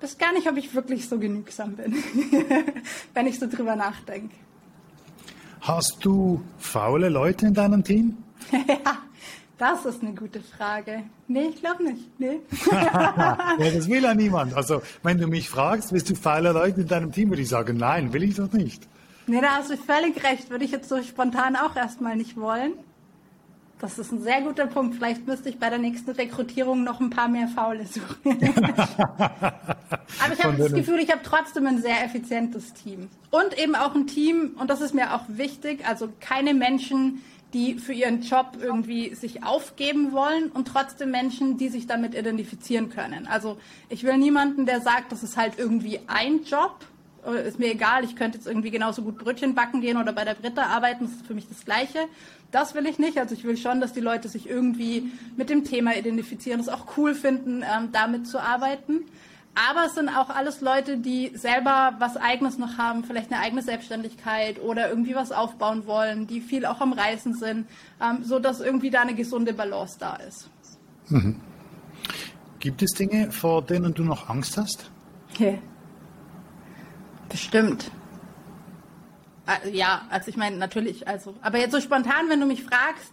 weiß 0.00 0.18
gar 0.18 0.32
nicht, 0.32 0.48
ob 0.48 0.56
ich 0.56 0.74
wirklich 0.74 1.08
so 1.08 1.18
genügsam 1.18 1.76
bin, 1.76 1.94
wenn 3.14 3.26
ich 3.26 3.38
so 3.38 3.46
drüber 3.48 3.76
nachdenke. 3.76 4.34
Hast 5.60 5.98
du 6.02 6.42
faule 6.58 7.08
Leute 7.08 7.46
in 7.46 7.54
deinem 7.54 7.82
Team? 7.82 8.18
ja, 8.52 8.98
das 9.58 9.84
ist 9.86 10.02
eine 10.02 10.14
gute 10.14 10.40
Frage. 10.40 11.04
Nee, 11.28 11.46
ich 11.46 11.60
glaube 11.60 11.82
nicht. 11.82 12.20
Nee. 12.20 12.40
ja, 12.70 13.56
das 13.58 13.88
will 13.88 14.02
ja 14.02 14.14
niemand. 14.14 14.54
Also, 14.54 14.82
wenn 15.02 15.18
du 15.18 15.26
mich 15.26 15.48
fragst, 15.48 15.92
bist 15.92 16.10
du 16.10 16.14
faule 16.14 16.52
Leute 16.52 16.82
in 16.82 16.88
deinem 16.88 17.10
Team, 17.10 17.30
würde 17.30 17.42
ich 17.42 17.48
sagen, 17.48 17.76
nein, 17.78 18.12
will 18.12 18.22
ich 18.22 18.36
doch 18.36 18.52
nicht. 18.52 18.86
Nee, 19.26 19.40
da 19.40 19.56
hast 19.56 19.70
du 19.70 19.76
völlig 19.76 20.22
recht. 20.22 20.50
Würde 20.50 20.64
ich 20.64 20.70
jetzt 20.70 20.88
so 20.88 21.02
spontan 21.02 21.56
auch 21.56 21.74
erstmal 21.74 22.16
nicht 22.16 22.36
wollen. 22.36 22.74
Das 23.78 23.98
ist 23.98 24.10
ein 24.10 24.22
sehr 24.22 24.40
guter 24.40 24.66
Punkt. 24.66 24.94
Vielleicht 24.94 25.26
müsste 25.26 25.50
ich 25.50 25.58
bei 25.58 25.68
der 25.68 25.78
nächsten 25.78 26.10
Rekrutierung 26.10 26.82
noch 26.82 26.98
ein 27.00 27.10
paar 27.10 27.28
mehr 27.28 27.48
Faule 27.48 27.84
suchen. 27.84 28.16
Aber 28.56 30.32
ich 30.32 30.42
habe 30.42 30.56
das 30.56 30.72
Gefühl, 30.72 30.98
ich 31.00 31.10
habe 31.10 31.20
trotzdem 31.22 31.66
ein 31.66 31.82
sehr 31.82 32.02
effizientes 32.02 32.72
Team. 32.72 33.08
Und 33.30 33.58
eben 33.58 33.74
auch 33.74 33.94
ein 33.94 34.06
Team, 34.06 34.56
und 34.58 34.70
das 34.70 34.80
ist 34.80 34.94
mir 34.94 35.14
auch 35.14 35.24
wichtig, 35.28 35.86
also 35.86 36.08
keine 36.20 36.54
Menschen, 36.54 37.22
die 37.52 37.74
für 37.74 37.92
ihren 37.92 38.22
Job 38.22 38.58
irgendwie 38.60 39.14
sich 39.14 39.44
aufgeben 39.44 40.12
wollen 40.12 40.50
und 40.50 40.68
trotzdem 40.68 41.10
Menschen, 41.10 41.58
die 41.58 41.68
sich 41.68 41.86
damit 41.86 42.14
identifizieren 42.14 42.88
können. 42.88 43.26
Also 43.26 43.58
ich 43.88 44.04
will 44.04 44.16
niemanden, 44.16 44.66
der 44.66 44.80
sagt, 44.80 45.12
das 45.12 45.22
ist 45.22 45.36
halt 45.36 45.58
irgendwie 45.58 46.00
ein 46.06 46.44
Job, 46.44 46.76
ist 47.32 47.58
mir 47.58 47.72
egal, 47.72 48.04
ich 48.04 48.16
könnte 48.16 48.38
jetzt 48.38 48.46
irgendwie 48.46 48.70
genauso 48.70 49.02
gut 49.02 49.18
Brötchen 49.18 49.54
backen 49.54 49.80
gehen 49.80 49.96
oder 49.96 50.12
bei 50.12 50.24
der 50.24 50.34
Britta 50.34 50.62
arbeiten, 50.62 51.04
das 51.04 51.12
ist 51.14 51.26
für 51.26 51.34
mich 51.34 51.48
das 51.48 51.64
Gleiche. 51.64 51.98
Das 52.50 52.74
will 52.74 52.86
ich 52.86 52.98
nicht. 52.98 53.18
Also 53.18 53.34
ich 53.34 53.44
will 53.44 53.56
schon, 53.56 53.80
dass 53.80 53.92
die 53.92 54.00
Leute 54.00 54.28
sich 54.28 54.48
irgendwie 54.48 55.10
mit 55.36 55.50
dem 55.50 55.64
Thema 55.64 55.96
identifizieren, 55.96 56.60
es 56.60 56.68
auch 56.68 56.96
cool 56.96 57.14
finden, 57.14 57.62
ähm, 57.62 57.90
damit 57.92 58.26
zu 58.26 58.40
arbeiten. 58.40 59.00
Aber 59.56 59.86
es 59.86 59.94
sind 59.94 60.10
auch 60.10 60.28
alles 60.28 60.60
Leute, 60.60 60.98
die 60.98 61.32
selber 61.34 61.94
was 61.98 62.18
Eigenes 62.18 62.58
noch 62.58 62.76
haben, 62.76 63.04
vielleicht 63.04 63.32
eine 63.32 63.40
eigene 63.40 63.62
Selbstständigkeit 63.62 64.60
oder 64.60 64.90
irgendwie 64.90 65.14
was 65.14 65.32
aufbauen 65.32 65.86
wollen, 65.86 66.26
die 66.26 66.42
viel 66.42 66.66
auch 66.66 66.80
am 66.80 66.92
Reisen 66.92 67.34
sind, 67.34 67.66
ähm, 68.02 68.22
so 68.22 68.38
dass 68.38 68.60
irgendwie 68.60 68.90
da 68.90 69.00
eine 69.00 69.14
gesunde 69.14 69.54
Balance 69.54 69.96
da 69.98 70.16
ist. 70.16 70.50
Mhm. 71.08 71.40
Gibt 72.58 72.82
es 72.82 72.92
Dinge, 72.92 73.32
vor 73.32 73.62
denen 73.62 73.94
du 73.94 74.04
noch 74.04 74.28
Angst 74.28 74.58
hast? 74.58 74.90
Okay. 75.32 75.58
Bestimmt. 77.36 77.90
Äh, 79.46 79.68
ja, 79.76 80.06
also 80.08 80.30
ich 80.30 80.38
meine, 80.38 80.56
natürlich, 80.56 81.06
also, 81.06 81.34
aber 81.42 81.58
jetzt 81.58 81.72
so 81.72 81.82
spontan, 81.82 82.30
wenn 82.30 82.40
du 82.40 82.46
mich 82.46 82.62
fragst, 82.62 83.12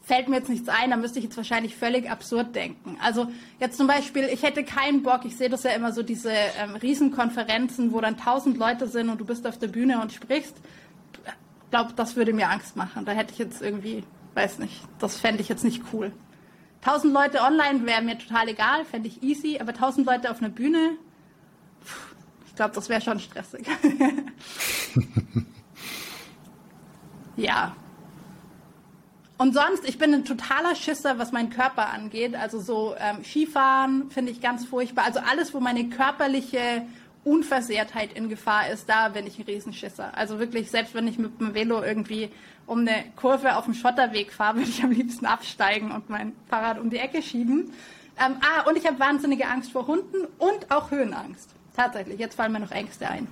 fällt 0.00 0.28
mir 0.28 0.36
jetzt 0.36 0.48
nichts 0.48 0.68
ein, 0.68 0.90
dann 0.90 1.00
müsste 1.00 1.18
ich 1.18 1.24
jetzt 1.24 1.36
wahrscheinlich 1.36 1.74
völlig 1.74 2.08
absurd 2.08 2.54
denken. 2.54 2.96
Also 3.02 3.26
jetzt 3.58 3.76
zum 3.76 3.88
Beispiel, 3.88 4.28
ich 4.32 4.44
hätte 4.44 4.62
keinen 4.62 5.02
Bock, 5.02 5.24
ich 5.24 5.36
sehe 5.36 5.48
das 5.48 5.64
ja 5.64 5.72
immer 5.72 5.90
so, 5.90 6.04
diese 6.04 6.30
ähm, 6.30 6.76
Riesenkonferenzen, 6.76 7.92
wo 7.92 8.00
dann 8.00 8.16
tausend 8.16 8.58
Leute 8.58 8.86
sind 8.86 9.08
und 9.08 9.20
du 9.20 9.24
bist 9.24 9.44
auf 9.44 9.58
der 9.58 9.66
Bühne 9.66 10.00
und 10.00 10.12
sprichst. 10.12 10.54
Ich 11.24 11.70
glaube, 11.72 11.94
das 11.96 12.14
würde 12.14 12.32
mir 12.32 12.50
Angst 12.50 12.76
machen. 12.76 13.04
Da 13.06 13.10
hätte 13.10 13.32
ich 13.32 13.40
jetzt 13.40 13.60
irgendwie, 13.60 14.04
weiß 14.34 14.60
nicht, 14.60 14.84
das 15.00 15.16
fände 15.16 15.42
ich 15.42 15.48
jetzt 15.48 15.64
nicht 15.64 15.82
cool. 15.92 16.12
Tausend 16.80 17.12
Leute 17.12 17.40
online 17.40 17.84
wäre 17.86 18.02
mir 18.02 18.16
total 18.18 18.50
egal, 18.50 18.84
fände 18.84 19.08
ich 19.08 19.20
easy, 19.24 19.58
aber 19.60 19.74
tausend 19.74 20.06
Leute 20.06 20.30
auf 20.30 20.38
einer 20.38 20.48
Bühne, 20.48 20.96
glaube, 22.58 22.74
das 22.74 22.90
wäre 22.90 23.00
schon 23.00 23.18
stressig. 23.20 23.66
Ja. 27.38 27.76
Und 29.38 29.54
sonst, 29.54 29.88
ich 29.88 29.98
bin 29.98 30.12
ein 30.12 30.24
totaler 30.24 30.74
Schisser, 30.74 31.18
was 31.20 31.30
meinen 31.30 31.50
Körper 31.50 31.90
angeht. 31.90 32.34
Also 32.34 32.60
so 32.60 32.96
ähm, 32.98 33.22
Skifahren 33.22 34.10
finde 34.10 34.32
ich 34.32 34.40
ganz 34.40 34.64
furchtbar. 34.66 35.04
Also 35.04 35.20
alles, 35.20 35.54
wo 35.54 35.60
meine 35.60 35.88
körperliche 35.88 36.82
Unversehrtheit 37.22 38.12
in 38.14 38.28
Gefahr 38.28 38.68
ist, 38.70 38.88
da 38.88 39.10
bin 39.10 39.28
ich 39.28 39.38
ein 39.38 39.44
Riesenschisser. 39.44 40.16
Also 40.16 40.40
wirklich, 40.40 40.70
selbst 40.70 40.94
wenn 40.94 41.06
ich 41.06 41.18
mit 41.18 41.38
dem 41.40 41.54
Velo 41.54 41.80
irgendwie 41.80 42.30
um 42.66 42.80
eine 42.80 43.04
Kurve 43.14 43.56
auf 43.56 43.66
dem 43.66 43.74
Schotterweg 43.74 44.32
fahre, 44.32 44.56
würde 44.56 44.70
ich 44.70 44.82
am 44.82 44.90
liebsten 44.90 45.24
absteigen 45.24 45.92
und 45.92 46.10
mein 46.10 46.32
Fahrrad 46.48 46.80
um 46.80 46.90
die 46.90 46.98
Ecke 46.98 47.22
schieben. 47.22 47.72
Ähm, 48.18 48.36
ah, 48.40 48.68
und 48.68 48.76
ich 48.76 48.84
habe 48.84 48.98
wahnsinnige 48.98 49.46
Angst 49.46 49.70
vor 49.70 49.86
Hunden 49.86 50.26
und 50.38 50.72
auch 50.72 50.90
Höhenangst. 50.90 51.54
Tatsächlich, 51.78 52.18
jetzt 52.18 52.34
fallen 52.34 52.50
mir 52.50 52.58
noch 52.58 52.72
Ängste 52.72 53.08
ein. 53.08 53.28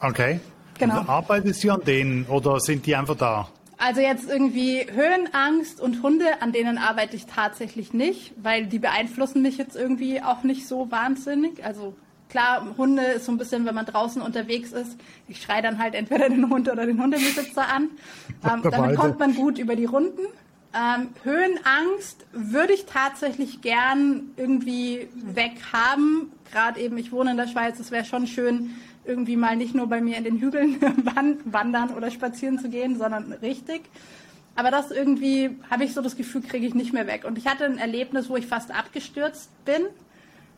Okay. 0.00 0.38
Genau. 0.78 1.00
Und 1.00 1.08
arbeitest 1.08 1.64
du 1.64 1.72
an 1.72 1.80
denen 1.84 2.26
oder 2.26 2.60
sind 2.60 2.86
die 2.86 2.94
einfach 2.94 3.16
da? 3.16 3.48
Also 3.76 4.00
jetzt 4.00 4.30
irgendwie 4.30 4.86
Höhenangst 4.88 5.80
und 5.80 6.04
Hunde, 6.04 6.40
an 6.40 6.52
denen 6.52 6.78
arbeite 6.78 7.16
ich 7.16 7.26
tatsächlich 7.26 7.92
nicht, 7.92 8.34
weil 8.40 8.66
die 8.66 8.78
beeinflussen 8.78 9.42
mich 9.42 9.58
jetzt 9.58 9.74
irgendwie 9.74 10.22
auch 10.22 10.44
nicht 10.44 10.68
so 10.68 10.88
wahnsinnig. 10.92 11.64
Also 11.64 11.94
klar, 12.28 12.64
Hunde 12.78 13.02
ist 13.02 13.26
so 13.26 13.32
ein 13.32 13.38
bisschen, 13.38 13.66
wenn 13.66 13.74
man 13.74 13.86
draußen 13.86 14.22
unterwegs 14.22 14.70
ist, 14.70 14.96
ich 15.26 15.42
schreie 15.42 15.62
dann 15.62 15.80
halt 15.80 15.96
entweder 15.96 16.28
den 16.28 16.48
Hund 16.48 16.70
oder 16.70 16.86
den 16.86 17.02
Hundebesitzer 17.02 17.66
an. 17.68 17.88
Ähm, 18.48 18.62
damit 18.70 18.96
kommt 18.96 19.18
man 19.18 19.34
gut 19.34 19.58
über 19.58 19.74
die 19.74 19.86
Runden. 19.86 20.22
Ähm, 20.76 21.08
Höhenangst 21.22 22.26
würde 22.32 22.74
ich 22.74 22.84
tatsächlich 22.84 23.62
gern 23.62 24.32
irgendwie 24.36 25.08
weg 25.14 25.52
haben. 25.72 26.32
Gerade 26.52 26.80
eben, 26.80 26.98
ich 26.98 27.12
wohne 27.12 27.30
in 27.30 27.36
der 27.38 27.48
Schweiz, 27.48 27.80
es 27.80 27.90
wäre 27.90 28.04
schon 28.04 28.26
schön, 28.26 28.76
irgendwie 29.06 29.36
mal 29.36 29.56
nicht 29.56 29.74
nur 29.74 29.86
bei 29.86 30.02
mir 30.02 30.18
in 30.18 30.24
den 30.24 30.38
Hügeln 30.38 30.78
wandern 31.44 31.94
oder 31.94 32.10
spazieren 32.10 32.58
zu 32.58 32.68
gehen, 32.68 32.98
sondern 32.98 33.32
richtig. 33.32 33.82
Aber 34.54 34.70
das 34.70 34.90
irgendwie, 34.90 35.56
habe 35.70 35.84
ich 35.84 35.94
so 35.94 36.02
das 36.02 36.16
Gefühl, 36.16 36.42
kriege 36.42 36.66
ich 36.66 36.74
nicht 36.74 36.92
mehr 36.92 37.06
weg. 37.06 37.24
Und 37.24 37.38
ich 37.38 37.46
hatte 37.46 37.64
ein 37.64 37.78
Erlebnis, 37.78 38.28
wo 38.28 38.36
ich 38.36 38.46
fast 38.46 38.70
abgestürzt 38.70 39.50
bin. 39.64 39.82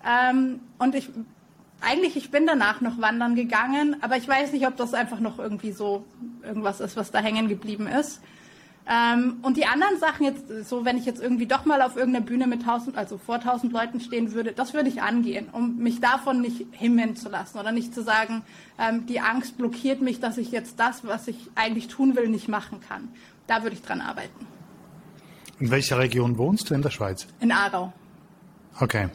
Ähm, 0.05 0.61
und 0.79 0.95
ich 0.97 1.11
eigentlich, 1.81 2.17
ich 2.17 2.33
bin 2.33 2.45
danach 2.45 2.81
noch 2.81 3.01
wandern 3.01 3.37
gegangen, 3.37 3.97
aber 4.01 4.17
ich 4.17 4.27
weiß 4.27 4.53
nicht, 4.53 4.67
ob 4.67 4.77
das 4.77 4.95
einfach 4.95 5.21
noch 5.21 5.39
irgendwie 5.39 5.71
so 5.71 6.05
irgendwas 6.43 6.81
ist, 6.81 6.97
was 6.97 7.13
da 7.13 7.21
hängen 7.21 7.47
geblieben 7.47 7.87
ist. 7.87 8.21
Ähm, 8.91 9.37
und 9.43 9.59
die 9.59 9.67
anderen 9.67 9.99
Sachen 9.99 10.25
jetzt, 10.25 10.49
so 10.67 10.87
wenn 10.87 10.97
ich 10.97 11.05
jetzt 11.05 11.21
irgendwie 11.21 11.47
doch 11.47 11.67
mal 11.67 11.83
auf 11.83 11.97
irgendeiner 11.97 12.25
Bühne 12.25 12.47
mit 12.47 12.63
tausend, 12.63 12.97
also 12.97 13.19
vor 13.19 13.39
tausend 13.39 13.73
Leuten 13.73 14.01
stehen 14.01 14.33
würde, 14.33 14.53
das 14.53 14.73
würde 14.73 14.89
ich 14.89 15.03
angehen, 15.03 15.49
um 15.53 15.77
mich 15.77 16.01
davon 16.01 16.41
nicht 16.41 16.65
himmeln 16.71 17.15
zu 17.15 17.29
lassen 17.29 17.59
oder 17.59 17.71
nicht 17.71 17.95
zu 17.95 18.03
sagen, 18.03 18.43
ähm, 18.79 19.05
die 19.05 19.21
Angst 19.21 19.59
blockiert 19.59 20.01
mich, 20.01 20.21
dass 20.21 20.39
ich 20.39 20.51
jetzt 20.53 20.81
das, 20.81 21.05
was 21.05 21.29
ich 21.29 21.51
eigentlich 21.55 21.89
tun 21.89 22.17
will, 22.17 22.29
nicht 22.29 22.49
machen 22.49 22.81
kann. 22.81 23.09
Da 23.47 23.63
würde 23.63 23.77
ich 23.77 23.83
dran 23.83 24.01
arbeiten. 24.01 24.47
In 25.61 25.71
welcher 25.71 25.99
Region 25.99 26.39
wohnst 26.39 26.71
du 26.71 26.75
in 26.75 26.81
der 26.81 26.91
Schweiz? 26.91 27.27
In 27.41 27.53
Aarau. 27.53 27.93
Okay. 28.81 29.09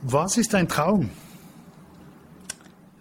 Was 0.00 0.38
ist 0.38 0.54
dein 0.54 0.68
Traum? 0.68 1.10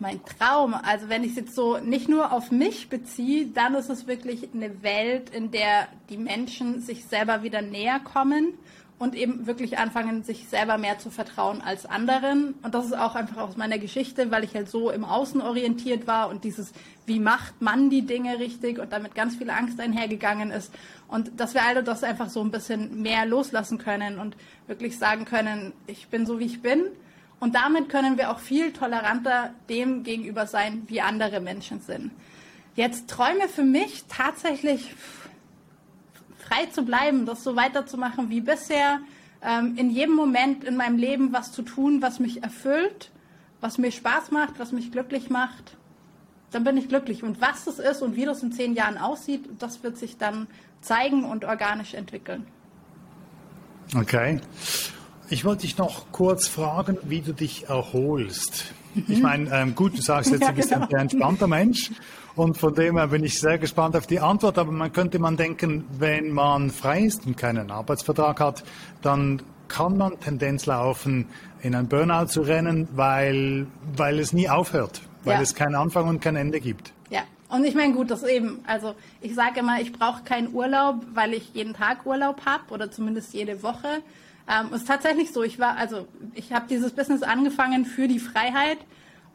Mein 0.06 0.24
Traum, 0.24 0.76
also 0.76 1.10
wenn 1.10 1.24
ich 1.24 1.32
es 1.32 1.36
jetzt 1.36 1.56
so 1.56 1.80
nicht 1.80 2.08
nur 2.08 2.32
auf 2.32 2.52
mich 2.52 2.90
beziehe, 2.90 3.48
dann 3.48 3.74
ist 3.74 3.90
es 3.90 4.06
wirklich 4.06 4.48
eine 4.54 4.84
Welt, 4.84 5.32
in 5.32 5.50
der 5.50 5.88
die 6.12 6.18
Menschen 6.18 6.80
sich 6.80 7.06
selber 7.06 7.42
wieder 7.42 7.64
näher 7.64 8.00
kommen 8.00 8.54
und 9.00 9.16
eben 9.16 9.48
wirklich 9.48 9.80
anfangen, 9.80 10.22
sich 10.22 10.48
selber 10.48 10.78
mehr 10.78 11.00
zu 11.00 11.10
vertrauen 11.10 11.60
als 11.60 11.88
anderen. 11.88 12.54
Und 12.62 12.76
das 12.76 12.86
ist 12.86 12.96
auch 12.96 13.16
einfach 13.16 13.38
aus 13.38 13.58
meiner 13.58 13.80
Geschichte, 13.80 14.30
weil 14.30 14.44
ich 14.44 14.54
halt 14.54 14.70
so 14.70 14.92
im 14.92 15.06
Außen 15.06 15.42
orientiert 15.42 16.06
war 16.06 16.30
und 16.30 16.44
dieses, 16.44 16.72
wie 17.08 17.20
macht 17.20 17.60
man 17.64 17.90
die 17.90 18.04
Dinge 18.04 18.38
richtig 18.38 18.78
und 18.78 18.94
damit 18.94 19.16
ganz 19.16 19.36
viel 19.36 19.50
Angst 19.50 19.80
einhergegangen 19.80 20.52
ist. 20.52 20.72
Und 21.08 21.40
dass 21.40 21.56
wir 21.56 21.64
alle 21.64 21.82
das 21.82 22.04
einfach 22.04 22.30
so 22.30 22.42
ein 22.42 22.52
bisschen 22.52 23.02
mehr 23.02 23.26
loslassen 23.26 23.80
können 23.80 24.20
und 24.20 24.38
wirklich 24.68 25.00
sagen 25.00 25.26
können, 25.26 25.74
ich 25.88 26.10
bin 26.10 26.28
so, 26.28 26.38
wie 26.38 26.46
ich 26.46 26.62
bin 26.62 26.92
und 27.40 27.56
damit 27.56 27.90
können 27.90 28.18
wir 28.18 28.32
auch 28.32 28.40
viel 28.40 28.72
toleranter 28.72 29.52
dem 29.70 30.04
gegenüber 30.04 30.48
sein, 30.48 30.84
wie 30.88 31.02
andere 31.02 31.40
Menschen 31.42 31.82
sind. 31.82 32.12
Jetzt 32.76 33.10
träume 33.10 33.48
für 33.48 33.64
mich 33.64 34.06
tatsächlich 34.08 34.94
frei 36.38 36.66
zu 36.68 36.84
bleiben, 36.84 37.26
das 37.26 37.44
so 37.44 37.56
weiterzumachen 37.56 38.30
wie 38.30 38.42
bisher, 38.42 39.00
ähm, 39.42 39.76
in 39.78 39.90
jedem 39.90 40.16
Moment 40.16 40.64
in 40.64 40.76
meinem 40.76 40.98
Leben 40.98 41.34
was 41.34 41.52
zu 41.52 41.62
tun, 41.62 42.02
was 42.02 42.20
mich 42.20 42.44
erfüllt, 42.44 43.12
was 43.62 43.78
mir 43.78 43.92
Spaß 43.92 44.32
macht, 44.32 44.60
was 44.60 44.72
mich 44.72 44.92
glücklich 44.92 45.30
macht. 45.30 45.78
Dann 46.52 46.64
bin 46.64 46.78
ich 46.78 46.88
glücklich. 46.88 47.24
Und 47.24 47.42
was 47.42 47.66
das 47.66 47.80
ist 47.80 48.02
und 48.02 48.16
wie 48.16 48.26
das 48.26 48.44
in 48.44 48.52
zehn 48.52 48.74
Jahren 48.74 48.98
aussieht, 48.98 49.50
das 49.60 49.84
wird 49.84 49.98
sich 49.98 50.18
dann 50.18 50.48
zeigen 50.82 51.26
und 51.26 51.46
organisch 51.46 51.94
entwickeln. 51.94 52.46
Okay. 53.96 54.40
Ich 55.30 55.44
wollte 55.44 55.62
dich 55.62 55.78
noch 55.78 56.12
kurz 56.12 56.48
fragen, 56.48 56.98
wie 57.04 57.22
du 57.22 57.34
dich 57.34 57.68
erholst. 57.68 58.66
Ich 59.08 59.22
meine, 59.22 59.50
ähm, 59.52 59.76
gut, 59.76 59.98
du 59.98 60.02
sagst 60.02 60.32
jetzt, 60.32 60.48
du 60.48 60.54
bist 60.54 60.72
ja, 60.72 60.78
genau. 60.78 60.90
ein 60.96 61.02
entspannter 61.02 61.48
Mensch 61.48 61.92
und 62.36 62.58
von 62.58 62.74
dem 62.76 62.98
her 62.98 63.08
bin 63.08 63.24
ich 63.24 63.40
sehr 63.40 63.58
gespannt 63.58 63.96
auf 63.96 64.08
die 64.08 64.20
Antwort. 64.20 64.58
Aber 64.58 64.72
man 64.72 64.94
könnte 64.94 65.20
man 65.20 65.36
denken, 65.36 65.86
wenn 65.98 66.32
man 66.32 66.70
frei 66.70 67.02
ist 67.02 67.26
und 67.26 67.38
keinen 67.38 67.72
Arbeitsvertrag 67.72 68.40
hat, 68.40 68.64
dann 69.02 69.42
kann 69.68 69.98
man 69.98 70.20
Tendenz 70.20 70.68
laufen, 70.68 71.28
in 71.62 71.74
ein 71.74 71.88
Burnout 71.88 72.28
zu 72.28 72.42
rennen, 72.42 72.88
weil, 72.94 73.66
weil 73.96 74.20
es 74.20 74.32
nie 74.32 74.48
aufhört, 74.48 75.02
weil 75.24 75.36
ja. 75.36 75.42
es 75.42 75.56
keinen 75.56 75.76
Anfang 75.76 76.08
und 76.08 76.22
kein 76.22 76.36
Ende 76.36 76.60
gibt. 76.60 76.94
Ja, 77.10 77.22
und 77.50 77.66
ich 77.66 77.74
meine, 77.74 77.94
gut, 77.94 78.12
das 78.12 78.24
eben, 78.24 78.60
also 78.68 78.94
ich 79.22 79.34
sage 79.34 79.62
immer, 79.62 79.82
ich 79.82 79.92
brauche 79.92 80.24
keinen 80.24 80.54
Urlaub, 80.54 81.02
weil 81.14 81.34
ich 81.34 81.54
jeden 81.54 81.74
Tag 81.74 82.06
Urlaub 82.06 82.46
habe 82.46 82.72
oder 82.72 82.92
zumindest 82.92 83.34
jede 83.34 83.64
Woche. 83.64 84.04
Ähm, 84.48 84.74
ist 84.74 84.88
tatsächlich 84.88 85.32
so. 85.32 85.44
Ich 85.44 85.60
war, 85.60 85.78
also 85.78 86.08
ich 86.34 86.54
habe 86.54 86.68
dieses 86.70 86.92
Business 86.92 87.24
angefangen 87.24 87.86
für 87.86 88.08
die 88.08 88.20
Freiheit 88.20 88.78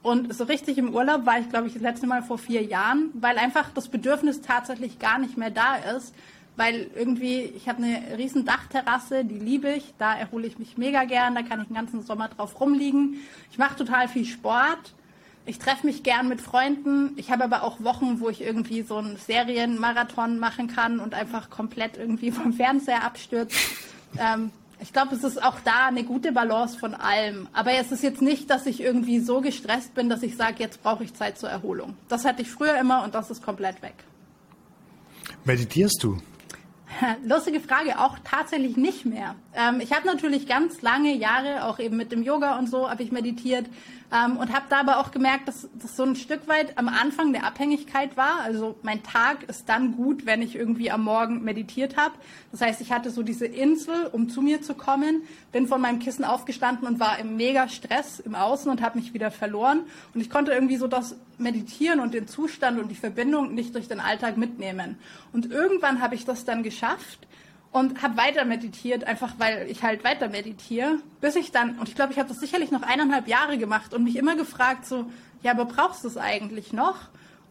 und 0.02 0.34
so 0.34 0.44
richtig 0.44 0.78
im 0.78 0.94
Urlaub 0.94 1.26
war 1.26 1.38
ich, 1.38 1.48
glaube 1.50 1.66
ich, 1.66 1.74
das 1.74 1.82
letzte 1.82 2.06
Mal 2.06 2.22
vor 2.22 2.38
vier 2.38 2.62
Jahren, 2.62 3.10
weil 3.14 3.36
einfach 3.36 3.70
das 3.74 3.88
Bedürfnis 3.88 4.40
tatsächlich 4.40 4.98
gar 4.98 5.18
nicht 5.18 5.36
mehr 5.36 5.50
da 5.50 5.76
ist. 5.96 6.14
Weil 6.56 6.90
irgendwie, 6.94 7.40
ich 7.42 7.68
habe 7.68 7.82
eine 7.82 8.18
riesen 8.18 8.44
Dachterrasse, 8.44 9.24
die 9.24 9.38
liebe 9.38 9.70
ich, 9.72 9.94
da 9.98 10.14
erhole 10.14 10.46
ich 10.46 10.58
mich 10.58 10.76
mega 10.76 11.04
gern, 11.04 11.34
da 11.34 11.42
kann 11.42 11.60
ich 11.60 11.68
den 11.68 11.76
ganzen 11.76 12.02
Sommer 12.02 12.28
drauf 12.28 12.60
rumliegen. 12.60 13.20
Ich 13.50 13.58
mache 13.58 13.76
total 13.76 14.08
viel 14.08 14.24
Sport. 14.24 14.94
Ich 15.46 15.58
treffe 15.58 15.86
mich 15.86 16.02
gern 16.02 16.28
mit 16.28 16.40
Freunden. 16.40 17.12
Ich 17.16 17.30
habe 17.30 17.44
aber 17.44 17.62
auch 17.62 17.82
Wochen, 17.82 18.20
wo 18.20 18.28
ich 18.28 18.42
irgendwie 18.42 18.82
so 18.82 18.96
einen 18.96 19.16
Serienmarathon 19.16 20.38
machen 20.38 20.66
kann 20.66 21.00
und 21.00 21.14
einfach 21.14 21.50
komplett 21.50 21.96
irgendwie 21.96 22.30
vom 22.30 22.52
Fernseher 22.52 23.04
abstürzt. 23.04 23.56
Ähm, 24.18 24.50
ich 24.80 24.92
glaube, 24.92 25.14
es 25.14 25.24
ist 25.24 25.42
auch 25.42 25.60
da 25.60 25.86
eine 25.86 26.04
gute 26.04 26.32
Balance 26.32 26.78
von 26.78 26.94
allem. 26.94 27.48
Aber 27.52 27.72
es 27.72 27.92
ist 27.92 28.02
jetzt 28.02 28.22
nicht, 28.22 28.50
dass 28.50 28.66
ich 28.66 28.80
irgendwie 28.80 29.20
so 29.20 29.40
gestresst 29.40 29.94
bin, 29.94 30.08
dass 30.08 30.22
ich 30.22 30.36
sage, 30.36 30.56
jetzt 30.58 30.82
brauche 30.82 31.04
ich 31.04 31.14
Zeit 31.14 31.38
zur 31.38 31.50
Erholung. 31.50 31.96
Das 32.08 32.24
hatte 32.24 32.42
ich 32.42 32.50
früher 32.50 32.78
immer 32.78 33.04
und 33.04 33.14
das 33.14 33.30
ist 33.30 33.42
komplett 33.42 33.82
weg. 33.82 33.94
Meditierst 35.44 36.02
du? 36.02 36.18
Lustige 37.24 37.60
Frage, 37.60 37.98
auch 37.98 38.18
tatsächlich 38.24 38.76
nicht 38.76 39.06
mehr. 39.06 39.36
Ähm, 39.54 39.80
ich 39.80 39.92
habe 39.92 40.06
natürlich 40.06 40.46
ganz 40.46 40.82
lange 40.82 41.14
Jahre, 41.14 41.64
auch 41.64 41.78
eben 41.78 41.96
mit 41.96 42.12
dem 42.12 42.22
Yoga 42.22 42.58
und 42.58 42.68
so, 42.68 42.90
habe 42.90 43.02
ich 43.02 43.12
meditiert 43.12 43.66
ähm, 44.12 44.36
und 44.36 44.52
habe 44.52 44.66
da 44.68 44.80
aber 44.80 44.98
auch 44.98 45.10
gemerkt, 45.10 45.48
dass 45.48 45.68
das 45.74 45.96
so 45.96 46.02
ein 46.02 46.16
Stück 46.16 46.48
weit 46.48 46.76
am 46.78 46.88
Anfang 46.88 47.32
der 47.32 47.44
Abhängigkeit 47.44 48.16
war. 48.16 48.40
Also 48.42 48.76
mein 48.82 49.02
Tag 49.02 49.44
ist 49.44 49.68
dann 49.68 49.96
gut, 49.96 50.26
wenn 50.26 50.42
ich 50.42 50.56
irgendwie 50.56 50.90
am 50.90 51.04
Morgen 51.04 51.42
meditiert 51.44 51.96
habe. 51.96 52.14
Das 52.50 52.60
heißt, 52.60 52.80
ich 52.80 52.92
hatte 52.92 53.10
so 53.10 53.22
diese 53.22 53.46
Insel, 53.46 54.06
um 54.12 54.28
zu 54.28 54.42
mir 54.42 54.62
zu 54.62 54.74
kommen, 54.74 55.22
bin 55.52 55.68
von 55.68 55.80
meinem 55.80 56.00
Kissen 56.00 56.24
aufgestanden 56.24 56.88
und 56.88 56.98
war 56.98 57.18
im 57.18 57.36
mega 57.36 57.68
Stress 57.68 58.20
im 58.20 58.34
Außen 58.34 58.70
und 58.70 58.82
habe 58.82 58.98
mich 58.98 59.14
wieder 59.14 59.30
verloren. 59.30 59.82
Und 60.14 60.20
ich 60.20 60.30
konnte 60.30 60.52
irgendwie 60.52 60.76
so 60.76 60.88
das 60.88 61.16
Meditieren 61.38 62.00
und 62.00 62.14
den 62.14 62.26
Zustand 62.26 62.80
und 62.80 62.88
die 62.88 62.96
Verbindung 62.96 63.54
nicht 63.54 63.74
durch 63.74 63.88
den 63.88 64.00
Alltag 64.00 64.36
mitnehmen. 64.36 64.98
Und 65.32 65.50
irgendwann 65.50 66.00
habe 66.00 66.14
ich 66.14 66.24
das 66.24 66.44
dann 66.44 66.62
geschafft 66.62 67.26
und 67.72 68.02
habe 68.02 68.16
weiter 68.16 68.44
meditiert, 68.44 69.04
einfach 69.04 69.34
weil 69.38 69.68
ich 69.70 69.82
halt 69.82 70.02
weiter 70.02 70.28
meditiere, 70.28 70.98
bis 71.20 71.36
ich 71.36 71.52
dann, 71.52 71.78
und 71.78 71.88
ich 71.88 71.94
glaube, 71.94 72.12
ich 72.12 72.18
habe 72.18 72.28
das 72.28 72.38
sicherlich 72.38 72.70
noch 72.70 72.82
eineinhalb 72.82 73.28
Jahre 73.28 73.58
gemacht 73.58 73.94
und 73.94 74.04
mich 74.04 74.16
immer 74.16 74.36
gefragt, 74.36 74.86
so, 74.86 75.06
ja, 75.42 75.52
aber 75.52 75.66
brauchst 75.66 76.04
du 76.04 76.08
es 76.08 76.16
eigentlich 76.16 76.72
noch? 76.72 76.96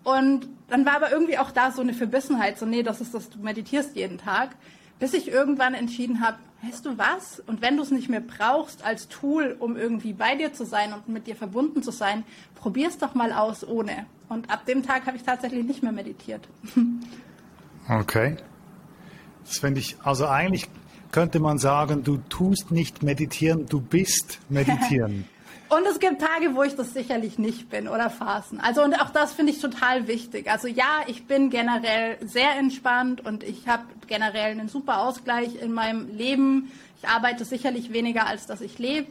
Und 0.04 0.48
dann 0.68 0.86
war 0.86 0.96
aber 0.96 1.12
irgendwie 1.12 1.38
auch 1.38 1.52
da 1.52 1.72
so 1.72 1.82
eine 1.82 1.94
Verbissenheit, 1.94 2.58
so, 2.60 2.66
nee, 2.66 2.84
das 2.84 3.02
ist 3.02 3.14
das, 3.14 3.30
du 3.30 3.40
meditierst 3.40 3.96
jeden 3.96 4.18
Tag, 4.18 4.56
bis 5.00 5.14
ich 5.14 5.30
irgendwann 5.30 5.74
entschieden 5.74 6.20
habe, 6.20 6.38
weißt 6.64 6.86
du 6.86 6.98
was? 6.98 7.42
Und 7.48 7.62
wenn 7.62 7.78
du 7.78 7.84
es 7.84 7.92
nicht 7.92 8.10
mehr 8.10 8.22
brauchst 8.22 8.84
als 8.84 9.08
Tool, 9.08 9.56
um 9.60 9.78
irgendwie 9.78 10.12
bei 10.12 10.36
dir 10.36 10.52
zu 10.54 10.66
sein 10.66 10.92
und 10.92 11.08
mit 11.08 11.28
dir 11.28 11.36
verbunden 11.38 11.82
zu 11.82 11.92
sein, 11.92 12.26
probier's 12.56 12.98
doch 12.98 13.16
mal 13.16 13.32
aus 13.32 13.66
ohne. 13.66 14.06
Und 14.28 14.52
ab 14.52 14.66
dem 14.66 14.84
Tag 14.84 15.06
habe 15.08 15.16
ich 15.16 15.24
tatsächlich 15.24 15.64
nicht 15.64 15.84
mehr 15.84 15.94
meditiert. 15.94 16.48
Okay. 17.92 18.38
Das 19.50 19.58
finde 19.58 19.80
ich, 19.80 19.98
also 20.04 20.28
eigentlich 20.28 20.70
könnte 21.12 21.40
man 21.40 21.58
sagen, 21.58 22.04
du 22.04 22.18
tust 22.30 22.70
nicht 22.70 23.02
meditieren, 23.02 23.66
du 23.66 23.82
bist 23.82 24.38
meditieren. 24.48 25.28
Und 25.70 25.86
es 25.86 26.00
gibt 26.00 26.22
Tage, 26.22 26.56
wo 26.56 26.64
ich 26.64 26.76
das 26.76 26.94
sicherlich 26.94 27.38
nicht 27.38 27.70
bin 27.70 27.88
oder 27.88 28.10
Phasen. 28.10 28.60
Also 28.60 28.84
und 28.84 29.00
auch 29.00 29.12
das 29.12 29.34
finde 29.34 29.52
ich 29.52 29.62
total 29.62 30.08
wichtig. 30.08 30.50
Also 30.50 30.68
ja, 30.68 31.02
ich 31.06 31.26
bin 31.26 31.52
generell 31.52 32.18
sehr 32.26 32.58
entspannt 32.58 33.24
und 33.24 33.44
ich 33.44 33.68
habe 33.68 33.84
generell 34.08 34.50
einen 34.50 34.68
super 34.68 35.00
Ausgleich 35.02 35.62
in 35.62 35.72
meinem 35.72 36.10
Leben. 36.18 36.72
Ich 36.98 37.08
arbeite 37.08 37.46
sicherlich 37.46 37.94
weniger, 37.94 38.26
als 38.26 38.48
dass 38.48 38.62
ich 38.62 38.80
lebe. 38.80 39.10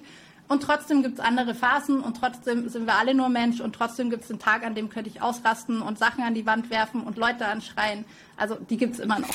Und 0.49 0.65
trotzdem 0.65 1.05
gibt 1.05 1.21
es 1.21 1.25
andere 1.25 1.55
Phasen 1.55 2.01
und 2.01 2.17
trotzdem 2.17 2.69
sind 2.69 2.87
wir 2.87 2.97
alle 2.97 3.15
nur 3.15 3.29
Mensch 3.29 3.61
und 3.61 3.75
trotzdem 3.75 4.11
gibt 4.11 4.25
es 4.25 4.31
einen 4.31 4.41
Tag, 4.41 4.67
an 4.67 4.75
dem 4.75 4.89
könnte 4.89 5.11
ich 5.11 5.23
ausrasten 5.23 5.81
und 5.81 5.97
Sachen 5.97 6.25
an 6.25 6.35
die 6.35 6.45
Wand 6.45 6.71
werfen 6.71 7.03
und 7.03 7.17
Leute 7.17 7.47
anschreien. 7.47 8.05
Also 8.37 8.57
die 8.57 8.79
gibt 8.79 8.95
es 8.95 8.99
immer 8.99 9.21
noch. 9.21 9.29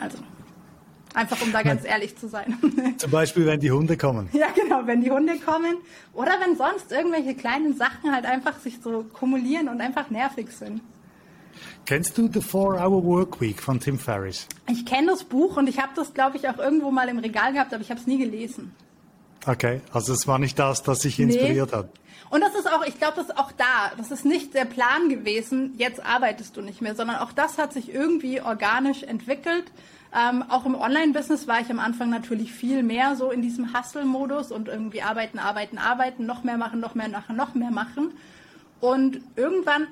Also 0.00 0.18
einfach 1.14 1.40
um 1.42 1.52
da 1.52 1.62
ganz 1.62 1.84
ehrlich 1.84 2.16
zu 2.16 2.28
sein. 2.28 2.58
Zum 2.98 3.10
Beispiel, 3.10 3.46
wenn 3.46 3.60
die 3.60 3.70
Hunde 3.70 3.96
kommen. 3.96 4.28
Ja, 4.32 4.48
genau, 4.54 4.86
wenn 4.86 5.00
die 5.00 5.10
Hunde 5.10 5.38
kommen. 5.38 5.76
Oder 6.12 6.32
wenn 6.40 6.56
sonst 6.56 6.90
irgendwelche 6.92 7.34
kleinen 7.34 7.76
Sachen 7.76 8.12
halt 8.12 8.26
einfach 8.26 8.58
sich 8.58 8.78
so 8.82 9.04
kumulieren 9.04 9.68
und 9.68 9.80
einfach 9.80 10.10
nervig 10.10 10.50
sind. 10.50 10.80
Kennst 11.86 12.18
du 12.18 12.28
The 12.32 12.40
Four-Hour 12.40 13.04
Work 13.04 13.40
Week 13.40 13.60
von 13.60 13.78
Tim 13.78 13.98
Ferriss? 13.98 14.48
Ich 14.68 14.86
kenne 14.86 15.08
das 15.08 15.24
Buch 15.24 15.56
und 15.56 15.68
ich 15.68 15.78
habe 15.78 15.92
das, 15.94 16.14
glaube 16.14 16.36
ich, 16.36 16.48
auch 16.48 16.58
irgendwo 16.58 16.90
mal 16.90 17.08
im 17.08 17.18
Regal 17.18 17.52
gehabt, 17.52 17.72
aber 17.72 17.82
ich 17.82 17.90
habe 17.90 18.00
es 18.00 18.06
nie 18.06 18.18
gelesen. 18.18 18.72
Okay, 19.46 19.82
also 19.92 20.14
es 20.14 20.26
war 20.26 20.38
nicht 20.38 20.58
das, 20.58 20.82
das 20.82 21.00
sich 21.00 21.20
inspiriert 21.20 21.70
nee. 21.72 21.76
hat. 21.76 21.90
Und 22.34 22.40
das 22.40 22.56
ist 22.56 22.68
auch, 22.68 22.84
ich 22.84 22.98
glaube, 22.98 23.12
das 23.14 23.26
ist 23.26 23.38
auch 23.38 23.52
da. 23.52 23.92
Das 23.96 24.10
ist 24.10 24.24
nicht 24.24 24.54
der 24.54 24.64
Plan 24.64 25.08
gewesen, 25.08 25.72
jetzt 25.78 26.04
arbeitest 26.04 26.56
du 26.56 26.62
nicht 26.62 26.82
mehr, 26.82 26.96
sondern 26.96 27.18
auch 27.18 27.30
das 27.30 27.58
hat 27.58 27.72
sich 27.72 27.94
irgendwie 27.94 28.40
organisch 28.40 29.04
entwickelt. 29.04 29.66
Ähm, 30.12 30.42
auch 30.48 30.66
im 30.66 30.74
Online-Business 30.74 31.46
war 31.46 31.60
ich 31.60 31.70
am 31.70 31.78
Anfang 31.78 32.10
natürlich 32.10 32.52
viel 32.52 32.82
mehr 32.82 33.14
so 33.14 33.30
in 33.30 33.40
diesem 33.40 33.72
Hustle-Modus 33.72 34.50
und 34.50 34.66
irgendwie 34.66 35.00
arbeiten, 35.00 35.38
arbeiten, 35.38 35.78
arbeiten, 35.78 36.26
noch 36.26 36.42
mehr 36.42 36.56
machen, 36.56 36.80
noch 36.80 36.96
mehr 36.96 37.08
machen, 37.08 37.36
noch 37.36 37.54
mehr 37.54 37.70
machen. 37.70 38.14
Und 38.80 39.20
irgendwann 39.36 39.86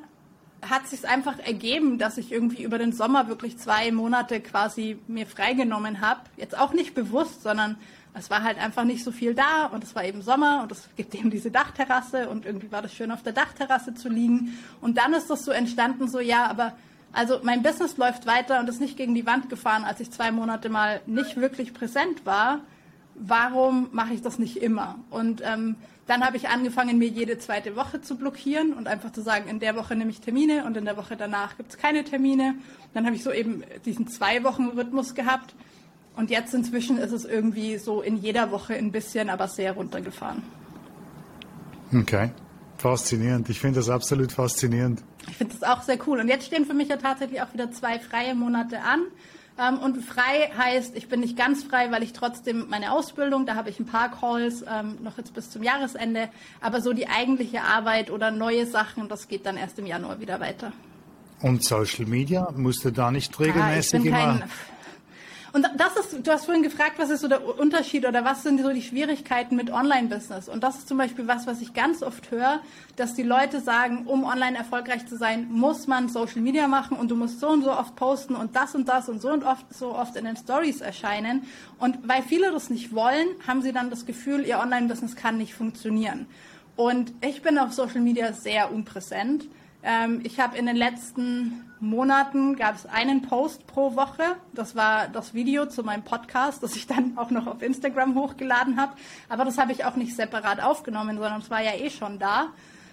hat 0.63 0.87
sich 0.87 1.07
einfach 1.09 1.39
ergeben, 1.41 1.99
dass 1.99 2.19
ich 2.19 2.31
irgendwie 2.31 2.63
über 2.63 2.79
den 2.79 2.93
Sommer 2.93 3.29
wirklich 3.29 3.59
zwei 3.59 3.91
Monate 3.91 4.41
quasi 4.41 4.97
mir 5.09 5.27
freigenommen 5.27 6.01
habe. 6.01 6.21
Jetzt 6.37 6.57
auch 6.57 6.73
nicht 6.73 6.95
bewusst, 6.95 7.43
sondern 7.43 7.77
es 8.15 8.31
war 8.31 8.43
halt 8.43 8.59
einfach 8.59 8.85
nicht 8.85 9.03
so 9.03 9.11
viel 9.11 9.35
da 9.35 9.67
und 9.67 9.83
es 9.83 9.95
war 9.95 10.05
eben 10.05 10.23
Sommer 10.23 10.63
und 10.63 10.73
es 10.73 10.89
gibt 10.97 11.15
eben 11.15 11.31
diese 11.31 11.51
Dachterrasse 11.51 12.29
und 12.29 12.47
irgendwie 12.47 12.71
war 12.71 12.83
das 12.83 12.95
schön 12.95 13.11
auf 13.11 13.23
der 13.23 13.33
Dachterrasse 13.33 13.95
zu 13.95 14.09
liegen. 14.09 14.59
Und 14.81 14.99
dann 14.99 15.15
ist 15.15 15.31
das 15.31 15.45
so 15.45 15.51
entstanden, 15.51 16.09
so 16.09 16.21
ja, 16.21 16.47
aber 16.47 16.75
also 17.13 17.41
mein 17.43 17.63
Business 17.63 17.97
läuft 17.97 18.27
weiter 18.27 18.61
und 18.61 18.69
ist 18.69 18.81
nicht 18.81 18.97
gegen 18.97 19.15
die 19.15 19.27
Wand 19.27 19.51
gefahren, 19.51 19.85
als 19.85 20.01
ich 20.01 20.11
zwei 20.11 20.31
Monate 20.31 20.69
mal 20.69 21.01
nicht 21.07 21.37
wirklich 21.37 21.75
präsent 21.75 22.25
war. 22.25 22.61
Warum 23.15 23.89
mache 23.93 24.15
ich 24.15 24.23
das 24.23 24.39
nicht 24.39 24.57
immer? 24.57 24.99
Und 25.11 25.43
ähm, 25.45 25.77
dann 26.07 26.25
habe 26.25 26.37
ich 26.37 26.49
angefangen, 26.49 26.99
mir 26.99 27.09
jede 27.09 27.39
zweite 27.39 27.77
Woche 27.77 28.01
zu 28.01 28.17
blockieren 28.17 28.73
und 28.73 28.89
einfach 28.89 29.13
zu 29.13 29.23
sagen, 29.23 29.49
in 29.49 29.61
der 29.61 29.77
Woche 29.77 29.95
nehme 29.95 30.11
ich 30.11 30.21
Termine 30.21 30.65
und 30.65 30.77
in 30.77 30.85
der 30.85 30.97
Woche 30.97 31.17
danach 31.17 31.57
gibt 31.57 31.71
es 31.71 31.79
keine 31.79 32.03
Termine. 32.05 32.57
Dann 32.93 33.07
habe 33.07 33.15
ich 33.15 33.23
so 33.23 33.33
eben 33.33 33.63
diesen 33.85 34.09
zwei 34.09 34.43
Wochen 34.43 34.69
Rhythmus 34.69 35.15
gehabt. 35.15 35.55
Und 36.17 36.31
jetzt 36.31 36.53
inzwischen 36.53 36.99
ist 36.99 37.13
es 37.13 37.25
irgendwie 37.25 37.79
so 37.79 38.03
in 38.03 38.17
jeder 38.17 38.51
Woche 38.51 38.75
ein 38.75 38.93
bisschen, 38.93 39.31
aber 39.31 39.49
sehr 39.49 39.73
runtergefahren. 39.73 40.43
Okay. 41.95 42.31
Faszinierend. 42.79 43.49
Ich 43.49 43.61
finde 43.61 43.79
das 43.79 43.89
absolut 43.89 44.33
faszinierend. 44.33 45.05
Ich 45.29 45.37
finde 45.37 45.55
das 45.59 45.63
auch 45.63 45.83
sehr 45.83 45.99
cool. 46.07 46.19
Und 46.19 46.27
jetzt 46.27 46.47
stehen 46.47 46.67
für 46.67 46.75
mich 46.75 46.89
ja 46.89 46.97
tatsächlich 46.97 47.41
auch 47.41 47.53
wieder 47.55 47.71
zwei 47.71 48.01
freie 48.01 48.35
Monate 48.35 48.81
an. 48.81 49.03
Ähm, 49.59 49.79
und 49.79 50.03
frei 50.03 50.51
heißt, 50.57 50.97
ich 50.97 51.09
bin 51.09 51.21
nicht 51.21 51.37
ganz 51.37 51.63
frei, 51.65 51.91
weil 51.91 52.03
ich 52.03 52.13
trotzdem 52.13 52.69
meine 52.69 52.93
Ausbildung, 52.93 53.45
da 53.47 53.55
habe 53.55 53.71
ich 53.71 53.79
ein 53.79 53.87
paar 53.87 54.11
Calls, 54.11 54.63
ähm, 54.63 54.99
noch 55.03 55.19
jetzt 55.19 55.35
bis 55.35 55.51
zum 55.51 55.63
Jahresende, 55.63 56.29
aber 56.61 56.81
so 56.81 56.93
die 56.93 57.09
eigentliche 57.09 57.63
Arbeit 57.63 58.11
oder 58.11 58.31
neue 58.31 58.67
Sachen, 58.67 59.09
das 59.09 59.29
geht 59.29 59.45
dann 59.45 59.57
erst 59.57 59.79
im 59.79 59.87
Januar 59.87 60.21
wieder 60.21 60.41
weiter. 60.41 60.73
Und 61.43 61.65
Social 61.65 62.07
Media, 62.07 62.51
musst 62.57 62.85
du 62.85 62.91
da 62.91 63.11
nicht 63.11 63.39
regelmäßig 63.39 63.95
ah, 63.95 63.97
ich 63.97 64.03
bin 64.03 64.13
immer... 64.13 64.41
Und 65.53 65.69
das 65.77 65.97
ist, 65.97 66.27
du 66.27 66.33
hast 66.33 66.47
vorhin 66.47 66.63
gefragt, 66.63 66.95
was 66.97 67.11
ist 67.11 67.21
so 67.21 67.29
der 67.29 67.59
Unterschied 67.59 68.07
oder 68.07 68.25
was 68.25 68.43
sind 68.43 68.63
so 68.63 68.73
die 68.73 68.81
Schwierigkeiten 68.81 69.55
mit 69.55 69.71
Online-Business? 69.71 70.49
Und 70.49 70.65
das 70.65 70.79
ist 70.79 70.89
zum 70.89 70.97
Beispiel 70.97 71.29
was, 71.29 71.47
was 71.47 71.61
ich 71.61 71.75
ganz 71.75 72.03
oft 72.03 72.31
höre, 72.31 72.61
dass 72.97 73.15
die 73.15 73.23
Leute 73.23 73.61
sagen, 73.61 74.07
um 74.07 74.25
online 74.25 74.57
erfolgreich 74.57 75.07
zu 75.07 75.19
sein, 75.19 75.49
muss 75.51 75.87
man 75.87 76.09
Social 76.09 76.41
Media 76.41 76.69
machen 76.69 76.97
und 76.97 77.11
du 77.11 77.17
musst 77.17 77.39
so 77.39 77.49
und 77.49 77.65
so 77.65 77.71
oft 77.71 77.95
posten 77.97 78.35
und 78.35 78.57
das 78.57 78.75
und 78.75 78.89
das 78.89 79.11
und 79.11 79.21
so 79.21 79.31
und 79.31 79.45
oft, 79.45 79.67
so 79.75 79.95
oft 79.95 80.17
in 80.17 80.25
den 80.25 80.37
Stories 80.37 80.81
erscheinen. 80.81 81.43
Und 81.79 81.99
weil 82.09 82.23
viele 82.23 82.51
das 82.51 82.71
nicht 82.71 82.95
wollen, 82.95 83.29
haben 83.47 83.61
sie 83.61 83.73
dann 83.73 83.91
das 83.91 84.07
Gefühl, 84.07 84.47
ihr 84.47 84.59
Online-Business 84.59 85.17
kann 85.17 85.37
nicht 85.37 85.53
funktionieren. 85.53 86.27
Und 86.77 87.13
ich 87.21 87.43
bin 87.43 87.59
auf 87.59 87.75
Social 87.75 88.01
Media 88.01 88.33
sehr 88.33 88.73
unpräsent. 88.73 89.45
Ähm, 89.83 90.21
ich 90.23 90.39
habe 90.39 90.57
in 90.57 90.67
den 90.67 90.77
letzten 90.77 91.65
Monaten 91.81 92.57
gab 92.57 92.77
es 92.77 92.87
einen 92.87 93.23
Post 93.23 93.67
pro 93.67 93.97
Woche. 93.97 94.37
Das 94.55 94.77
war 94.77 95.09
das 95.09 95.35
Video 95.35 95.67
zu 95.67 95.83
meinem 95.83 96.05
Podcast, 96.05 96.63
das 96.63 96.77
ich 96.77 96.87
dann 96.87 97.19
auch 97.19 97.31
noch 97.31 97.47
auf 97.47 97.63
Instagram 97.63 98.15
hochgeladen 98.15 98.81
habe. 98.81 98.93
Aber 99.29 99.45
das 99.45 99.59
habe 99.59 99.73
ich 99.73 99.85
auch 99.85 99.97
nicht 99.97 100.15
separat 100.15 100.63
aufgenommen, 100.63 101.17
sondern 101.17 101.41
es 101.41 101.51
war 101.51 101.63
ja 101.63 101.75
eh 101.75 101.91
schon 101.91 102.19
da. 102.19 102.49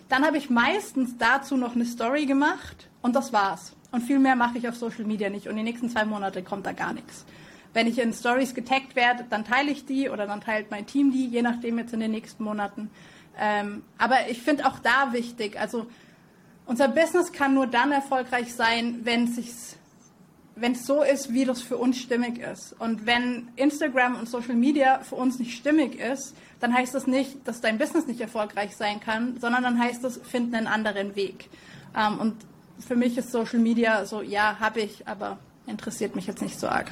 Dann 0.09 0.25
habe 0.25 0.37
ich 0.37 0.49
meistens 0.49 1.17
dazu 1.19 1.55
noch 1.55 1.75
eine 1.75 1.85
Story 1.85 2.25
gemacht 2.25 2.89
und 3.03 3.15
das 3.15 3.31
war's. 3.31 3.75
Und 3.91 4.01
viel 4.01 4.17
mehr 4.17 4.35
mache 4.35 4.57
ich 4.57 4.67
auf 4.67 4.75
Social 4.75 5.05
Media 5.05 5.29
nicht. 5.29 5.47
Und 5.47 5.55
die 5.55 5.63
nächsten 5.63 5.89
zwei 5.89 6.05
Monate 6.05 6.41
kommt 6.41 6.65
da 6.65 6.71
gar 6.71 6.93
nichts. 6.93 7.25
Wenn 7.73 7.85
ich 7.85 7.99
in 7.99 8.13
Stories 8.13 8.55
getaggt 8.55 8.95
werde, 8.95 9.25
dann 9.29 9.45
teile 9.45 9.69
ich 9.69 9.85
die 9.85 10.09
oder 10.09 10.25
dann 10.25 10.41
teilt 10.41 10.71
mein 10.71 10.87
Team 10.87 11.11
die, 11.11 11.27
je 11.27 11.43
nachdem 11.43 11.77
jetzt 11.77 11.93
in 11.93 11.99
den 11.99 12.09
nächsten 12.09 12.43
Monaten. 12.43 12.89
Ähm, 13.39 13.83
aber 13.99 14.27
ich 14.29 14.41
finde 14.41 14.65
auch 14.65 14.79
da 14.79 15.13
wichtig, 15.13 15.59
also 15.59 15.85
unser 16.69 16.87
Business 16.87 17.31
kann 17.31 17.55
nur 17.55 17.67
dann 17.67 17.91
erfolgreich 17.91 18.53
sein, 18.53 18.99
wenn 19.03 19.23
es 19.23 19.75
wenn 20.55 20.73
es 20.73 20.85
so 20.85 21.03
ist, 21.03 21.33
wie 21.33 21.45
das 21.45 21.61
für 21.61 21.77
uns 21.77 21.97
stimmig 21.97 22.37
ist. 22.39 22.75
Und 22.79 23.05
wenn 23.05 23.47
Instagram 23.55 24.17
und 24.17 24.27
Social 24.27 24.55
Media 24.55 24.99
für 24.99 25.15
uns 25.15 25.39
nicht 25.39 25.57
stimmig 25.57 25.97
ist, 25.97 26.35
dann 26.59 26.73
heißt 26.73 26.93
das 26.93 27.07
nicht, 27.07 27.47
dass 27.47 27.61
dein 27.61 27.77
Business 27.77 28.07
nicht 28.07 28.19
erfolgreich 28.19 28.75
sein 28.75 28.99
kann, 28.99 29.39
sondern 29.39 29.63
dann 29.63 29.79
heißt 29.79 30.03
das, 30.03 30.17
finden 30.17 30.55
einen 30.55 30.67
anderen 30.67 31.15
Weg. 31.15 31.49
Ähm, 31.95 32.19
und 32.19 32.35
für 32.85 32.97
mich 32.97 33.17
ist 33.17 33.31
Social 33.31 33.59
Media 33.59 34.05
so, 34.05 34.21
ja, 34.21 34.57
habe 34.59 34.81
ich, 34.81 35.07
aber 35.07 35.37
interessiert 35.65 36.17
mich 36.17 36.27
jetzt 36.27 36.41
nicht 36.41 36.59
so 36.59 36.67
arg. 36.67 36.91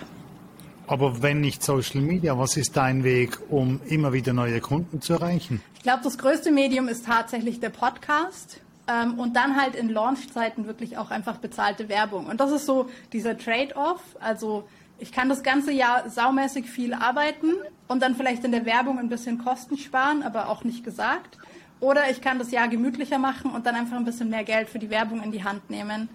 Aber 0.87 1.21
wenn 1.21 1.41
nicht 1.41 1.61
Social 1.61 1.99
Media, 1.99 2.37
was 2.37 2.55
ist 2.55 2.77
dein 2.77 3.03
Weg, 3.03 3.37
um 3.49 3.81
immer 3.87 4.13
wieder 4.13 4.31
neue 4.31 4.61
Kunden 4.61 5.01
zu 5.01 5.13
erreichen? 5.13 5.61
Ich 5.75 5.83
glaube, 5.83 6.03
das 6.03 6.17
größte 6.17 6.51
Medium 6.51 6.87
ist 6.87 7.05
tatsächlich 7.05 7.59
der 7.59 7.69
Podcast. 7.69 8.61
Ähm, 8.87 9.19
und 9.19 9.35
dann 9.35 9.59
halt 9.59 9.75
in 9.75 9.89
Launchzeiten 9.89 10.65
wirklich 10.65 10.97
auch 10.97 11.11
einfach 11.11 11.37
bezahlte 11.37 11.89
Werbung. 11.89 12.27
Und 12.27 12.39
das 12.39 12.51
ist 12.51 12.65
so 12.65 12.89
dieser 13.11 13.37
Trade-off. 13.37 14.01
Also 14.19 14.67
ich 14.99 15.11
kann 15.11 15.29
das 15.29 15.43
ganze 15.43 15.71
Jahr 15.71 16.09
saumäßig 16.09 16.69
viel 16.69 16.93
arbeiten 16.93 17.53
und 17.87 18.01
dann 18.01 18.15
vielleicht 18.15 18.43
in 18.43 18.51
der 18.51 18.65
Werbung 18.65 18.97
ein 18.97 19.09
bisschen 19.09 19.43
Kosten 19.43 19.77
sparen, 19.77 20.23
aber 20.23 20.49
auch 20.49 20.63
nicht 20.63 20.83
gesagt. 20.83 21.37
Oder 21.79 22.09
ich 22.09 22.21
kann 22.21 22.39
das 22.39 22.51
Jahr 22.51 22.67
gemütlicher 22.67 23.19
machen 23.19 23.51
und 23.51 23.65
dann 23.65 23.75
einfach 23.75 23.97
ein 23.97 24.05
bisschen 24.05 24.29
mehr 24.29 24.43
Geld 24.43 24.69
für 24.69 24.79
die 24.79 24.89
Werbung 24.89 25.21
in 25.21 25.31
die 25.31 25.43
Hand 25.43 25.69
nehmen. 25.69 26.09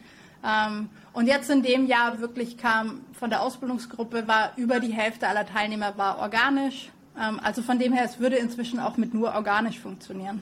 Ähm, 0.44 0.88
und 1.12 1.26
jetzt 1.26 1.50
in 1.50 1.62
dem 1.62 1.86
Jahr 1.86 2.20
wirklich 2.20 2.58
kam 2.58 3.02
von 3.12 3.30
der 3.30 3.42
Ausbildungsgruppe, 3.42 4.26
war 4.26 4.52
über 4.56 4.80
die 4.80 4.92
Hälfte 4.92 5.28
aller 5.28 5.46
Teilnehmer 5.46 5.96
war 5.96 6.18
organisch. 6.18 6.90
Ähm, 7.20 7.38
also 7.42 7.62
von 7.62 7.78
dem 7.78 7.92
her, 7.92 8.04
es 8.04 8.18
würde 8.18 8.36
inzwischen 8.36 8.80
auch 8.80 8.96
mit 8.96 9.14
nur 9.14 9.34
organisch 9.34 9.78
funktionieren. 9.78 10.40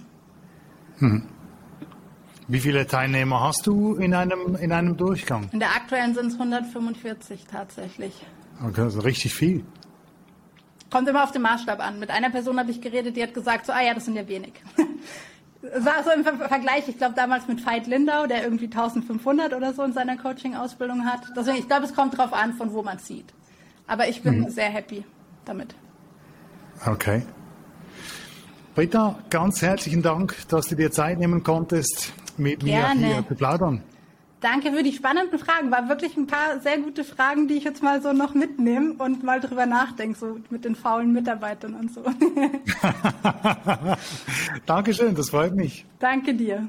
Hm. 0.98 1.24
Wie 2.51 2.59
viele 2.59 2.84
Teilnehmer 2.84 3.40
hast 3.42 3.64
du 3.68 3.94
in 3.94 4.12
einem, 4.12 4.57
in 4.57 4.72
einem 4.72 4.96
Durchgang? 4.96 5.48
In 5.53 5.61
der 5.61 5.70
aktuellen 5.70 6.14
sind 6.14 6.26
es 6.26 6.32
145 6.32 7.44
tatsächlich. 7.48 8.12
Okay, 8.66 8.80
also 8.80 8.98
richtig 9.03 9.32
viel. 9.32 9.64
Kommt 10.90 11.09
immer 11.09 11.22
auf 11.22 11.30
den 11.30 11.42
Maßstab 11.42 11.78
an. 11.78 12.01
Mit 12.01 12.11
einer 12.11 12.28
Person 12.28 12.59
habe 12.59 12.72
ich 12.72 12.80
geredet, 12.80 13.16
die 13.16 13.22
hat 13.22 13.34
gesagt, 13.34 13.66
so, 13.66 13.72
ah 13.72 13.80
ja, 13.80 13.94
das 13.94 14.07
sind 14.07 14.16
ja 14.16 14.26
wenig. 14.26 14.55
war 15.62 16.03
so 16.03 16.11
im 16.11 16.24
Vergleich, 16.24 16.88
ich 16.88 16.98
glaube 16.98 17.14
damals 17.14 17.46
mit 17.46 17.64
Veit 17.64 17.86
Lindau, 17.86 18.26
der 18.26 18.42
irgendwie 18.42 18.64
1500 18.64 19.55
oder 19.55 19.72
so 19.72 19.84
in 19.84 19.92
seiner 19.92 20.16
Coaching-Ausbildung 20.16 21.05
hat. 21.05 21.20
Deswegen, 21.36 21.59
ich 21.59 21.68
glaube, 21.68 21.84
es 21.84 21.94
kommt 21.94 22.18
darauf 22.18 22.32
an, 22.32 22.55
von 22.55 22.72
wo 22.72 22.82
man 22.82 22.98
sieht. 22.98 23.32
Aber 23.86 24.09
ich 24.09 24.22
bin 24.22 24.40
mhm. 24.40 24.51
sehr 24.51 24.70
happy 24.70 25.05
damit. 25.44 25.76
Okay. 26.84 27.22
Britta, 28.74 29.20
ganz 29.30 29.62
herzlichen 29.62 30.03
Dank, 30.03 30.34
dass 30.48 30.66
du 30.66 30.74
dir 30.74 30.90
Zeit 30.90 31.20
nehmen 31.20 31.44
konntest, 31.44 32.12
mit 32.41 32.64
Gerne. 32.64 33.01
mir 33.01 33.14
hier 33.14 33.28
zu 33.28 33.34
plaudern. 33.34 33.82
Danke 34.41 34.72
für 34.72 34.82
die 34.82 34.93
spannenden 34.93 35.38
Fragen. 35.38 35.70
War 35.70 35.88
wirklich 35.88 36.16
ein 36.16 36.26
paar 36.26 36.61
sehr 36.61 36.78
gute 36.78 37.05
Fragen, 37.05 37.47
die 37.47 37.55
ich 37.55 37.64
jetzt 37.64 37.82
mal 37.82 38.01
so 38.01 38.12
noch 38.14 38.34
mitnehme 38.34 38.95
und 38.95 39.22
mal 39.22 39.38
drüber 39.38 39.66
nachdenke, 39.66 40.18
so 40.18 40.38
mit 40.49 40.64
den 40.64 40.74
faulen 40.74 41.12
Mitarbeitern 41.12 41.74
und 41.74 41.93
so. 41.93 42.03
Dankeschön, 44.66 45.14
das 45.14 45.28
freut 45.28 45.55
mich. 45.55 45.84
Danke 45.99 46.32
dir. 46.32 46.66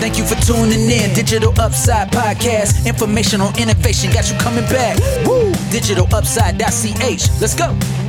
Thank 0.00 0.18
you 0.18 0.24
for 0.24 0.36
tuning 0.40 0.88
in. 0.88 1.12
Digital 1.14 1.52
Upside 1.60 2.10
Podcast. 2.10 2.86
Information 2.86 3.40
on 3.40 3.52
innovation 3.56 4.12
got 4.12 4.28
you 4.30 4.36
coming 4.38 4.64
back. 4.68 4.96
Woo! 5.24 5.52
DigitalUpside.ch. 5.70 7.40
Let's 7.40 7.56
go. 7.56 8.01